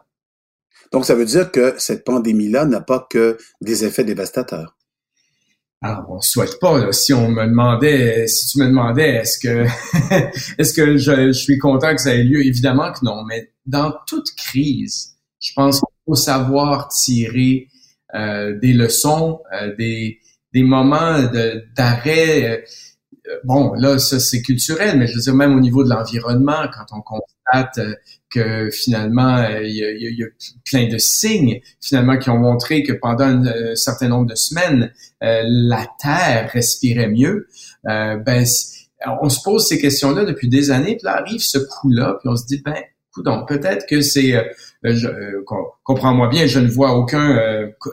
Donc, 0.92 1.06
ça 1.06 1.14
veut 1.16 1.26
dire 1.26 1.52
que 1.52 1.76
cette 1.78 2.04
pandémie-là 2.04 2.66
n'a 2.66 2.82
pas 2.82 3.06
que 3.10 3.38
des 3.62 3.86
effets 3.86 4.04
dévastateurs. 4.04 4.76
Alors, 5.82 6.06
on 6.10 6.20
souhaite 6.20 6.60
pas, 6.60 6.80
là, 6.80 6.92
si 6.92 7.14
on 7.14 7.30
me 7.30 7.46
demandait, 7.46 8.28
si 8.28 8.48
tu 8.48 8.60
me 8.60 8.66
demandais, 8.66 9.16
est-ce 9.18 9.38
que, 9.40 9.66
est-ce 10.58 10.74
que 10.74 10.98
je, 10.98 11.28
je 11.28 11.32
suis 11.32 11.60
content 11.60 11.94
que 11.96 12.02
ça 12.02 12.14
ait 12.16 12.24
lieu? 12.24 12.44
Évidemment 12.44 12.92
que 12.92 13.06
non, 13.06 13.24
mais 13.24 13.52
dans 13.68 13.94
toute 14.08 14.32
crise, 14.36 15.15
je 15.40 15.52
pense 15.56 15.80
qu'il 15.80 15.88
faut 16.08 16.16
savoir 16.16 16.88
tirer 16.90 17.68
euh, 18.16 18.58
des 18.60 18.74
leçons, 18.74 19.42
euh, 19.54 19.76
des, 19.76 20.20
des 20.54 20.64
moments 20.64 21.20
d'arrêt. 21.76 22.66
euh, 23.28 23.38
bon, 23.44 23.74
là, 23.74 23.98
ça 24.00 24.20
c'est 24.20 24.42
culturel, 24.42 24.98
mais 24.98 25.08
je 25.08 25.16
veux 25.16 25.22
dire 25.22 25.36
même 25.36 25.56
au 25.56 25.60
niveau 25.60 25.84
de 25.84 25.90
l'environnement, 25.90 26.68
quand 26.74 26.96
on 26.98 27.02
constate 27.02 27.78
euh, 27.80 27.96
que 28.30 28.70
finalement 28.72 29.38
euh, 29.38 29.62
il 29.64 29.76
y, 29.76 30.14
y 30.14 30.20
y 30.20 30.24
a 30.24 30.28
plein 30.66 30.88
de 30.88 30.98
signes 30.98 31.62
finalement 31.82 32.18
qui 32.18 32.30
ont 32.30 32.38
montré 32.40 32.84
que 32.84 32.94
pendant 32.94 33.26
un 33.26 33.46
euh, 33.46 33.76
certain 33.76 34.08
nombre 34.10 34.28
de 34.28 34.36
semaines 34.36 34.92
euh, 35.24 35.42
la 35.46 35.88
terre 36.00 36.50
respirait 36.52 37.08
mieux. 37.10 37.48
Euh, 37.88 38.18
ben 38.18 38.46
on 39.22 39.30
se 39.30 39.42
pose 39.44 39.68
ces 39.68 39.80
questions-là 39.80 40.26
depuis 40.26 40.50
des 40.50 40.72
années, 40.72 40.96
puis 40.98 41.06
là 41.06 41.18
arrive 41.18 41.42
ce 41.42 41.60
coup-là, 41.60 42.18
puis 42.20 42.30
on 42.30 42.36
se 42.36 42.46
dit 42.46 42.62
ben 42.66 42.76
donc 43.24 43.48
peut-être 43.48 43.86
que 43.88 44.02
c'est 44.02 44.36
euh, 44.36 44.44
je, 44.84 45.08
comprends-moi 45.84 46.28
bien, 46.30 46.46
je 46.46 46.60
ne 46.60 46.68
vois 46.68 46.94
aucun. 46.96 47.40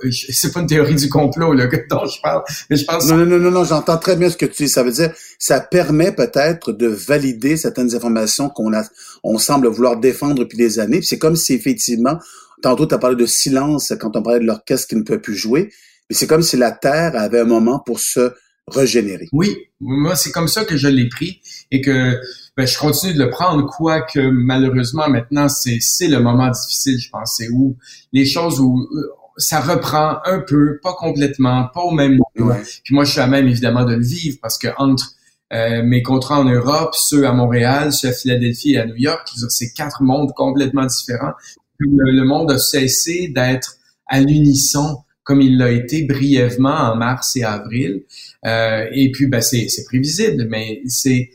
c'est 0.11 0.53
pas 0.53 0.61
une 0.61 0.67
théorie 0.67 0.95
du 0.95 1.09
complot 1.09 1.53
là, 1.55 1.67
dont 1.91 2.07
je 2.07 2.21
parle, 2.21 2.43
mais 2.69 2.77
je 2.77 2.85
pense. 2.85 3.07
Non, 3.09 3.17
non, 3.17 3.27
non, 3.27 3.39
non, 3.39 3.51
non 3.51 3.65
j'entends 3.65 3.99
très 3.99 4.17
bien 4.17 4.31
ce 4.31 4.37
que 4.37 4.47
tu 4.47 4.65
dis. 4.65 4.69
Ça 4.69 4.83
veut 4.83 4.93
dire, 4.93 5.13
ça 5.39 5.61
permet 5.61 6.13
peut-être 6.13 6.73
de 6.73 6.89
valider 6.89 7.57
certaines 7.57 7.95
informations 7.95 8.49
qu'on 8.49 8.73
a, 8.75 8.85
on 9.23 9.39
semble 9.39 9.69
vouloir 9.69 9.97
défendre 9.99 10.35
depuis 10.35 10.59
des 10.59 10.79
années. 10.79 11.03
C'est 11.03 11.19
comme 11.19 11.37
si 11.37 11.55
effectivement, 11.55 12.19
tantôt 12.63 12.87
tu 12.87 12.95
as 12.95 12.99
parlé 12.99 13.17
de 13.17 13.27
silence 13.27 13.93
quand 14.01 14.17
on 14.17 14.23
parlait 14.23 14.41
de 14.41 14.47
l'orchestre 14.47 14.89
qui 14.89 14.97
ne 14.97 15.03
peut 15.03 15.21
plus 15.21 15.37
jouer, 15.37 15.73
mais 16.11 16.17
c'est 16.17 16.27
comme 16.27 16.43
si 16.43 16.57
la 16.57 16.73
Terre 16.73 17.13
avait 17.17 17.41
un 17.41 17.45
moment 17.45 17.79
pour 17.79 18.01
se 18.01 18.33
régénérer. 18.69 19.29
Oui, 19.33 19.57
moi 19.81 20.15
c'est 20.15 20.31
comme 20.31 20.49
ça 20.49 20.65
que 20.65 20.77
je 20.77 20.89
l'ai 20.89 21.09
pris 21.09 21.41
et 21.71 21.81
que 21.81 22.21
ben, 22.57 22.67
je 22.67 22.79
continue 22.79 23.15
de 23.15 23.19
le 23.19 23.31
prendre, 23.31 23.67
quoique 23.67 24.21
malheureusement 24.21 25.09
maintenant 25.09 25.49
c'est 25.49 25.79
c'est 25.81 26.09
le 26.09 26.21
moment 26.21 26.51
difficile, 26.51 26.99
je 26.99 27.11
pense, 27.11 27.37
c'est 27.39 27.49
où 27.49 27.77
les 28.13 28.27
choses 28.27 28.61
où 28.61 28.79
euh, 28.79 29.03
ça 29.39 29.61
reprend 29.61 30.19
un 30.25 30.41
peu, 30.41 30.79
pas 30.83 30.93
complètement, 30.95 31.69
pas 31.73 31.81
au 31.81 31.91
même 31.91 32.19
niveau. 32.37 32.53
Puis 32.85 32.95
moi 32.95 33.05
je 33.05 33.13
suis 33.13 33.21
à 33.21 33.27
même 33.27 33.49
évidemment 33.49 33.85
de 33.85 33.95
le 33.95 34.05
vivre 34.05 34.39
parce 34.43 34.59
que 34.59 34.69
entre 34.77 35.13
euh, 35.53 35.83
mes 35.83 36.03
contrats 36.03 36.41
en 36.41 36.45
Europe, 36.45 36.95
ceux 36.95 37.27
à 37.27 37.33
Montréal, 37.33 37.93
ceux 37.93 38.09
à 38.09 38.13
Philadelphie 38.13 38.73
et 38.73 38.79
à 38.79 38.87
New 38.87 38.97
York, 38.97 39.29
c'est 39.49 39.73
quatre 39.73 40.03
mondes 40.03 40.33
complètement 40.35 40.87
différents. 40.87 41.33
Le, 41.79 42.13
le 42.13 42.25
monde 42.25 42.51
a 42.51 42.59
cessé 42.59 43.29
d'être 43.29 43.77
à 44.07 44.21
l'unisson 44.21 44.99
comme 45.25 45.41
il 45.41 45.57
l'a 45.57 45.71
été 45.71 46.03
brièvement 46.03 46.75
en 46.75 46.97
mars 46.97 47.37
et 47.37 47.45
avril. 47.45 48.03
Euh, 48.45 48.87
et 48.93 49.11
puis, 49.13 49.27
ben, 49.27 49.41
c'est, 49.41 49.69
prévisible, 49.87 50.47
mais 50.51 50.83
c'est 50.87 51.31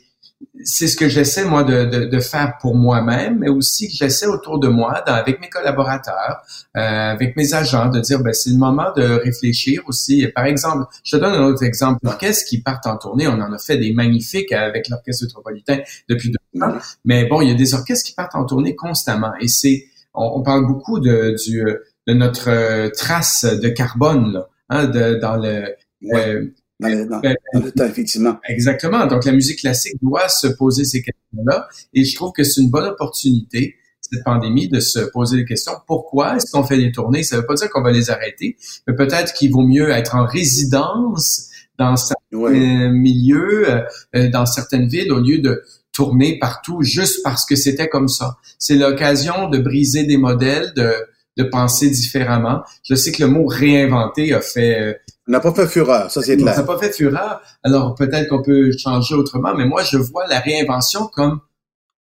c'est 0.63 0.87
ce 0.87 0.95
que 0.95 1.07
j'essaie 1.07 1.45
moi 1.45 1.63
de, 1.63 1.85
de, 1.85 2.05
de 2.05 2.19
faire 2.19 2.57
pour 2.59 2.75
moi-même, 2.75 3.39
mais 3.39 3.49
aussi 3.49 3.87
que 3.87 3.93
j'essaie 3.93 4.25
autour 4.25 4.59
de 4.59 4.67
moi, 4.67 4.93
avec 4.93 5.39
mes 5.39 5.49
collaborateurs, 5.49 6.41
euh, 6.75 6.79
avec 6.79 7.35
mes 7.35 7.53
agents, 7.53 7.89
de 7.89 7.99
dire 7.99 8.21
ben 8.21 8.33
c'est 8.33 8.49
le 8.49 8.57
moment 8.57 8.91
de 8.95 9.03
réfléchir 9.03 9.81
aussi. 9.87 10.27
Par 10.35 10.45
exemple, 10.45 10.85
je 11.03 11.15
te 11.15 11.21
donne 11.21 11.33
un 11.33 11.43
autre 11.43 11.63
exemple. 11.63 11.99
L'orchestre 12.03 12.45
qui 12.47 12.61
part 12.61 12.79
en 12.85 12.97
tournée, 12.97 13.27
on 13.27 13.39
en 13.39 13.53
a 13.53 13.59
fait 13.59 13.77
des 13.77 13.93
magnifiques 13.93 14.51
avec 14.51 14.89
l'orchestre 14.89 15.25
métropolitain 15.25 15.79
depuis 16.09 16.31
deux 16.31 16.61
ans. 16.61 16.77
Mais 17.05 17.25
bon, 17.25 17.41
il 17.41 17.49
y 17.49 17.51
a 17.51 17.55
des 17.55 17.73
orchestres 17.73 18.05
qui 18.05 18.13
partent 18.13 18.35
en 18.35 18.45
tournée 18.45 18.75
constamment, 18.75 19.33
et 19.39 19.47
c'est 19.47 19.85
on, 20.13 20.41
parle 20.41 20.65
beaucoup 20.65 20.99
de 20.99 21.35
du 21.45 21.63
de 22.07 22.13
notre 22.13 22.49
euh, 22.49 22.89
trace 22.89 23.45
de 23.45 23.69
carbone 23.69 24.33
là, 24.33 24.47
hein, 24.69 24.85
de, 24.85 25.15
dans 25.15 25.35
le 25.35 25.75
euh, 26.13 26.45
dans, 26.79 27.19
ben, 27.19 27.35
le 27.53 27.71
temps, 27.71 27.85
effectivement. 27.85 28.37
Exactement. 28.47 29.05
Donc, 29.07 29.25
la 29.25 29.31
musique 29.31 29.59
classique 29.59 29.95
doit 30.01 30.29
se 30.29 30.47
poser 30.47 30.85
ces 30.85 31.01
questions-là. 31.01 31.67
Et 31.93 32.03
je 32.03 32.15
trouve 32.15 32.31
que 32.31 32.43
c'est 32.43 32.61
une 32.61 32.69
bonne 32.69 32.85
opportunité, 32.85 33.75
cette 34.01 34.23
pandémie, 34.23 34.69
de 34.69 34.79
se 34.79 34.99
poser 34.99 35.37
des 35.37 35.45
questions. 35.45 35.73
Pourquoi 35.87 36.35
est-ce 36.35 36.51
qu'on 36.51 36.63
fait 36.63 36.77
des 36.77 36.91
tournées? 36.91 37.23
Ça 37.23 37.35
ne 37.35 37.41
veut 37.41 37.47
pas 37.47 37.55
dire 37.55 37.69
qu'on 37.69 37.81
va 37.81 37.91
les 37.91 38.09
arrêter, 38.09 38.57
mais 38.87 38.95
peut-être 38.95 39.33
qu'il 39.33 39.51
vaut 39.51 39.65
mieux 39.65 39.89
être 39.89 40.15
en 40.15 40.25
résidence 40.25 41.49
dans 41.79 41.95
certains 41.95 42.89
milieux, 42.89 43.67
euh, 44.15 44.29
dans 44.29 44.45
certaines 44.45 44.87
villes, 44.87 45.11
au 45.11 45.19
lieu 45.19 45.39
de 45.39 45.63
tourner 45.91 46.37
partout 46.37 46.83
juste 46.83 47.21
parce 47.23 47.45
que 47.45 47.55
c'était 47.55 47.87
comme 47.87 48.07
ça. 48.07 48.37
C'est 48.59 48.75
l'occasion 48.75 49.49
de 49.49 49.57
briser 49.57 50.03
des 50.03 50.17
modèles, 50.17 50.73
de, 50.75 50.93
de 51.37 51.43
penser 51.43 51.89
différemment. 51.89 52.61
Je 52.83 52.93
sais 52.93 53.11
que 53.11 53.23
le 53.23 53.29
mot 53.29 53.47
réinventer 53.47 54.33
a 54.33 54.41
fait... 54.41 55.01
Euh, 55.27 55.31
n'a 55.31 55.39
pas 55.39 55.53
fait 55.53 55.67
fureur, 55.67 56.11
ça 56.11 56.21
c'est 56.21 56.37
clair. 56.37 56.53
Ça 56.53 56.61
n'a 56.61 56.67
pas 56.67 56.77
fait 56.77 56.91
fureur. 56.91 57.41
Alors 57.63 57.95
peut-être 57.95 58.29
qu'on 58.29 58.41
peut 58.41 58.71
changer 58.77 59.15
autrement, 59.15 59.53
mais 59.55 59.65
moi 59.65 59.83
je 59.83 59.97
vois 59.97 60.27
la 60.27 60.39
réinvention 60.39 61.07
comme 61.07 61.39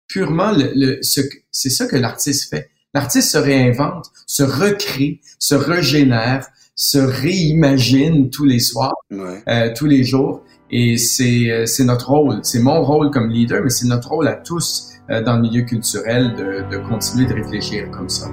purement 0.08 0.52
le, 0.52 0.98
ce, 1.02 1.20
c'est 1.50 1.70
ça 1.70 1.86
que 1.86 1.96
l'artiste 1.96 2.50
fait. 2.50 2.70
L'artiste 2.94 3.30
se 3.30 3.38
réinvente, 3.38 4.10
se 4.26 4.42
recrée, 4.42 5.20
se 5.38 5.54
régénère, 5.54 6.46
se 6.74 6.98
réimagine 6.98 8.28
tous 8.28 8.44
les 8.44 8.58
soirs, 8.60 8.94
euh, 9.12 9.72
tous 9.74 9.86
les 9.86 10.04
jours. 10.04 10.42
Et 10.70 10.96
c'est, 10.96 11.50
euh, 11.50 11.66
c'est 11.66 11.84
notre 11.84 12.10
rôle, 12.10 12.40
c'est 12.42 12.60
mon 12.60 12.82
rôle 12.82 13.10
comme 13.10 13.30
leader, 13.30 13.62
mais 13.62 13.70
c'est 13.70 13.86
notre 13.86 14.08
rôle 14.08 14.28
à 14.28 14.34
tous 14.34 14.88
dans 15.08 15.36
le 15.36 15.42
milieu 15.42 15.62
culturel 15.62 16.34
de, 16.36 16.70
de 16.70 16.78
continuer 16.88 17.26
de 17.26 17.34
réfléchir 17.34 17.90
comme 17.90 18.08
ça. 18.08 18.28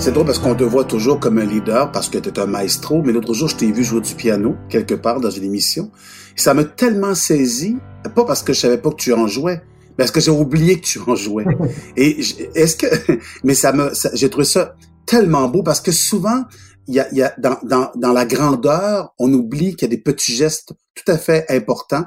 C'est 0.00 0.12
drôle 0.12 0.24
parce 0.24 0.38
qu'on 0.38 0.54
te 0.54 0.64
voit 0.64 0.84
toujours 0.84 1.20
comme 1.20 1.36
un 1.36 1.44
leader 1.44 1.92
parce 1.92 2.08
que 2.08 2.16
tu 2.16 2.30
es 2.30 2.38
un 2.38 2.46
maestro, 2.46 3.02
mais 3.02 3.12
l'autre 3.12 3.34
jour, 3.34 3.48
je 3.48 3.56
t'ai 3.56 3.70
vu 3.70 3.84
jouer 3.84 4.00
du 4.00 4.14
piano 4.14 4.56
quelque 4.70 4.94
part 4.94 5.20
dans 5.20 5.28
une 5.28 5.44
émission. 5.44 5.90
ça 6.36 6.54
m'a 6.54 6.64
tellement 6.64 7.14
saisi, 7.14 7.76
pas 8.14 8.24
parce 8.24 8.42
que 8.42 8.54
je 8.54 8.60
savais 8.60 8.78
pas 8.78 8.88
que 8.88 8.96
tu 8.96 9.12
en 9.12 9.26
jouais, 9.26 9.60
mais 9.90 9.96
parce 9.98 10.10
que 10.10 10.20
j'ai 10.20 10.30
oublié 10.30 10.80
que 10.80 10.86
tu 10.86 11.00
en 11.06 11.14
jouais. 11.16 11.44
Et 11.98 12.18
est-ce 12.54 12.76
que, 12.76 12.86
mais 13.44 13.52
ça 13.52 13.74
me, 13.74 13.90
j'ai 14.14 14.30
trouvé 14.30 14.46
ça 14.46 14.74
tellement 15.04 15.48
beau 15.48 15.62
parce 15.62 15.82
que 15.82 15.92
souvent, 15.92 16.44
il 16.88 16.94
y 16.94 17.00
a, 17.00 17.06
il 17.12 17.18
y 17.18 17.22
a 17.22 17.34
dans, 17.36 17.58
dans, 17.62 17.90
dans 17.94 18.12
la 18.14 18.24
grandeur, 18.24 19.12
on 19.18 19.30
oublie 19.34 19.76
qu'il 19.76 19.86
y 19.86 19.92
a 19.92 19.94
des 19.94 20.02
petits 20.02 20.32
gestes 20.32 20.72
tout 20.94 21.12
à 21.12 21.18
fait 21.18 21.44
importants. 21.50 22.06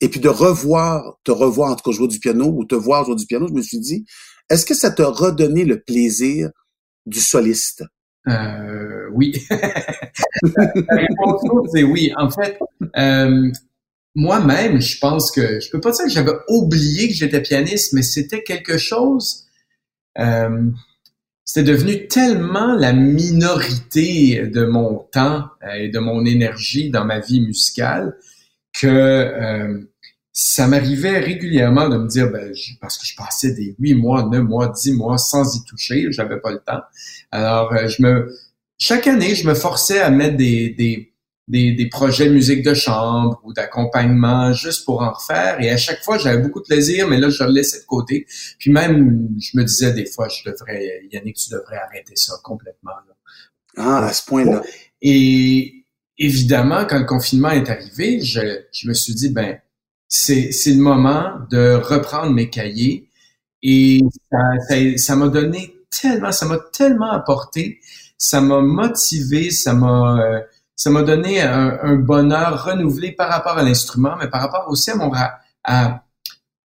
Et 0.00 0.08
puis 0.08 0.18
de 0.18 0.30
revoir, 0.30 1.18
te 1.24 1.30
revoir 1.30 1.72
en 1.72 1.74
tout 1.76 1.90
cas 1.90 1.94
jouer 1.94 2.08
du 2.08 2.20
piano 2.20 2.46
ou 2.56 2.64
te 2.64 2.74
voir 2.74 3.04
jouer 3.04 3.16
du 3.16 3.26
piano, 3.26 3.46
je 3.48 3.52
me 3.52 3.60
suis 3.60 3.80
dit, 3.80 4.06
est-ce 4.48 4.64
que 4.64 4.74
ça 4.74 4.90
t'a 4.90 5.08
redonné 5.08 5.66
le 5.66 5.82
plaisir 5.82 6.48
du 7.06 7.20
soliste? 7.20 7.84
Euh, 8.28 9.08
oui. 9.12 9.34
La 9.50 10.96
réponse 10.96 11.42
c'est 11.72 11.82
oui. 11.82 12.12
En 12.16 12.30
fait, 12.30 12.58
euh, 12.96 13.50
moi-même, 14.14 14.80
je 14.80 14.98
pense 14.98 15.30
que 15.30 15.60
je 15.60 15.70
peux 15.70 15.80
pas 15.80 15.90
dire 15.90 16.04
que 16.04 16.10
j'avais 16.10 16.32
oublié 16.48 17.08
que 17.08 17.14
j'étais 17.14 17.42
pianiste, 17.42 17.92
mais 17.92 18.02
c'était 18.02 18.42
quelque 18.42 18.78
chose. 18.78 19.44
Euh, 20.18 20.70
c'était 21.44 21.70
devenu 21.70 22.08
tellement 22.08 22.74
la 22.74 22.92
minorité 22.94 24.46
de 24.46 24.64
mon 24.64 25.00
temps 25.12 25.48
et 25.76 25.88
de 25.88 25.98
mon 25.98 26.24
énergie 26.24 26.90
dans 26.90 27.04
ma 27.04 27.20
vie 27.20 27.40
musicale 27.40 28.16
que 28.72 29.84
ça 30.36 30.66
m'arrivait 30.66 31.20
régulièrement 31.20 31.88
de 31.88 31.96
me 31.96 32.08
dire, 32.08 32.28
ben, 32.28 32.52
parce 32.80 32.98
que 32.98 33.06
je 33.06 33.14
passais 33.14 33.52
des 33.52 33.76
huit 33.78 33.94
mois, 33.94 34.24
neuf 34.24 34.42
mois, 34.42 34.68
dix 34.68 34.92
mois 34.92 35.16
sans 35.16 35.56
y 35.56 35.64
toucher, 35.64 36.08
j'avais 36.10 36.40
pas 36.40 36.50
le 36.50 36.58
temps. 36.58 36.80
Alors, 37.30 37.72
euh, 37.72 37.86
je 37.86 38.02
me, 38.02 38.36
chaque 38.76 39.06
année, 39.06 39.36
je 39.36 39.46
me 39.46 39.54
forçais 39.54 40.00
à 40.00 40.10
mettre 40.10 40.36
des, 40.36 40.70
des, 40.70 41.14
des, 41.46 41.72
des 41.74 41.88
projets 41.88 42.26
de 42.26 42.34
musique 42.34 42.64
de 42.64 42.74
chambre 42.74 43.40
ou 43.44 43.52
d'accompagnement 43.52 44.52
juste 44.52 44.84
pour 44.84 45.02
en 45.02 45.12
refaire. 45.12 45.60
Et 45.60 45.70
à 45.70 45.76
chaque 45.76 46.02
fois, 46.02 46.18
j'avais 46.18 46.42
beaucoup 46.42 46.60
de 46.60 46.66
plaisir, 46.66 47.06
mais 47.06 47.20
là, 47.20 47.30
je 47.30 47.44
le 47.44 47.52
laissais 47.52 47.78
de 47.78 47.86
côté. 47.86 48.26
Puis 48.58 48.72
même, 48.72 49.28
je 49.38 49.56
me 49.56 49.62
disais 49.62 49.92
des 49.92 50.06
fois, 50.06 50.26
je 50.28 50.50
devrais, 50.50 51.02
Yannick, 51.12 51.36
tu 51.36 51.50
devrais 51.50 51.76
arrêter 51.76 52.16
ça 52.16 52.34
complètement. 52.42 52.90
Ah, 53.76 54.06
à 54.06 54.12
ce 54.12 54.24
point-là. 54.24 54.62
Et 55.00 55.84
évidemment, 56.18 56.86
quand 56.86 56.98
le 56.98 57.04
confinement 57.04 57.50
est 57.50 57.70
arrivé, 57.70 58.20
je, 58.20 58.40
je 58.72 58.88
me 58.88 58.94
suis 58.94 59.14
dit, 59.14 59.28
ben, 59.28 59.58
c'est, 60.16 60.52
c'est 60.52 60.70
le 60.70 60.80
moment 60.80 61.40
de 61.50 61.74
reprendre 61.74 62.30
mes 62.32 62.48
cahiers 62.48 63.08
et 63.64 64.00
ça, 64.30 64.38
ça, 64.96 65.16
m'a 65.16 65.26
donné 65.26 65.74
tellement, 65.90 66.30
ça 66.30 66.46
m'a 66.46 66.58
tellement 66.72 67.10
apporté, 67.10 67.80
ça 68.16 68.40
m'a 68.40 68.60
motivé, 68.60 69.50
ça 69.50 69.74
m'a, 69.74 70.20
euh, 70.20 70.40
ça 70.76 70.90
m'a 70.90 71.02
donné 71.02 71.42
un, 71.42 71.96
bonheur 71.96 72.64
renouvelé 72.64 73.10
par 73.10 73.28
rapport 73.28 73.58
à 73.58 73.64
l'instrument, 73.64 74.14
mais 74.20 74.28
par 74.28 74.42
rapport 74.42 74.66
aussi 74.68 74.92
à 74.92 74.96
mon 74.96 75.10
à, 75.64 76.04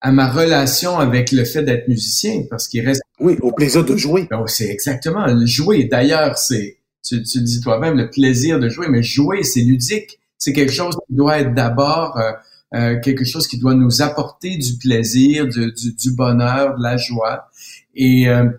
à 0.00 0.12
ma 0.12 0.28
relation 0.28 0.98
avec 0.98 1.32
le 1.32 1.46
fait 1.46 1.62
d'être 1.62 1.88
musicien, 1.88 2.42
parce 2.50 2.68
qu'il 2.68 2.86
reste. 2.86 3.00
Oui, 3.18 3.38
au 3.40 3.52
plaisir 3.52 3.82
de 3.82 3.96
jouer. 3.96 4.26
Ben, 4.30 4.44
c'est 4.46 4.68
exactement 4.68 5.26
jouer. 5.46 5.84
D'ailleurs, 5.84 6.36
c'est, 6.36 6.76
tu, 7.02 7.22
tu 7.22 7.40
dis 7.40 7.62
toi-même 7.62 7.96
le 7.96 8.10
plaisir 8.10 8.58
de 8.58 8.68
jouer, 8.68 8.88
mais 8.90 9.02
jouer, 9.02 9.42
c'est 9.42 9.62
ludique. 9.62 10.18
C'est 10.36 10.52
quelque 10.52 10.72
chose 10.72 10.94
qui 11.08 11.14
doit 11.14 11.38
être 11.38 11.54
d'abord 11.54 12.18
euh, 12.18 12.32
euh, 12.74 13.00
quelque 13.00 13.24
chose 13.24 13.46
qui 13.46 13.58
doit 13.58 13.74
nous 13.74 14.02
apporter 14.02 14.56
du 14.58 14.76
plaisir, 14.76 15.46
du, 15.46 15.72
du, 15.72 16.12
bonheur, 16.12 16.76
de 16.76 16.82
la 16.82 16.98
joie. 16.98 17.48
Et 17.94 18.28
euh, 18.28 18.50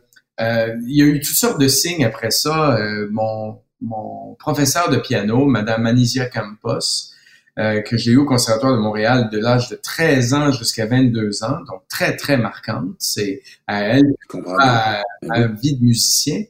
euh, 0.42 0.76
il 0.88 0.98
y 0.98 1.02
a 1.04 1.06
eu 1.06 1.20
toutes 1.20 1.36
sortes 1.36 1.62
de 1.62 1.68
signes 1.68 2.06
après 2.06 2.32
ça. 2.32 2.80
mon, 3.12 3.60
mon 3.82 4.36
professeur 4.40 4.90
de 4.90 4.98
piano, 4.98 5.46
Madame 5.46 5.84
Manisia 5.84 6.26
Campos, 6.26 7.14
que 7.58 7.98
j'ai 7.98 8.12
eu 8.12 8.18
au 8.18 8.26
Conservatoire 8.26 8.74
de 8.74 8.82
Montréal 8.82 9.30
de 9.32 9.38
l'âge 9.38 9.70
de 9.70 9.76
13 9.76 10.34
ans 10.34 10.52
jusqu'à 10.54 10.86
22 10.86 11.44
ans, 11.44 11.60
donc 11.68 11.82
très, 11.90 12.16
très 12.16 12.38
marquante. 12.38 12.96
C'est 13.00 13.42
à 13.68 13.84
elle, 13.84 14.16
à, 14.60 15.04
à, 15.30 15.48
vie 15.48 15.76
de 15.76 15.84
musicien. 15.84 16.44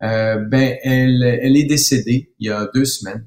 ben, 0.00 0.76
elle, 0.82 1.22
elle 1.22 1.56
est 1.56 1.64
décédée 1.64 2.32
il 2.40 2.48
y 2.48 2.50
a 2.50 2.68
deux 2.74 2.86
semaines. 2.86 3.26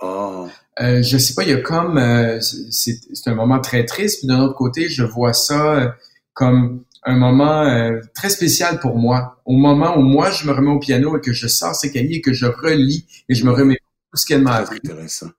Oh. 0.00 0.48
Euh, 0.80 1.02
je 1.02 1.18
sais 1.18 1.34
pas, 1.34 1.42
il 1.42 1.50
y 1.50 1.52
a 1.52 1.60
comme 1.60 1.98
euh, 1.98 2.40
c'est 2.40 2.98
un 3.26 3.34
moment 3.34 3.60
très 3.60 3.84
triste, 3.84 4.20
puis 4.20 4.28
d'un 4.28 4.40
autre 4.40 4.54
côté, 4.54 4.88
je 4.88 5.02
vois 5.02 5.32
ça 5.32 5.74
euh, 5.74 5.88
comme 6.32 6.84
un 7.04 7.16
moment 7.16 7.62
euh, 7.64 8.00
très 8.14 8.30
spécial 8.30 8.78
pour 8.80 8.96
moi. 8.96 9.40
Au 9.44 9.52
moment 9.52 9.96
où 9.96 10.02
moi 10.02 10.30
je 10.30 10.46
me 10.46 10.52
remets 10.52 10.70
au 10.70 10.78
piano 10.78 11.16
et 11.16 11.20
que 11.20 11.32
je 11.32 11.48
sors 11.48 11.74
ces 11.74 11.90
cahiers 11.90 12.16
et 12.16 12.20
que 12.20 12.32
je 12.32 12.46
relis 12.46 13.06
et 13.28 13.34
je 13.34 13.44
me 13.44 13.50
remets 13.50 13.78
tout 14.12 14.18
ce 14.18 14.26
qu'elle 14.26 14.42
m'a 14.42 14.56
appris. 14.56 14.78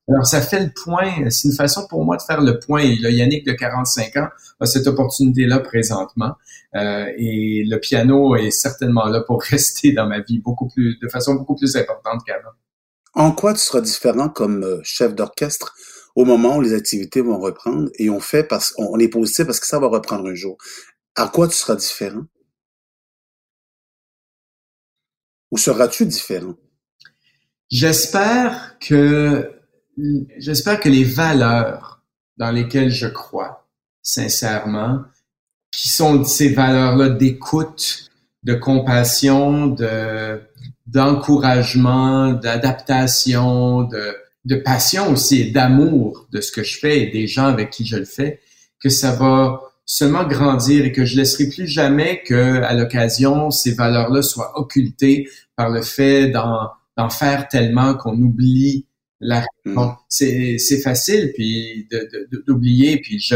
Alors, 0.09 0.25
ça 0.25 0.41
fait 0.41 0.59
le 0.59 0.71
point, 0.71 1.29
c'est 1.29 1.47
une 1.47 1.53
façon 1.53 1.85
pour 1.87 2.03
moi 2.03 2.17
de 2.17 2.23
faire 2.23 2.41
le 2.41 2.57
point. 2.57 2.81
Et 2.81 2.95
là, 2.95 3.11
Yannick 3.11 3.45
de 3.45 3.53
45 3.53 4.17
ans 4.17 4.29
a 4.59 4.65
cette 4.65 4.87
opportunité-là 4.87 5.59
présentement. 5.59 6.33
Euh, 6.75 7.05
et 7.17 7.63
le 7.67 7.77
piano 7.77 8.35
est 8.35 8.49
certainement 8.49 9.05
là 9.05 9.21
pour 9.21 9.41
rester 9.49 9.91
dans 9.91 10.07
ma 10.07 10.21
vie 10.21 10.39
beaucoup 10.39 10.67
plus, 10.67 10.97
de 10.99 11.07
façon 11.07 11.35
beaucoup 11.35 11.55
plus 11.55 11.75
importante 11.75 12.21
qu'avant. 12.25 12.49
En 13.13 13.31
quoi 13.31 13.53
tu 13.53 13.59
seras 13.59 13.81
différent 13.81 14.29
comme 14.29 14.63
euh, 14.63 14.79
chef 14.83 15.13
d'orchestre 15.13 15.75
au 16.15 16.25
moment 16.25 16.57
où 16.57 16.61
les 16.61 16.73
activités 16.73 17.21
vont 17.21 17.39
reprendre? 17.39 17.89
Et 17.99 18.09
on 18.09 18.19
fait 18.19 18.43
parce 18.43 18.71
qu'on 18.71 18.97
est 18.99 19.07
positif 19.07 19.45
parce 19.45 19.59
que 19.59 19.67
ça 19.67 19.79
va 19.79 19.87
reprendre 19.87 20.27
un 20.27 20.35
jour. 20.35 20.57
À 21.15 21.27
quoi 21.27 21.47
tu 21.47 21.55
seras 21.55 21.75
différent? 21.75 22.25
Ou 25.51 25.57
seras-tu 25.57 26.05
différent? 26.05 26.55
J'espère 27.69 28.77
que, 28.79 29.51
j'espère 30.37 30.79
que 30.79 30.89
les 30.89 31.03
valeurs 31.03 32.03
dans 32.37 32.51
lesquelles 32.51 32.91
je 32.91 33.07
crois, 33.07 33.67
sincèrement, 34.01 35.03
qui 35.71 35.89
sont 35.89 36.23
ces 36.23 36.49
valeurs-là 36.49 37.09
d'écoute, 37.09 38.09
de 38.43 38.53
compassion, 38.53 39.67
de, 39.67 40.41
d'encouragement, 40.85 42.33
d'adaptation, 42.33 43.83
de, 43.83 44.15
de 44.45 44.55
passion 44.55 45.11
aussi 45.11 45.41
et 45.41 45.51
d'amour 45.51 46.27
de 46.31 46.41
ce 46.41 46.51
que 46.51 46.63
je 46.63 46.77
fais 46.77 47.01
et 47.01 47.11
des 47.11 47.27
gens 47.27 47.45
avec 47.45 47.69
qui 47.69 47.85
je 47.85 47.97
le 47.97 48.05
fais, 48.05 48.39
que 48.81 48.89
ça 48.89 49.11
va 49.13 49.61
seulement 49.85 50.25
grandir 50.25 50.85
et 50.85 50.91
que 50.91 51.05
je 51.05 51.15
laisserai 51.17 51.49
plus 51.49 51.67
jamais 51.67 52.21
que, 52.25 52.61
à 52.61 52.73
l'occasion, 52.73 53.51
ces 53.51 53.73
valeurs-là 53.73 54.21
soient 54.21 54.57
occultées 54.59 55.27
par 55.55 55.69
le 55.69 55.81
fait 55.81 56.29
d'en, 56.29 56.69
d'en 56.97 57.09
faire 57.09 57.47
tellement 57.47 57.93
qu'on 57.95 58.17
oublie 58.21 58.85
la 59.19 59.45
raison. 59.65 59.87
Mm. 59.87 59.95
C'est, 60.09 60.57
c'est 60.57 60.81
facile 60.81 61.31
puis 61.33 61.87
de, 61.91 62.09
de- 62.31 62.43
d'oublier 62.45 62.99
puis 62.99 63.19
je, 63.19 63.35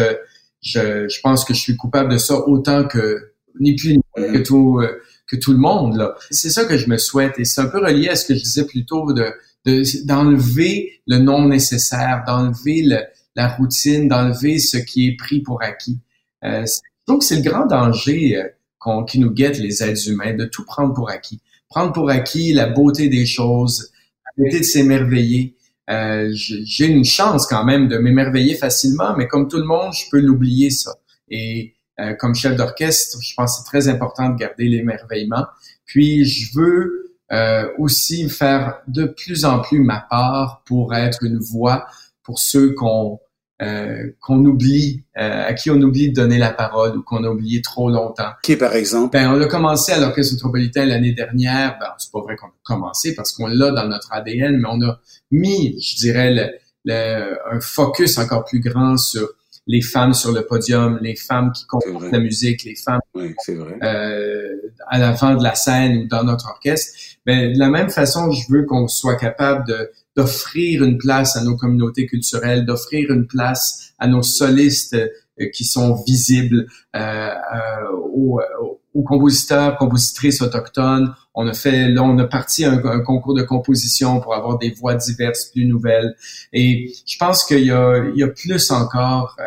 je, 0.62 1.08
je 1.08 1.20
pense 1.22 1.46
que 1.46 1.54
je 1.54 1.60
suis 1.60 1.78
coupable 1.78 2.12
de 2.12 2.18
ça 2.18 2.36
autant 2.48 2.86
que 2.86 3.32
ni 3.60 3.76
plus 3.76 3.94
ni 3.94 4.02
moins 4.18 4.34
que 4.34 4.40
tout 4.40 4.80
euh, 4.82 5.02
que 5.28 5.36
tout 5.36 5.52
le 5.52 5.60
monde 5.60 5.96
là. 5.98 6.16
C'est 6.32 6.50
ça 6.50 6.66
que 6.66 6.78
je 6.78 6.90
me 6.90 6.98
souhaite 6.98 7.34
et 7.38 7.46
c'est 7.46 7.62
un 7.62 7.68
peu 7.68 7.80
relié 7.80 8.10
à 8.10 8.16
ce 8.16 8.26
que 8.26 8.34
je 8.36 8.42
disais 8.44 8.66
plus 8.66 8.86
tôt 8.86 9.12
de 9.14 9.26
de- 9.66 9.84
d'enlever 10.06 11.02
le 11.08 11.18
non 11.18 11.48
nécessaire, 11.48 12.24
d'enlever 12.26 12.84
le- 12.84 13.02
la 13.36 13.50
routine, 13.50 14.08
d'enlever 14.08 14.60
ce 14.60 14.78
qui 14.78 15.08
est 15.10 15.18
pris 15.18 15.42
pour 15.42 15.62
acquis. 15.62 16.00
Euh, 16.46 16.66
je 16.66 16.80
trouve 17.06 17.20
que 17.20 17.26
c'est 17.26 17.36
le 17.38 17.42
grand 17.50 17.66
danger 17.66 18.38
euh, 18.38 19.04
qui 19.06 19.20
nous 19.20 19.32
guette 19.32 19.58
les 19.60 19.84
êtres 19.84 20.08
humains, 20.10 20.34
de 20.34 20.46
tout 20.46 20.64
prendre 20.64 20.94
pour 20.94 21.10
acquis. 21.10 21.42
Prendre 21.70 21.92
pour 21.92 22.10
acquis 22.10 22.54
la 22.54 22.68
beauté 22.68 23.10
des 23.10 23.26
choses, 23.26 23.92
arrêter 24.38 24.60
de 24.60 24.64
s'émerveiller. 24.64 25.56
Euh, 25.90 26.30
j'ai 26.34 26.86
une 26.88 27.04
chance 27.04 27.46
quand 27.48 27.66
même 27.66 27.90
de 27.90 27.98
m'émerveiller 27.98 28.56
facilement, 28.56 29.16
mais 29.18 29.28
comme 29.28 29.50
tout 29.50 29.58
le 29.58 29.66
monde, 29.66 29.92
je 29.94 30.10
peux 30.10 30.20
l'oublier 30.22 30.70
ça. 30.70 30.96
Et 31.30 31.74
euh, 32.00 32.14
comme 32.14 32.36
chef 32.36 32.56
d'orchestre, 32.56 33.18
je 33.22 33.34
pense 33.36 33.58
que 33.58 33.64
c'est 33.64 33.70
très 33.70 33.88
important 33.88 34.30
de 34.30 34.36
garder 34.38 34.68
l'émerveillement. 34.68 35.46
Puis 35.86 36.26
je 36.26 36.58
veux 36.58 37.16
euh, 37.32 37.68
aussi 37.78 38.30
faire 38.30 38.80
de 38.88 39.06
plus 39.06 39.46
en 39.46 39.60
plus 39.60 39.80
ma 39.80 40.00
part 40.10 40.64
pour 40.66 40.94
être 40.96 41.24
une 41.24 41.40
voix 41.40 41.86
pour 42.24 42.40
ceux 42.40 42.74
qu'on 42.74 43.20
euh, 43.60 44.12
qu'on 44.22 44.46
oublie, 44.46 45.04
euh, 45.18 45.48
à 45.48 45.54
qui 45.56 45.72
on 45.72 45.82
oublie 45.82 46.10
de 46.10 46.14
donner 46.14 46.38
la 46.38 46.52
parole 46.52 46.96
ou 46.96 47.02
qu'on 47.02 47.24
a 47.24 47.28
oublié 47.30 47.64
trop 47.64 47.90
longtemps. 47.90 48.30
Qui, 48.44 48.56
par 48.56 48.76
exemple, 48.76 49.14
Ben, 49.14 49.32
on 49.32 49.36
l'a 49.36 49.48
commencé 49.48 49.92
à 49.94 50.00
l'Orchestre 50.00 50.36
métropolitain 50.36 50.86
l'année 50.86 51.14
dernière. 51.14 51.76
Ben, 51.80 51.88
c'est 51.98 52.12
pas 52.12 52.22
vrai 52.22 52.36
qu'on 52.36 52.46
a 52.50 52.54
commencé 52.64 53.16
parce 53.16 53.32
qu'on 53.32 53.48
l'a 53.48 53.72
dans 53.72 53.88
notre 53.88 54.14
ADN, 54.14 54.58
mais 54.62 54.70
on 54.72 54.80
a 54.88 55.00
mis, 55.32 55.82
je 55.82 55.96
dirais, 55.96 56.32
le, 56.36 56.52
le- 56.86 57.38
un 57.52 57.60
focus 57.60 58.20
encore 58.20 58.46
plus 58.46 58.60
grand 58.60 58.96
sur 58.98 59.28
les 59.68 59.82
femmes 59.82 60.14
sur 60.14 60.32
le 60.32 60.46
podium, 60.46 61.00
les 61.02 61.16
femmes 61.16 61.52
qui 61.52 61.66
vrai. 61.92 62.12
la 62.12 62.20
musique, 62.20 62.64
les 62.64 62.76
femmes 62.76 63.02
oui, 63.14 63.34
c'est 63.40 63.56
vrai. 63.56 63.78
euh, 63.84 64.56
à 64.88 64.98
l'avant 64.98 65.36
de 65.36 65.44
la 65.44 65.56
scène 65.56 65.98
ou 65.98 66.08
dans 66.08 66.24
notre 66.24 66.50
orchestre. 66.50 66.98
Ben, 67.26 67.54
de 67.54 67.60
la 67.60 67.70
même 67.70 67.90
façon, 67.90 68.32
je 68.32 68.52
veux 68.52 68.64
qu'on 68.66 68.88
soit 68.88 69.18
capable 69.18 69.68
de 69.68 69.92
d'offrir 70.16 70.84
une 70.84 70.98
place 70.98 71.38
à 71.38 71.44
nos 71.44 71.56
communautés 71.56 72.08
culturelles, 72.08 72.66
d'offrir 72.66 73.12
une 73.12 73.28
place 73.28 73.94
à 74.00 74.08
nos 74.08 74.24
solistes 74.24 74.96
euh, 74.96 75.50
qui 75.54 75.64
sont 75.64 76.04
visibles, 76.08 76.68
euh, 76.96 77.00
euh, 77.00 77.92
aux, 77.92 78.42
aux 78.60 78.80
compositeurs, 79.04 79.78
compositrices 79.78 80.42
autochtones. 80.42 81.14
On 81.34 81.48
a 81.48 81.54
fait, 81.54 81.90
là, 81.90 82.04
on 82.04 82.18
a 82.18 82.26
parti 82.26 82.66
un, 82.66 82.84
un 82.84 83.00
concours 83.02 83.36
de 83.36 83.44
composition 83.44 84.20
pour 84.20 84.34
avoir 84.34 84.58
des 84.58 84.72
voix 84.72 84.96
diverses, 84.96 85.46
plus 85.46 85.66
nouvelles. 85.66 86.16
Et 86.54 86.94
je 87.06 87.18
pense 87.18 87.46
qu'il 87.46 87.66
y 87.66 87.72
a, 87.72 88.04
il 88.14 88.20
y 88.20 88.24
a 88.24 88.28
plus 88.28 88.72
encore, 88.72 89.36
euh, 89.40 89.44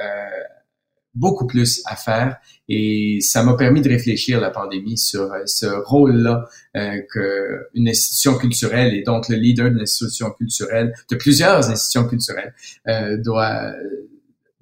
beaucoup 1.15 1.47
plus 1.47 1.83
à 1.87 1.97
faire. 1.97 2.37
Et 2.69 3.19
ça 3.21 3.43
m'a 3.43 3.55
permis 3.55 3.81
de 3.81 3.89
réfléchir 3.89 4.41
la 4.41 4.51
pandémie 4.51 4.97
sur 4.97 5.33
euh, 5.33 5.43
ce 5.47 5.67
rôle-là 5.67 6.47
euh, 6.77 7.01
que 7.13 7.69
une 7.75 7.89
institution 7.89 8.39
culturelle 8.39 8.95
et 8.95 9.03
donc 9.03 9.29
le 9.29 9.37
leader 9.37 9.71
d'une 9.71 9.81
institution 9.81 10.31
culturelle, 10.31 10.95
de 11.11 11.17
plusieurs 11.17 11.69
institutions 11.69 12.07
culturelles, 12.07 12.55
euh, 12.89 13.17
doit 13.17 13.73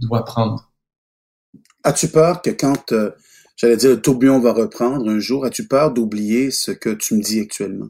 doit 0.01 0.25
prendre. 0.25 0.71
As-tu 1.85 2.09
peur 2.09 2.43
que 2.43 2.51
quand, 2.51 2.93
euh, 2.93 3.11
j'allais 3.59 3.77
dire, 3.77 3.91
le 3.91 4.01
tourbillon 4.01 4.41
va 4.41 4.53
reprendre 4.53 5.07
un 5.11 5.19
jour, 5.19 5.45
as-tu 5.45 5.67
peur 5.67 5.93
d'oublier 5.93 6.51
ce 6.51 6.71
que 6.71 6.91
tu 6.91 7.15
me 7.15 7.23
dis 7.23 7.41
actuellement? 7.41 7.89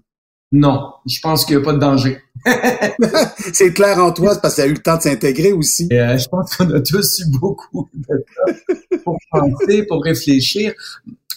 Non, 0.50 0.92
je 1.06 1.20
pense 1.20 1.44
qu'il 1.44 1.56
n'y 1.56 1.62
a 1.62 1.64
pas 1.64 1.74
de 1.74 1.78
danger. 1.78 2.22
c'est 3.52 3.74
clair 3.74 3.98
en 3.98 4.12
toi, 4.12 4.32
c'est 4.32 4.40
parce 4.40 4.54
qu'il 4.54 4.64
y 4.64 4.66
a 4.66 4.70
eu 4.70 4.74
le 4.74 4.82
temps 4.82 4.96
de 4.96 5.02
s'intégrer 5.02 5.52
aussi. 5.52 5.88
Euh, 5.92 6.16
je 6.16 6.26
pense 6.26 6.56
qu'on 6.56 6.70
a 6.70 6.80
tous 6.80 7.20
eu 7.20 7.30
beaucoup 7.38 7.90
de 7.92 8.02
temps 8.02 8.98
pour 9.04 9.18
penser, 9.30 9.84
pour 9.84 10.02
réfléchir. 10.02 10.72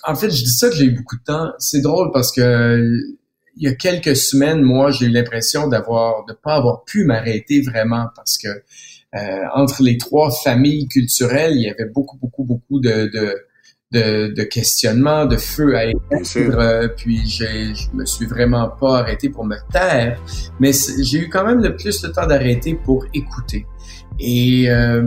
En 0.08 0.16
fait, 0.16 0.30
je 0.30 0.44
dis 0.44 0.56
ça 0.56 0.70
que 0.70 0.76
j'ai 0.76 0.86
eu 0.86 0.96
beaucoup 0.96 1.18
de 1.18 1.24
temps. 1.24 1.52
C'est 1.60 1.82
drôle 1.82 2.12
parce 2.14 2.32
que 2.32 2.40
euh, 2.40 3.18
il 3.58 3.64
y 3.64 3.68
a 3.68 3.76
quelques 3.76 4.16
semaines, 4.16 4.62
moi, 4.62 4.92
j'ai 4.92 5.08
eu 5.08 5.10
l'impression 5.10 5.68
d'avoir, 5.68 6.24
de 6.26 6.34
pas 6.34 6.56
avoir 6.56 6.86
pu 6.86 7.04
m'arrêter 7.04 7.62
vraiment 7.62 8.08
parce 8.16 8.38
que 8.38 8.48
euh, 8.48 9.44
entre 9.54 9.84
les 9.84 9.98
trois 9.98 10.32
familles 10.32 10.88
culturelles, 10.88 11.54
il 11.56 11.64
y 11.64 11.70
avait 11.70 11.90
beaucoup, 11.90 12.18
beaucoup, 12.18 12.46
beaucoup 12.46 12.80
de, 12.80 13.12
de, 13.14 13.36
de, 13.92 14.34
de 14.34 14.44
questionnements, 14.44 15.26
de 15.26 15.38
feu 15.38 15.76
à 15.76 15.86
éteindre. 15.86 16.60
Euh, 16.60 16.88
puis 16.88 17.28
je 17.28 17.96
me 17.96 18.06
suis 18.06 18.26
vraiment 18.26 18.70
pas 18.70 19.00
arrêté 19.00 19.30
pour 19.30 19.46
me 19.46 19.58
taire, 19.72 20.20
mais 20.60 20.72
j'ai 21.00 21.20
eu 21.20 21.30
quand 21.30 21.46
même 21.46 21.62
le 21.62 21.76
plus 21.76 22.04
le 22.04 22.12
temps 22.12 22.28
d'arrêter 22.28 22.76
pour 22.76 23.06
écouter. 23.14 23.66
Et 24.20 24.70
euh, 24.70 25.04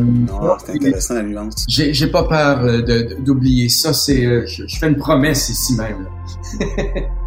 c'est 0.64 0.72
intéressant 0.72 1.14
la 1.14 1.22
nuance. 1.22 1.64
j'ai, 1.68 2.06
pas 2.08 2.24
peur 2.24 2.64
euh, 2.64 3.14
d'oublier 3.20 3.68
ça. 3.68 3.92
C'est, 3.92 4.24
euh, 4.24 4.44
je, 4.46 4.64
je 4.66 4.76
fais 4.76 4.88
une 4.88 4.96
promesse 4.96 5.48
ici 5.48 5.76
même. 5.76 6.04
là. 6.04 6.84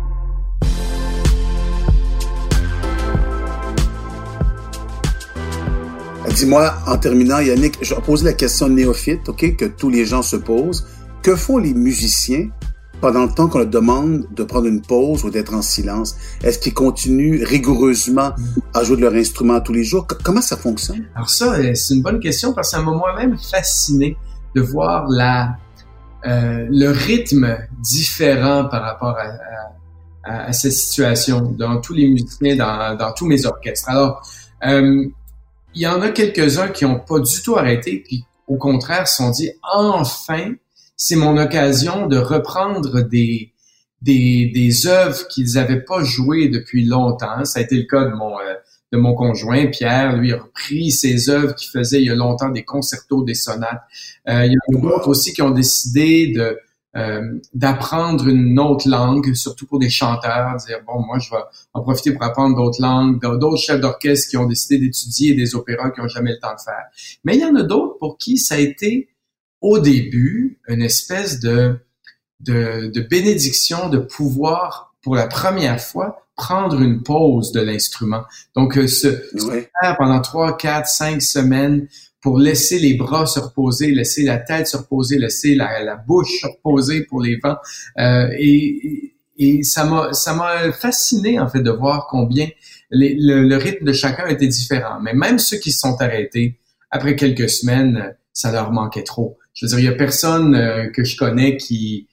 Dis-moi, 6.35 6.71
en 6.85 6.97
terminant, 6.97 7.39
Yannick, 7.39 7.79
je 7.81 7.95
vais 7.95 8.01
poser 8.01 8.25
la 8.25 8.33
question 8.33 8.69
néophyte, 8.69 9.27
OK, 9.27 9.55
que 9.55 9.65
tous 9.65 9.89
les 9.89 10.05
gens 10.05 10.21
se 10.21 10.35
posent. 10.35 10.85
Que 11.27 11.35
font 11.35 11.57
les 11.57 11.73
musiciens 11.73 12.47
pendant 13.01 13.25
le 13.25 13.29
temps 13.29 13.49
qu'on 13.49 13.57
leur 13.57 13.67
demande 13.67 14.27
de 14.33 14.43
prendre 14.45 14.65
une 14.67 14.81
pause 14.81 15.25
ou 15.25 15.29
d'être 15.29 15.53
en 15.53 15.61
silence? 15.61 16.15
Est-ce 16.41 16.57
qu'ils 16.57 16.73
continuent 16.73 17.43
rigoureusement 17.43 18.31
à 18.73 18.85
jouer 18.85 18.95
de 18.95 19.01
leur 19.01 19.13
instrument 19.13 19.59
tous 19.59 19.73
les 19.73 19.83
jours? 19.83 20.07
Comment 20.23 20.39
ça 20.39 20.55
fonctionne? 20.55 21.05
Alors 21.15 21.29
ça, 21.29 21.55
euh, 21.55 21.73
c'est 21.75 21.95
une 21.95 22.01
bonne 22.01 22.21
question 22.21 22.53
parce 22.53 22.71
que 22.71 22.77
ça 22.77 22.81
m'a 22.81 22.93
moi-même 22.93 23.37
fasciné 23.37 24.15
de 24.55 24.61
voir 24.61 25.05
euh, 25.09 26.65
le 26.69 26.91
rythme 26.91 27.57
différent 27.81 28.69
par 28.69 28.83
rapport 28.83 29.17
à, 30.23 30.53
cette 30.53 30.71
situation 30.71 31.41
dans 31.41 31.81
tous 31.81 31.93
les 31.93 32.07
musiciens, 32.07 32.55
dans, 32.55 33.13
tous 33.17 33.25
mes 33.25 33.45
orchestres. 33.45 33.89
Alors, 33.89 34.25
euh, 34.65 35.05
il 35.75 35.81
y 35.81 35.87
en 35.87 36.01
a 36.01 36.09
quelques-uns 36.11 36.69
qui 36.69 36.85
n'ont 36.85 37.01
pas 37.01 37.19
du 37.19 37.41
tout 37.43 37.57
arrêté, 37.57 38.01
puis 38.07 38.23
au 38.47 38.55
contraire 38.55 39.09
se 39.09 39.17
sont 39.17 39.31
dit 39.31 39.51
enfin, 39.61 40.53
c'est 40.97 41.15
mon 41.15 41.37
occasion 41.37 42.07
de 42.07 42.17
reprendre 42.17 43.01
des 43.01 43.53
des, 44.01 44.51
des 44.53 44.87
œuvres 44.87 45.27
qu'ils 45.27 45.53
n'avaient 45.53 45.83
pas 45.83 46.03
jouées 46.03 46.49
depuis 46.49 46.85
longtemps. 46.85 47.45
Ça 47.45 47.59
a 47.59 47.63
été 47.63 47.75
le 47.75 47.83
cas 47.83 48.05
de 48.05 48.13
mon 48.13 48.37
euh, 48.39 48.53
de 48.91 48.97
mon 48.97 49.15
conjoint 49.15 49.67
Pierre. 49.67 50.15
Lui 50.17 50.33
a 50.33 50.37
repris 50.37 50.91
ses 50.91 51.29
œuvres 51.29 51.55
qu'il 51.55 51.69
faisait 51.69 52.01
il 52.01 52.05
y 52.05 52.09
a 52.09 52.15
longtemps, 52.15 52.49
des 52.49 52.63
concertos, 52.63 53.23
des 53.23 53.33
sonates. 53.33 53.81
Euh, 54.29 54.45
il 54.45 54.53
y 54.53 54.55
en 54.55 54.77
a 54.77 54.81
d'autres 54.81 55.09
aussi 55.09 55.33
qui 55.33 55.41
ont 55.41 55.51
décidé 55.51 56.31
de 56.33 56.57
euh, 56.95 57.21
d'apprendre 57.53 58.27
une 58.27 58.57
autre 58.59 58.89
langue, 58.89 59.33
surtout 59.35 59.67
pour 59.67 59.77
des 59.77 59.89
chanteurs, 59.89 60.55
dire 60.65 60.79
bon 60.87 61.05
moi 61.05 61.19
je 61.19 61.29
vais 61.29 61.41
en 61.73 61.81
profiter 61.81 62.11
pour 62.11 62.23
apprendre 62.23 62.55
d'autres 62.55 62.81
langues, 62.81 63.19
d'autres 63.21 63.57
chefs 63.57 63.79
d'orchestre 63.79 64.29
qui 64.29 64.37
ont 64.37 64.47
décidé 64.47 64.79
d'étudier 64.79 65.35
des 65.35 65.53
opéras 65.53 65.91
qui 65.91 66.01
n'ont 66.01 66.07
jamais 66.07 66.31
le 66.31 66.39
temps 66.39 66.55
de 66.55 66.61
faire. 66.61 66.85
Mais 67.23 67.35
il 67.35 67.41
y 67.41 67.45
en 67.45 67.55
a 67.55 67.63
d'autres 67.63 67.97
pour 67.99 68.17
qui 68.17 68.37
ça 68.37 68.55
a 68.55 68.57
été 68.57 69.09
au 69.69 69.79
début 69.79 70.59
une 70.73 70.81
espèce 70.91 71.33
de, 71.47 71.57
de, 72.49 72.59
de 72.95 73.01
bénédiction 73.15 73.89
de 73.89 73.99
pouvoir 74.17 74.67
pour 75.03 75.15
la 75.15 75.27
première 75.27 75.79
fois 75.89 76.07
prendre 76.35 76.77
une 76.81 77.01
pause 77.11 77.51
de 77.51 77.61
l'instrument. 77.61 78.23
Donc, 78.55 78.77
euh, 78.77 78.87
se, 78.87 79.07
Ouais. 79.47 79.69
faire 79.81 79.95
pendant 79.97 80.21
trois, 80.29 80.55
quatre, 80.55 80.87
cinq 80.87 81.21
semaines 81.21 81.87
pour 82.21 82.35
laisser 82.47 82.77
les 82.79 82.93
bras 83.03 83.25
se 83.25 83.39
reposer, 83.39 83.87
laisser 84.01 84.23
la 84.23 84.37
tête 84.37 84.67
se 84.67 84.77
reposer, 84.77 85.17
laisser 85.25 85.55
la, 85.55 85.69
la 85.83 85.95
bouche 85.95 86.31
se 86.41 86.47
reposer 86.47 86.97
pour 87.09 87.19
les 87.25 87.37
vents. 87.43 87.57
Euh, 88.05 88.27
et, 88.37 89.13
et 89.45 89.63
ça 89.63 89.83
m'a 89.89 90.13
ça 90.13 90.31
m'a 90.39 90.71
fasciné 90.85 91.39
en 91.39 91.47
fait 91.47 91.61
de 91.69 91.71
voir 91.83 92.07
combien 92.09 92.47
les- 92.99 93.15
le, 93.27 93.35
le 93.51 93.57
rythme 93.65 93.85
de 93.85 93.93
chacun 93.93 94.25
était 94.35 94.47
différent. 94.59 94.97
Mais 95.05 95.13
même 95.13 95.39
ceux 95.39 95.57
qui 95.63 95.71
se 95.71 95.79
sont 95.85 95.95
arrêtés 96.01 96.47
après 96.91 97.15
quelques 97.15 97.49
semaines, 97.49 97.95
ça 98.33 98.51
leur 98.51 98.71
manquait 98.71 99.03
trop. 99.13 99.37
Je 99.57 99.65
veux 99.65 99.69
dire, 99.69 99.79
il 99.79 99.85
y 99.85 99.87
a 99.89 99.95
personne 99.95 100.55
euh, 100.55 100.87
que 100.87 101.03
je 101.03 101.17
connais 101.17 101.57
qui 101.57 102.07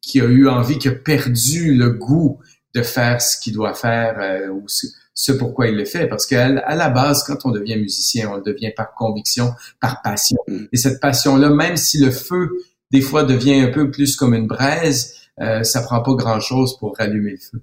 qui 0.00 0.20
a 0.20 0.24
eu 0.24 0.48
envie, 0.48 0.78
qui 0.78 0.88
a 0.88 0.92
perdu 0.92 1.74
le 1.74 1.90
goût 1.90 2.38
de 2.74 2.82
faire 2.82 3.20
ce 3.20 3.40
qu'il 3.40 3.52
doit 3.52 3.74
faire 3.74 4.18
euh, 4.20 4.48
ou 4.48 4.64
ce, 4.68 4.86
ce 5.14 5.32
pourquoi 5.32 5.68
il 5.68 5.76
le 5.76 5.84
fait. 5.84 6.06
Parce 6.06 6.26
qu'à 6.26 6.44
à 6.44 6.74
la 6.74 6.90
base, 6.90 7.24
quand 7.24 7.44
on 7.44 7.50
devient 7.50 7.76
musicien, 7.76 8.30
on 8.30 8.36
le 8.36 8.42
devient 8.42 8.72
par 8.76 8.94
conviction, 8.94 9.54
par 9.80 10.02
passion. 10.02 10.38
Mm. 10.48 10.64
Et 10.72 10.76
cette 10.76 11.00
passion-là, 11.00 11.50
même 11.50 11.76
si 11.76 11.98
le 11.98 12.10
feu, 12.10 12.50
des 12.90 13.00
fois, 13.00 13.24
devient 13.24 13.60
un 13.60 13.70
peu 13.70 13.90
plus 13.90 14.16
comme 14.16 14.34
une 14.34 14.46
braise, 14.46 15.16
euh, 15.40 15.62
ça 15.62 15.82
prend 15.82 16.02
pas 16.02 16.14
grand-chose 16.14 16.78
pour 16.78 16.96
rallumer 16.96 17.32
le 17.32 17.38
feu. 17.38 17.62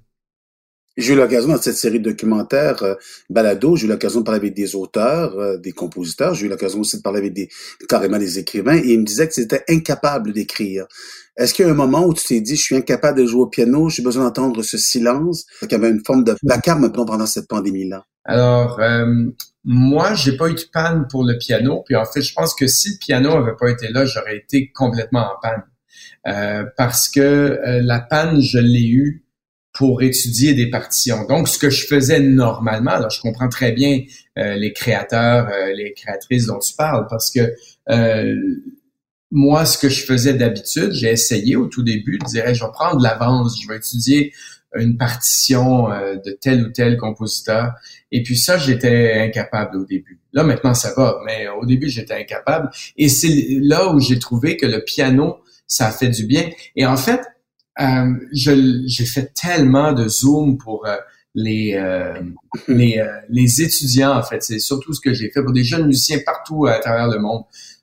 J'ai 0.96 1.14
eu 1.14 1.16
l'occasion 1.16 1.48
dans 1.48 1.60
cette 1.60 1.76
série 1.76 2.00
de 2.00 2.10
documentaires 2.10 2.82
euh, 2.82 2.94
Balado, 3.28 3.76
j'ai 3.76 3.86
eu 3.86 3.88
l'occasion 3.88 4.20
de 4.20 4.24
parler 4.24 4.40
avec 4.40 4.54
des 4.54 4.74
auteurs, 4.74 5.38
euh, 5.38 5.56
des 5.56 5.72
compositeurs, 5.72 6.34
j'ai 6.34 6.46
eu 6.46 6.48
l'occasion 6.48 6.80
aussi 6.80 6.96
de 6.96 7.02
parler 7.02 7.20
avec 7.20 7.32
des 7.32 7.48
carrément 7.88 8.18
des 8.18 8.38
écrivains, 8.38 8.76
et 8.76 8.92
ils 8.92 9.00
me 9.00 9.04
disaient 9.04 9.28
que 9.28 9.34
c'était 9.34 9.64
incapable 9.68 10.32
d'écrire. 10.32 10.86
Est-ce 11.36 11.54
qu'il 11.54 11.64
y 11.64 11.68
a 11.68 11.70
un 11.70 11.74
moment 11.74 12.04
où 12.04 12.12
tu 12.12 12.24
t'es 12.24 12.40
dit, 12.40 12.56
je 12.56 12.62
suis 12.62 12.76
incapable 12.76 13.20
de 13.20 13.26
jouer 13.26 13.42
au 13.42 13.46
piano, 13.46 13.88
j'ai 13.88 14.02
besoin 14.02 14.24
d'entendre 14.24 14.62
ce 14.62 14.76
silence, 14.76 15.46
qu'il 15.60 15.72
y 15.72 15.74
avait 15.74 15.90
une 15.90 16.04
forme 16.04 16.24
de 16.24 16.34
vacarme 16.42 16.92
pendant 16.92 17.26
cette 17.26 17.48
pandémie-là? 17.48 18.04
Alors, 18.24 18.78
euh, 18.80 19.06
moi, 19.64 20.14
j'ai 20.14 20.36
pas 20.36 20.48
eu 20.48 20.54
de 20.54 20.64
panne 20.72 21.06
pour 21.10 21.24
le 21.24 21.38
piano. 21.38 21.82
Puis 21.84 21.96
en 21.96 22.04
fait, 22.04 22.22
je 22.22 22.32
pense 22.34 22.54
que 22.54 22.66
si 22.66 22.90
le 22.90 22.98
piano 22.98 23.32
avait 23.32 23.56
pas 23.58 23.70
été 23.70 23.88
là, 23.88 24.04
j'aurais 24.04 24.36
été 24.36 24.70
complètement 24.72 25.32
en 25.32 25.40
panne. 25.40 25.62
Euh, 26.26 26.64
parce 26.76 27.08
que 27.08 27.20
euh, 27.20 27.80
la 27.82 28.00
panne, 28.00 28.40
je 28.40 28.58
l'ai 28.58 28.86
eue 28.86 29.24
pour 29.72 30.02
étudier 30.02 30.54
des 30.54 30.68
partitions. 30.68 31.26
Donc, 31.26 31.48
ce 31.48 31.58
que 31.58 31.70
je 31.70 31.86
faisais 31.86 32.20
normalement, 32.20 32.92
alors 32.92 33.10
je 33.10 33.20
comprends 33.20 33.48
très 33.48 33.72
bien 33.72 34.02
euh, 34.38 34.54
les 34.54 34.72
créateurs, 34.72 35.48
euh, 35.48 35.72
les 35.74 35.92
créatrices 35.92 36.46
dont 36.46 36.58
tu 36.58 36.74
parles, 36.74 37.06
parce 37.08 37.30
que 37.30 37.52
euh, 37.90 38.34
moi, 39.30 39.64
ce 39.64 39.78
que 39.78 39.88
je 39.88 40.04
faisais 40.04 40.34
d'habitude, 40.34 40.92
j'ai 40.92 41.10
essayé 41.10 41.54
au 41.54 41.66
tout 41.66 41.82
début 41.82 42.18
dire, 42.26 42.46
Hey, 42.46 42.54
je 42.54 42.64
vais 42.64 42.72
prendre 42.72 43.00
l'avance, 43.00 43.60
je 43.62 43.68
vais 43.68 43.76
étudier 43.76 44.32
une 44.76 44.96
partition 44.96 45.90
euh, 45.90 46.16
de 46.16 46.32
tel 46.32 46.66
ou 46.66 46.70
tel 46.70 46.96
compositeur. 46.96 47.72
Et 48.12 48.22
puis 48.22 48.36
ça, 48.36 48.58
j'étais 48.58 49.14
incapable 49.20 49.78
au 49.78 49.84
début. 49.84 50.20
Là, 50.32 50.42
maintenant, 50.44 50.74
ça 50.74 50.92
va, 50.96 51.18
mais 51.26 51.48
au 51.48 51.66
début, 51.66 51.88
j'étais 51.88 52.14
incapable. 52.14 52.70
Et 52.96 53.08
c'est 53.08 53.46
là 53.60 53.92
où 53.92 54.00
j'ai 54.00 54.18
trouvé 54.18 54.56
que 54.56 54.66
le 54.66 54.84
piano, 54.84 55.38
ça 55.66 55.88
a 55.88 55.90
fait 55.90 56.08
du 56.08 56.24
bien. 56.24 56.50
Et 56.76 56.86
en 56.86 56.96
fait, 56.96 57.20
euh, 57.80 58.14
j'ai 58.32 59.04
fait 59.06 59.32
tellement 59.34 59.92
de 59.92 60.08
Zoom 60.08 60.58
pour 60.58 60.86
euh, 60.86 60.96
les, 61.34 61.74
euh, 61.74 62.20
les, 62.68 62.98
euh, 62.98 63.06
les 63.28 63.62
étudiants, 63.62 64.16
en 64.16 64.22
fait. 64.22 64.42
C'est 64.42 64.58
surtout 64.58 64.92
ce 64.92 65.00
que 65.00 65.12
j'ai 65.14 65.30
fait 65.30 65.42
pour 65.42 65.52
des 65.52 65.64
jeunes 65.64 65.86
musiciens 65.86 66.18
partout 66.24 66.66
à 66.66 66.78
travers 66.78 67.08
le 67.08 67.18
monde. 67.18 67.42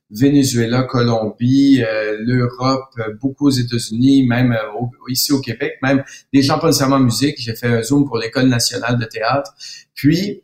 Venezuela, 0.10 0.84
Colombie, 0.84 1.84
euh, 1.84 2.18
l'Europe, 2.22 2.90
euh, 3.00 3.14
beaucoup 3.22 3.48
aux 3.48 3.52
États-Unis, 3.52 4.26
même 4.26 4.56
au- 4.80 4.90
ici 5.10 5.34
au 5.34 5.42
Québec, 5.42 5.74
même 5.82 6.04
des 6.34 6.42
gens 6.42 6.60
pas 6.60 6.68
nécessairement 6.68 7.00
musique. 7.00 7.36
J'ai 7.40 7.56
fait 7.56 7.68
un 7.68 7.82
Zoom 7.82 8.06
pour 8.06 8.18
l'École 8.18 8.48
nationale 8.48 8.98
de 8.98 9.06
théâtre. 9.06 9.54
Puis, 9.94 10.44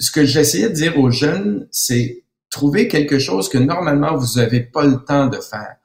ce 0.00 0.10
que 0.10 0.24
j'essayais 0.24 0.70
de 0.70 0.74
dire 0.74 0.98
aux 0.98 1.10
jeunes, 1.10 1.68
c'est 1.70 2.24
trouver 2.48 2.88
quelque 2.88 3.18
chose 3.18 3.48
que 3.48 3.58
normalement 3.58 4.16
vous 4.16 4.38
avez 4.38 4.60
pas 4.60 4.84
le 4.84 4.96
temps 5.04 5.26
de 5.26 5.38
faire. 5.38 5.76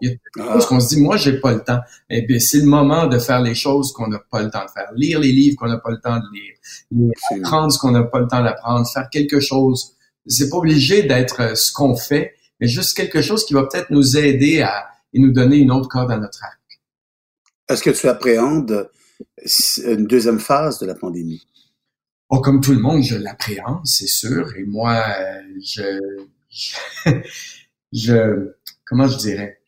Il 0.00 0.10
y 0.10 0.12
a 0.12 0.16
Ah, 0.54 0.58
qu'on 0.68 0.80
se 0.80 0.94
dit, 0.94 1.00
moi, 1.00 1.16
j'ai 1.16 1.40
pas 1.40 1.52
le 1.52 1.62
temps. 1.62 1.80
Eh 2.10 2.22
bien, 2.22 2.38
c'est 2.38 2.58
le 2.58 2.64
moment 2.66 3.06
de 3.06 3.18
faire 3.18 3.40
les 3.40 3.54
choses 3.54 3.92
qu'on 3.92 4.08
n'a 4.08 4.18
pas 4.30 4.42
le 4.42 4.50
temps 4.50 4.64
de 4.64 4.70
faire. 4.70 4.90
Lire 4.94 5.20
les 5.20 5.32
livres 5.32 5.56
qu'on 5.58 5.68
n'a 5.68 5.78
pas 5.78 5.90
le 5.90 6.00
temps 6.00 6.16
de 6.16 6.24
lire. 6.32 6.54
lire 6.90 7.12
apprendre 7.44 7.72
ce 7.72 7.78
qu'on 7.78 7.90
n'a 7.92 8.02
pas 8.04 8.20
le 8.20 8.28
temps 8.28 8.42
d'apprendre. 8.42 8.86
Faire 8.92 9.08
quelque 9.10 9.40
chose. 9.40 9.92
C'est 10.26 10.48
pas 10.48 10.56
obligé 10.56 11.02
d'être 11.02 11.40
euh, 11.40 11.54
ce 11.54 11.72
qu'on 11.72 11.94
fait, 11.96 12.34
mais 12.60 12.66
juste 12.68 12.96
quelque 12.96 13.20
chose 13.20 13.44
qui 13.44 13.52
va 13.54 13.64
peut-être 13.66 13.90
nous 13.90 14.16
aider 14.16 14.62
à 14.62 14.86
et 15.12 15.20
nous 15.20 15.32
donner 15.32 15.56
une 15.58 15.70
autre 15.70 15.88
corde 15.88 16.10
à 16.10 16.16
notre 16.16 16.42
arc. 16.42 16.58
Est-ce 17.68 17.82
que 17.82 17.90
tu 17.90 18.08
appréhendes 18.08 18.88
une 19.86 20.06
deuxième 20.06 20.40
phase 20.40 20.78
de 20.80 20.86
la 20.86 20.94
pandémie? 20.94 21.46
Oh, 22.30 22.40
comme 22.40 22.60
tout 22.60 22.72
le 22.72 22.80
monde, 22.80 23.02
je 23.02 23.16
l'appréhende, 23.16 23.82
c'est 23.84 24.06
sûr. 24.08 24.56
Et 24.56 24.64
moi, 24.64 25.04
euh, 25.20 25.40
je, 25.62 25.98
je, 26.50 26.74
je- 27.92 28.52
comment 28.84 29.06
je 29.06 29.16
dirais? 29.18 29.60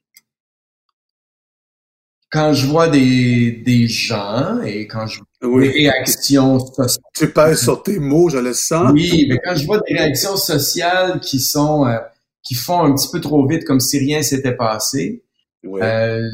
Quand 2.31 2.53
je 2.53 2.67
vois 2.67 2.89
des, 2.89 3.53
des 3.65 3.87
gens 3.87 4.61
et 4.63 4.87
quand 4.89 5.07
je 5.07 5.21
vois 5.43 5.61
des 5.63 5.71
réactions 5.71 6.59
sociales, 6.59 7.03
Tu 7.15 7.31
pèses 7.33 7.63
sur 7.63 7.83
tes 7.83 7.99
mots, 8.01 8.29
je 8.29 8.39
le 8.39 8.53
sens. 8.53 8.91
oui, 8.93 9.27
mais 9.29 9.39
quand 9.45 9.55
je 9.55 9.65
vois 9.65 9.81
des 9.89 9.95
réactions 9.95 10.37
sociales 10.37 11.21
qui 11.21 11.39
sont, 11.39 11.87
euh, 11.87 11.99
qui 12.43 12.55
font 12.55 12.81
un 12.83 12.95
petit 12.95 13.09
peu 13.13 13.21
trop 13.21 13.47
vite 13.47 13.65
comme 13.65 13.81
si 13.81 13.99
rien 13.99 14.23
s'était 14.23 14.57
passé, 14.57 15.23
Oui. 15.65 15.81
euh, 15.83 16.29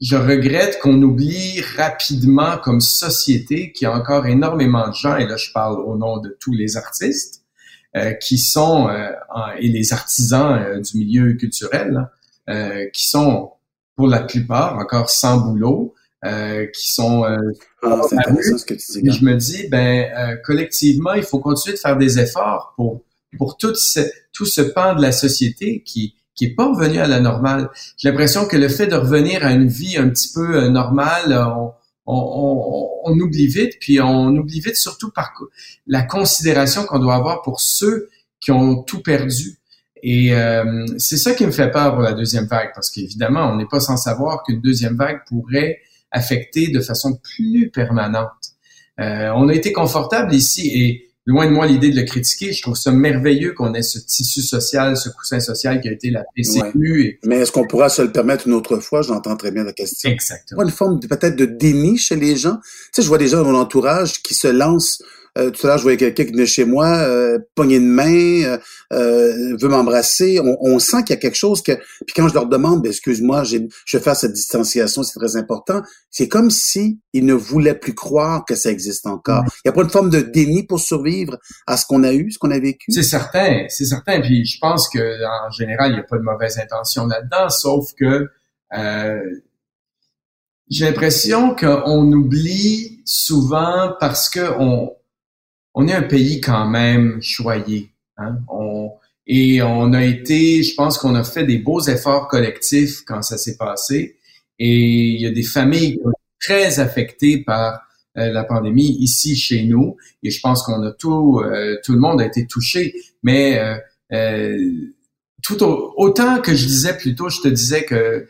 je 0.00 0.16
regrette 0.16 0.78
qu'on 0.80 1.00
oublie 1.02 1.60
rapidement 1.76 2.56
comme 2.56 2.80
société 2.80 3.72
qu'il 3.72 3.84
y 3.86 3.90
a 3.90 3.94
encore 3.94 4.26
énormément 4.26 4.88
de 4.88 4.94
gens, 4.94 5.16
et 5.16 5.26
là 5.26 5.36
je 5.36 5.50
parle 5.52 5.80
au 5.80 5.96
nom 5.96 6.18
de 6.18 6.34
tous 6.40 6.52
les 6.52 6.76
artistes, 6.78 7.42
euh, 7.96 8.12
qui 8.12 8.38
sont, 8.38 8.88
en- 9.34 9.50
et 9.58 9.68
les 9.68 9.92
artisans 9.92 10.80
du 10.80 10.98
milieu 10.98 11.34
culturel, 11.34 11.90
là, 11.92 12.10
euh, 12.48 12.86
qui 12.94 13.08
sont 13.08 13.50
pour 13.98 14.06
la 14.06 14.20
plupart 14.20 14.78
encore 14.78 15.10
sans 15.10 15.38
boulot, 15.38 15.92
euh, 16.24 16.66
qui 16.68 16.92
sont 16.92 17.24
euh, 17.24 17.36
Ah, 17.82 18.00
c'est 18.08 18.16
intéressant 18.16 18.56
ce 18.58 18.64
que 18.64 18.74
tu 18.74 18.92
dis. 18.92 19.02
puis 19.02 19.12
je 19.12 19.24
me 19.24 19.34
dis, 19.34 19.66
ben 19.68 20.06
euh, 20.16 20.36
collectivement, 20.44 21.14
il 21.14 21.24
faut 21.24 21.40
continuer 21.40 21.74
de 21.74 21.80
faire 21.80 21.96
des 21.96 22.18
efforts 22.20 22.72
pour 22.76 23.02
pour 23.36 23.56
tout 23.56 23.74
ce 23.74 24.00
tout 24.32 24.46
ce 24.46 24.60
pan 24.62 24.94
de 24.94 25.02
la 25.02 25.10
société 25.10 25.82
qui 25.84 26.14
qui 26.36 26.44
est 26.44 26.54
pas 26.54 26.68
revenu 26.72 26.98
à 26.98 27.08
la 27.08 27.18
normale. 27.18 27.70
J'ai 27.96 28.08
l'impression 28.08 28.46
que 28.46 28.56
le 28.56 28.68
fait 28.68 28.86
de 28.86 28.94
revenir 28.94 29.44
à 29.44 29.50
une 29.50 29.66
vie 29.66 29.96
un 29.96 30.08
petit 30.08 30.32
peu 30.32 30.62
euh, 30.62 30.68
normale, 30.68 31.32
euh, 31.32 31.44
on, 31.44 31.72
on, 32.06 32.14
on, 32.16 32.88
on 33.04 33.18
oublie 33.18 33.48
vite, 33.48 33.74
puis 33.80 34.00
on 34.00 34.28
oublie 34.36 34.60
vite 34.60 34.76
surtout 34.76 35.10
par 35.10 35.32
la 35.88 36.02
considération 36.02 36.84
qu'on 36.84 37.00
doit 37.00 37.16
avoir 37.16 37.42
pour 37.42 37.60
ceux 37.60 38.08
qui 38.40 38.52
ont 38.52 38.84
tout 38.84 39.02
perdu. 39.02 39.58
Et 40.02 40.34
euh, 40.34 40.84
c'est 40.98 41.16
ça 41.16 41.34
qui 41.34 41.44
me 41.46 41.50
fait 41.50 41.70
peur 41.70 41.94
pour 41.94 42.02
la 42.02 42.12
deuxième 42.12 42.46
vague, 42.46 42.70
parce 42.74 42.90
qu'évidemment, 42.90 43.52
on 43.52 43.56
n'est 43.56 43.66
pas 43.66 43.80
sans 43.80 43.96
savoir 43.96 44.42
qu'une 44.42 44.60
deuxième 44.60 44.96
vague 44.96 45.20
pourrait 45.28 45.78
affecter 46.10 46.68
de 46.68 46.80
façon 46.80 47.18
plus 47.22 47.70
permanente. 47.70 48.28
Euh, 49.00 49.30
on 49.36 49.48
a 49.48 49.54
été 49.54 49.72
confortable 49.72 50.34
ici 50.34 50.70
et 50.74 51.08
loin 51.28 51.46
de 51.46 51.50
moi 51.50 51.66
l'idée 51.66 51.90
de 51.90 51.96
le 51.96 52.04
critiquer. 52.04 52.52
Je 52.52 52.62
trouve 52.62 52.76
ça 52.76 52.90
merveilleux 52.90 53.52
qu'on 53.52 53.74
ait 53.74 53.82
ce 53.82 53.98
tissu 53.98 54.40
social, 54.40 54.96
ce 54.96 55.10
coussin 55.10 55.38
social 55.40 55.80
qui 55.80 55.88
a 55.88 55.92
été 55.92 56.10
la 56.10 56.24
PCU. 56.34 57.02
Et... 57.02 57.18
Mais 57.24 57.36
est-ce 57.36 57.52
qu'on 57.52 57.66
pourra 57.66 57.90
se 57.90 58.02
le 58.02 58.10
permettre 58.10 58.48
une 58.48 58.54
autre 58.54 58.78
fois? 58.78 59.02
J'entends 59.02 59.36
très 59.36 59.52
bien 59.52 59.62
la 59.62 59.74
question. 59.74 60.10
Exactement. 60.10 60.62
Pas 60.62 60.64
une 60.64 60.74
forme 60.74 61.00
peut-être 61.00 61.36
de 61.36 61.44
déni 61.44 61.98
chez 61.98 62.16
les 62.16 62.34
gens? 62.34 62.56
Tu 62.56 62.88
sais, 62.94 63.02
je 63.02 63.08
vois 63.08 63.18
des 63.18 63.28
gens 63.28 63.42
dans 63.42 63.52
mon 63.52 63.58
entourage 63.58 64.22
qui 64.22 64.34
se 64.34 64.48
lancent. 64.48 65.02
Euh, 65.38 65.50
tout 65.50 65.66
à 65.66 65.70
l'heure, 65.70 65.78
je 65.78 65.82
voyais 65.82 65.96
quelqu'un 65.96 66.24
qui 66.24 66.32
venait 66.32 66.46
chez 66.46 66.64
moi, 66.64 66.86
euh, 66.86 67.38
poignée 67.54 67.78
de 67.78 67.84
main, 67.84 68.42
euh, 68.44 68.58
euh, 68.92 69.56
veut 69.56 69.68
m'embrasser. 69.68 70.40
On, 70.40 70.56
on 70.60 70.78
sent 70.78 71.04
qu'il 71.04 71.10
y 71.10 71.18
a 71.18 71.20
quelque 71.20 71.36
chose 71.36 71.62
que. 71.62 71.72
Puis 72.06 72.14
quand 72.14 72.28
je 72.28 72.34
leur 72.34 72.46
demande, 72.46 72.82
ben, 72.82 72.90
excuse-moi, 72.90 73.44
je 73.44 73.98
faire 73.98 74.16
cette 74.16 74.32
distanciation, 74.32 75.02
c'est 75.02 75.18
très 75.18 75.36
important. 75.36 75.82
C'est 76.10 76.28
comme 76.28 76.50
si 76.50 77.00
ils 77.12 77.24
ne 77.24 77.34
voulaient 77.34 77.78
plus 77.78 77.94
croire 77.94 78.44
que 78.44 78.54
ça 78.54 78.70
existe 78.70 79.06
encore. 79.06 79.44
Il 79.64 79.68
n'y 79.68 79.70
a 79.70 79.72
pas 79.72 79.82
une 79.82 79.90
forme 79.90 80.10
de 80.10 80.20
déni 80.20 80.64
pour 80.64 80.80
survivre 80.80 81.38
à 81.66 81.76
ce 81.76 81.86
qu'on 81.86 82.02
a 82.04 82.12
eu, 82.12 82.30
ce 82.30 82.38
qu'on 82.38 82.50
a 82.50 82.58
vécu? 82.58 82.90
C'est 82.90 83.02
certain, 83.02 83.66
c'est 83.68 83.86
certain. 83.86 84.20
Puis 84.20 84.44
je 84.44 84.58
pense 84.60 84.88
que 84.88 84.98
en 84.98 85.50
général, 85.50 85.90
il 85.90 85.94
n'y 85.94 86.00
a 86.00 86.04
pas 86.04 86.18
de 86.18 86.22
mauvaise 86.22 86.58
intention 86.58 87.06
là-dedans, 87.06 87.48
sauf 87.48 87.92
que 87.98 88.28
euh, 88.76 89.20
j'ai 90.70 90.84
l'impression 90.84 91.54
qu'on 91.54 92.12
oublie 92.12 93.00
souvent 93.04 93.94
parce 94.00 94.28
que 94.28 94.52
on, 94.58 94.90
on 95.74 95.86
est 95.88 95.92
un 95.94 96.02
pays 96.02 96.40
quand 96.40 96.66
même 96.66 97.18
choyé. 97.22 97.90
Hein? 98.16 98.38
On, 98.48 98.90
et 99.26 99.62
on 99.62 99.92
a 99.92 100.04
été, 100.04 100.62
je 100.62 100.74
pense 100.74 100.98
qu'on 100.98 101.14
a 101.14 101.24
fait 101.24 101.44
des 101.44 101.58
beaux 101.58 101.80
efforts 101.82 102.28
collectifs 102.28 103.02
quand 103.06 103.22
ça 103.22 103.36
s'est 103.38 103.56
passé. 103.56 104.16
Et 104.58 104.76
il 105.14 105.20
y 105.20 105.26
a 105.26 105.30
des 105.30 105.42
familles 105.42 106.00
très 106.40 106.80
affectées 106.80 107.38
par 107.44 107.82
euh, 108.16 108.32
la 108.32 108.44
pandémie 108.44 108.96
ici 109.00 109.36
chez 109.36 109.64
nous. 109.64 109.96
Et 110.22 110.30
je 110.30 110.40
pense 110.40 110.62
qu'on 110.62 110.82
a 110.82 110.92
tout, 110.92 111.40
euh, 111.44 111.76
tout 111.84 111.92
le 111.92 112.00
monde 112.00 112.20
a 112.20 112.26
été 112.26 112.46
touché. 112.46 112.94
Mais 113.22 113.58
euh, 113.58 113.76
euh, 114.12 114.56
tout 115.42 115.62
au- 115.62 115.94
autant 115.96 116.40
que 116.40 116.54
je 116.54 116.66
disais 116.66 116.96
plus 116.96 117.14
tôt, 117.14 117.28
je 117.28 117.40
te 117.40 117.48
disais 117.48 117.84
que 117.84 118.26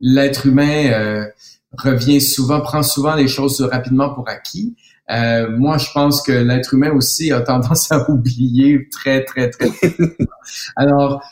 l'être 0.00 0.46
humain 0.46 0.90
euh, 0.92 1.24
revient 1.72 2.20
souvent, 2.20 2.60
prend 2.60 2.82
souvent 2.82 3.14
les 3.14 3.28
choses 3.28 3.60
rapidement 3.62 4.12
pour 4.14 4.28
acquis. 4.28 4.76
Euh, 5.10 5.50
moi, 5.50 5.78
je 5.78 5.90
pense 5.92 6.22
que 6.22 6.32
l'être 6.32 6.74
humain 6.74 6.92
aussi 6.92 7.32
a 7.32 7.40
tendance 7.40 7.90
à 7.90 8.08
oublier 8.10 8.88
très, 8.90 9.24
très, 9.24 9.50
très. 9.50 9.70
Alors, 10.76 11.22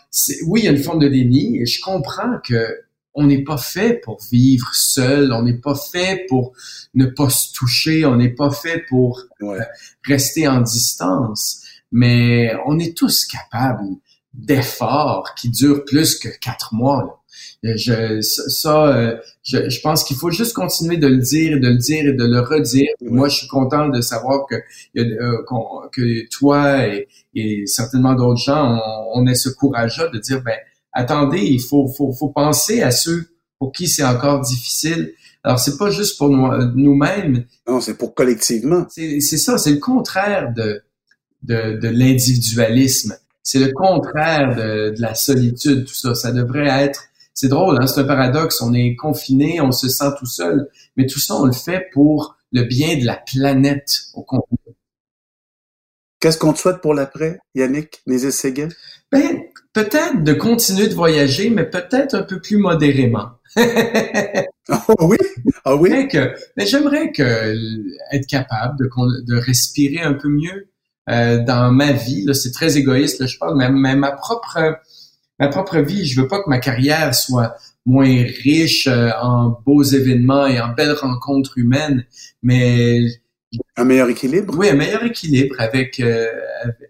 oui, 0.46 0.60
il 0.60 0.64
y 0.64 0.68
a 0.68 0.72
une 0.72 0.82
forme 0.82 0.98
de 0.98 1.08
déni 1.08 1.58
et 1.60 1.66
je 1.66 1.80
comprends 1.80 2.38
que 2.44 2.80
on 3.14 3.26
n'est 3.26 3.42
pas 3.42 3.58
fait 3.58 4.00
pour 4.04 4.20
vivre 4.30 4.70
seul, 4.72 5.32
on 5.32 5.42
n'est 5.42 5.58
pas 5.58 5.74
fait 5.74 6.26
pour 6.28 6.52
ne 6.94 7.06
pas 7.06 7.28
se 7.28 7.52
toucher, 7.52 8.06
on 8.06 8.16
n'est 8.16 8.34
pas 8.34 8.50
fait 8.50 8.84
pour 8.88 9.24
rester 10.04 10.46
en 10.46 10.60
distance, 10.60 11.64
mais 11.90 12.52
on 12.66 12.78
est 12.78 12.96
tous 12.96 13.26
capables 13.26 13.96
d'efforts 14.32 15.34
qui 15.34 15.50
durent 15.50 15.84
plus 15.84 16.18
que 16.18 16.28
quatre 16.28 16.72
mois. 16.72 17.19
Je, 17.62 18.20
ça, 18.22 18.86
euh, 18.86 19.16
je, 19.42 19.68
je, 19.68 19.80
pense 19.82 20.02
qu'il 20.04 20.16
faut 20.16 20.30
juste 20.30 20.54
continuer 20.54 20.96
de 20.96 21.06
le 21.06 21.18
dire 21.18 21.56
et 21.56 21.60
de 21.60 21.68
le 21.68 21.76
dire 21.76 22.06
et 22.06 22.12
de 22.14 22.24
le 22.24 22.40
redire. 22.40 22.88
Moi, 23.02 23.28
je 23.28 23.36
suis 23.36 23.48
content 23.48 23.88
de 23.88 24.00
savoir 24.00 24.46
que, 24.46 24.54
euh, 24.96 25.42
que 25.92 26.28
toi 26.30 26.86
et, 26.86 27.06
et 27.34 27.66
certainement 27.66 28.14
d'autres 28.14 28.40
gens, 28.40 28.80
on, 29.14 29.20
on 29.20 29.26
ait 29.26 29.34
ce 29.34 29.50
courage-là 29.50 30.08
de 30.08 30.18
dire, 30.18 30.42
ben, 30.42 30.56
attendez, 30.92 31.40
il 31.42 31.60
faut, 31.60 31.86
faut, 31.88 32.12
faut 32.12 32.30
penser 32.30 32.82
à 32.82 32.90
ceux 32.90 33.28
pour 33.58 33.72
qui 33.72 33.88
c'est 33.88 34.04
encore 34.04 34.40
difficile. 34.40 35.12
Alors, 35.44 35.58
c'est 35.58 35.76
pas 35.76 35.90
juste 35.90 36.18
pour 36.18 36.30
nous-mêmes. 36.30 37.44
Non, 37.68 37.80
c'est 37.80 37.96
pour 37.96 38.14
collectivement. 38.14 38.86
C'est 38.88 39.20
ça, 39.20 39.58
c'est 39.58 39.72
le 39.72 39.78
contraire 39.78 40.52
de, 40.54 40.82
de, 41.42 41.78
de 41.78 41.88
l'individualisme. 41.88 43.16
C'est 43.42 43.58
le 43.58 43.72
contraire 43.72 44.54
de, 44.54 44.94
de, 44.94 45.00
la 45.00 45.14
solitude, 45.14 45.86
tout 45.86 45.94
ça. 45.94 46.14
Ça 46.14 46.32
devrait 46.32 46.66
être 46.66 47.04
c'est 47.34 47.48
drôle, 47.48 47.78
hein? 47.80 47.86
c'est 47.86 48.00
un 48.00 48.04
paradoxe. 48.04 48.60
On 48.60 48.74
est 48.74 48.96
confiné, 48.96 49.60
on 49.60 49.72
se 49.72 49.88
sent 49.88 50.10
tout 50.18 50.26
seul, 50.26 50.68
mais 50.96 51.06
tout 51.06 51.20
ça, 51.20 51.36
on 51.36 51.46
le 51.46 51.52
fait 51.52 51.88
pour 51.92 52.36
le 52.52 52.64
bien 52.64 52.98
de 52.98 53.04
la 53.04 53.16
planète 53.16 53.90
au 54.14 54.22
complet. 54.22 54.58
Qu'est-ce 56.20 56.36
qu'on 56.36 56.52
te 56.52 56.58
souhaite 56.58 56.82
pour 56.82 56.92
l'après, 56.92 57.38
Yannick 57.54 58.02
Nézé-Séguin? 58.06 58.68
Ben, 59.10 59.42
peut-être 59.72 60.22
de 60.22 60.32
continuer 60.34 60.88
de 60.88 60.94
voyager, 60.94 61.48
mais 61.48 61.64
peut-être 61.64 62.14
un 62.14 62.22
peu 62.22 62.40
plus 62.40 62.58
modérément. 62.58 63.30
oh 63.56 63.62
oui, 65.00 65.16
ah 65.64 65.76
oui? 65.76 66.08
mais 66.56 66.66
j'aimerais 66.66 67.10
que 67.10 67.54
être 68.12 68.26
capable 68.26 68.76
de, 68.78 69.24
de 69.24 69.40
respirer 69.40 70.02
un 70.02 70.12
peu 70.12 70.28
mieux 70.28 70.68
euh, 71.08 71.42
dans 71.42 71.72
ma 71.72 71.92
vie. 71.92 72.24
Là, 72.24 72.34
c'est 72.34 72.52
très 72.52 72.76
égoïste. 72.76 73.20
Là, 73.20 73.26
je 73.26 73.38
parle, 73.38 73.56
mais, 73.56 73.70
mais 73.70 73.96
ma 73.96 74.12
propre 74.12 74.78
ma 75.40 75.48
propre 75.48 75.78
vie. 75.78 76.06
Je 76.06 76.20
veux 76.20 76.28
pas 76.28 76.42
que 76.42 76.48
ma 76.48 76.58
carrière 76.58 77.14
soit 77.14 77.56
moins 77.86 78.24
riche 78.44 78.86
euh, 78.86 79.10
en 79.20 79.60
beaux 79.66 79.82
événements 79.82 80.46
et 80.46 80.60
en 80.60 80.68
belles 80.68 80.92
rencontres 80.92 81.58
humaines, 81.58 82.04
mais 82.42 83.00
un 83.76 83.84
meilleur 83.84 84.08
équilibre? 84.08 84.54
Oui, 84.56 84.68
un 84.68 84.76
meilleur 84.76 85.02
équilibre 85.04 85.56
avec 85.58 86.00
euh, 86.00 86.28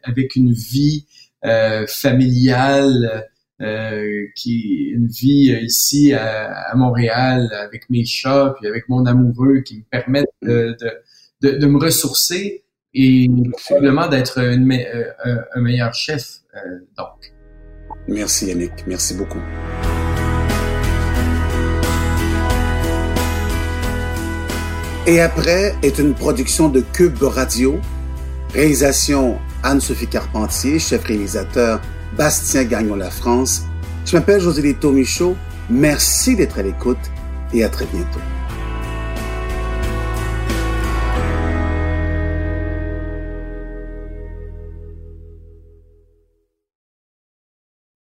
avec 0.03 0.37
une 0.37 0.53
vie 0.53 1.07
euh, 1.45 1.87
familiale 1.87 3.29
euh, 3.63 4.27
qui 4.35 4.91
une 4.93 5.09
vie 5.09 5.57
ici 5.63 6.13
à, 6.13 6.73
Montréal 6.75 7.51
avec 7.53 7.89
mes 7.91 8.05
chats 8.05 8.55
puis 8.59 8.69
avec 8.69 8.89
mon 8.89 9.07
amoureux 9.07 9.61
qui 9.61 9.79
me 9.79 9.83
permettent 9.91 10.29
de, 10.43 10.77
de, 11.41 11.51
de, 11.53 11.67
me 11.67 11.79
ressourcer 11.79 12.65
et 12.95 13.29
probablement 13.67 14.09
d'être 14.09 14.39
un 14.41 15.61
meilleur 15.61 15.95
chef 15.95 16.41
donc. 16.97 17.40
Merci 18.09 18.47
Yannick, 18.47 18.73
merci 18.87 19.15
beaucoup. 19.15 19.41
Et 25.07 25.21
après 25.21 25.75
est 25.83 25.99
une 25.99 26.15
production 26.15 26.69
de 26.69 26.81
Cube 26.81 27.23
Radio, 27.23 27.81
réalisation 28.53 29.39
Anne-Sophie 29.63 30.07
Carpentier, 30.07 30.79
chef 30.79 31.05
réalisateur 31.05 31.81
Bastien 32.17 32.65
Gagnon 32.65 32.97
La 32.97 33.11
France. 33.11 33.65
Je 34.05 34.17
m'appelle 34.17 34.41
José 34.41 34.63
Lito 34.63 34.93
Michaud. 34.93 35.37
Merci 35.69 36.37
d'être 36.37 36.59
à 36.59 36.63
l'écoute 36.63 36.99
et 37.53 37.65
à 37.65 37.69
très 37.69 37.87
bientôt. 37.87 38.21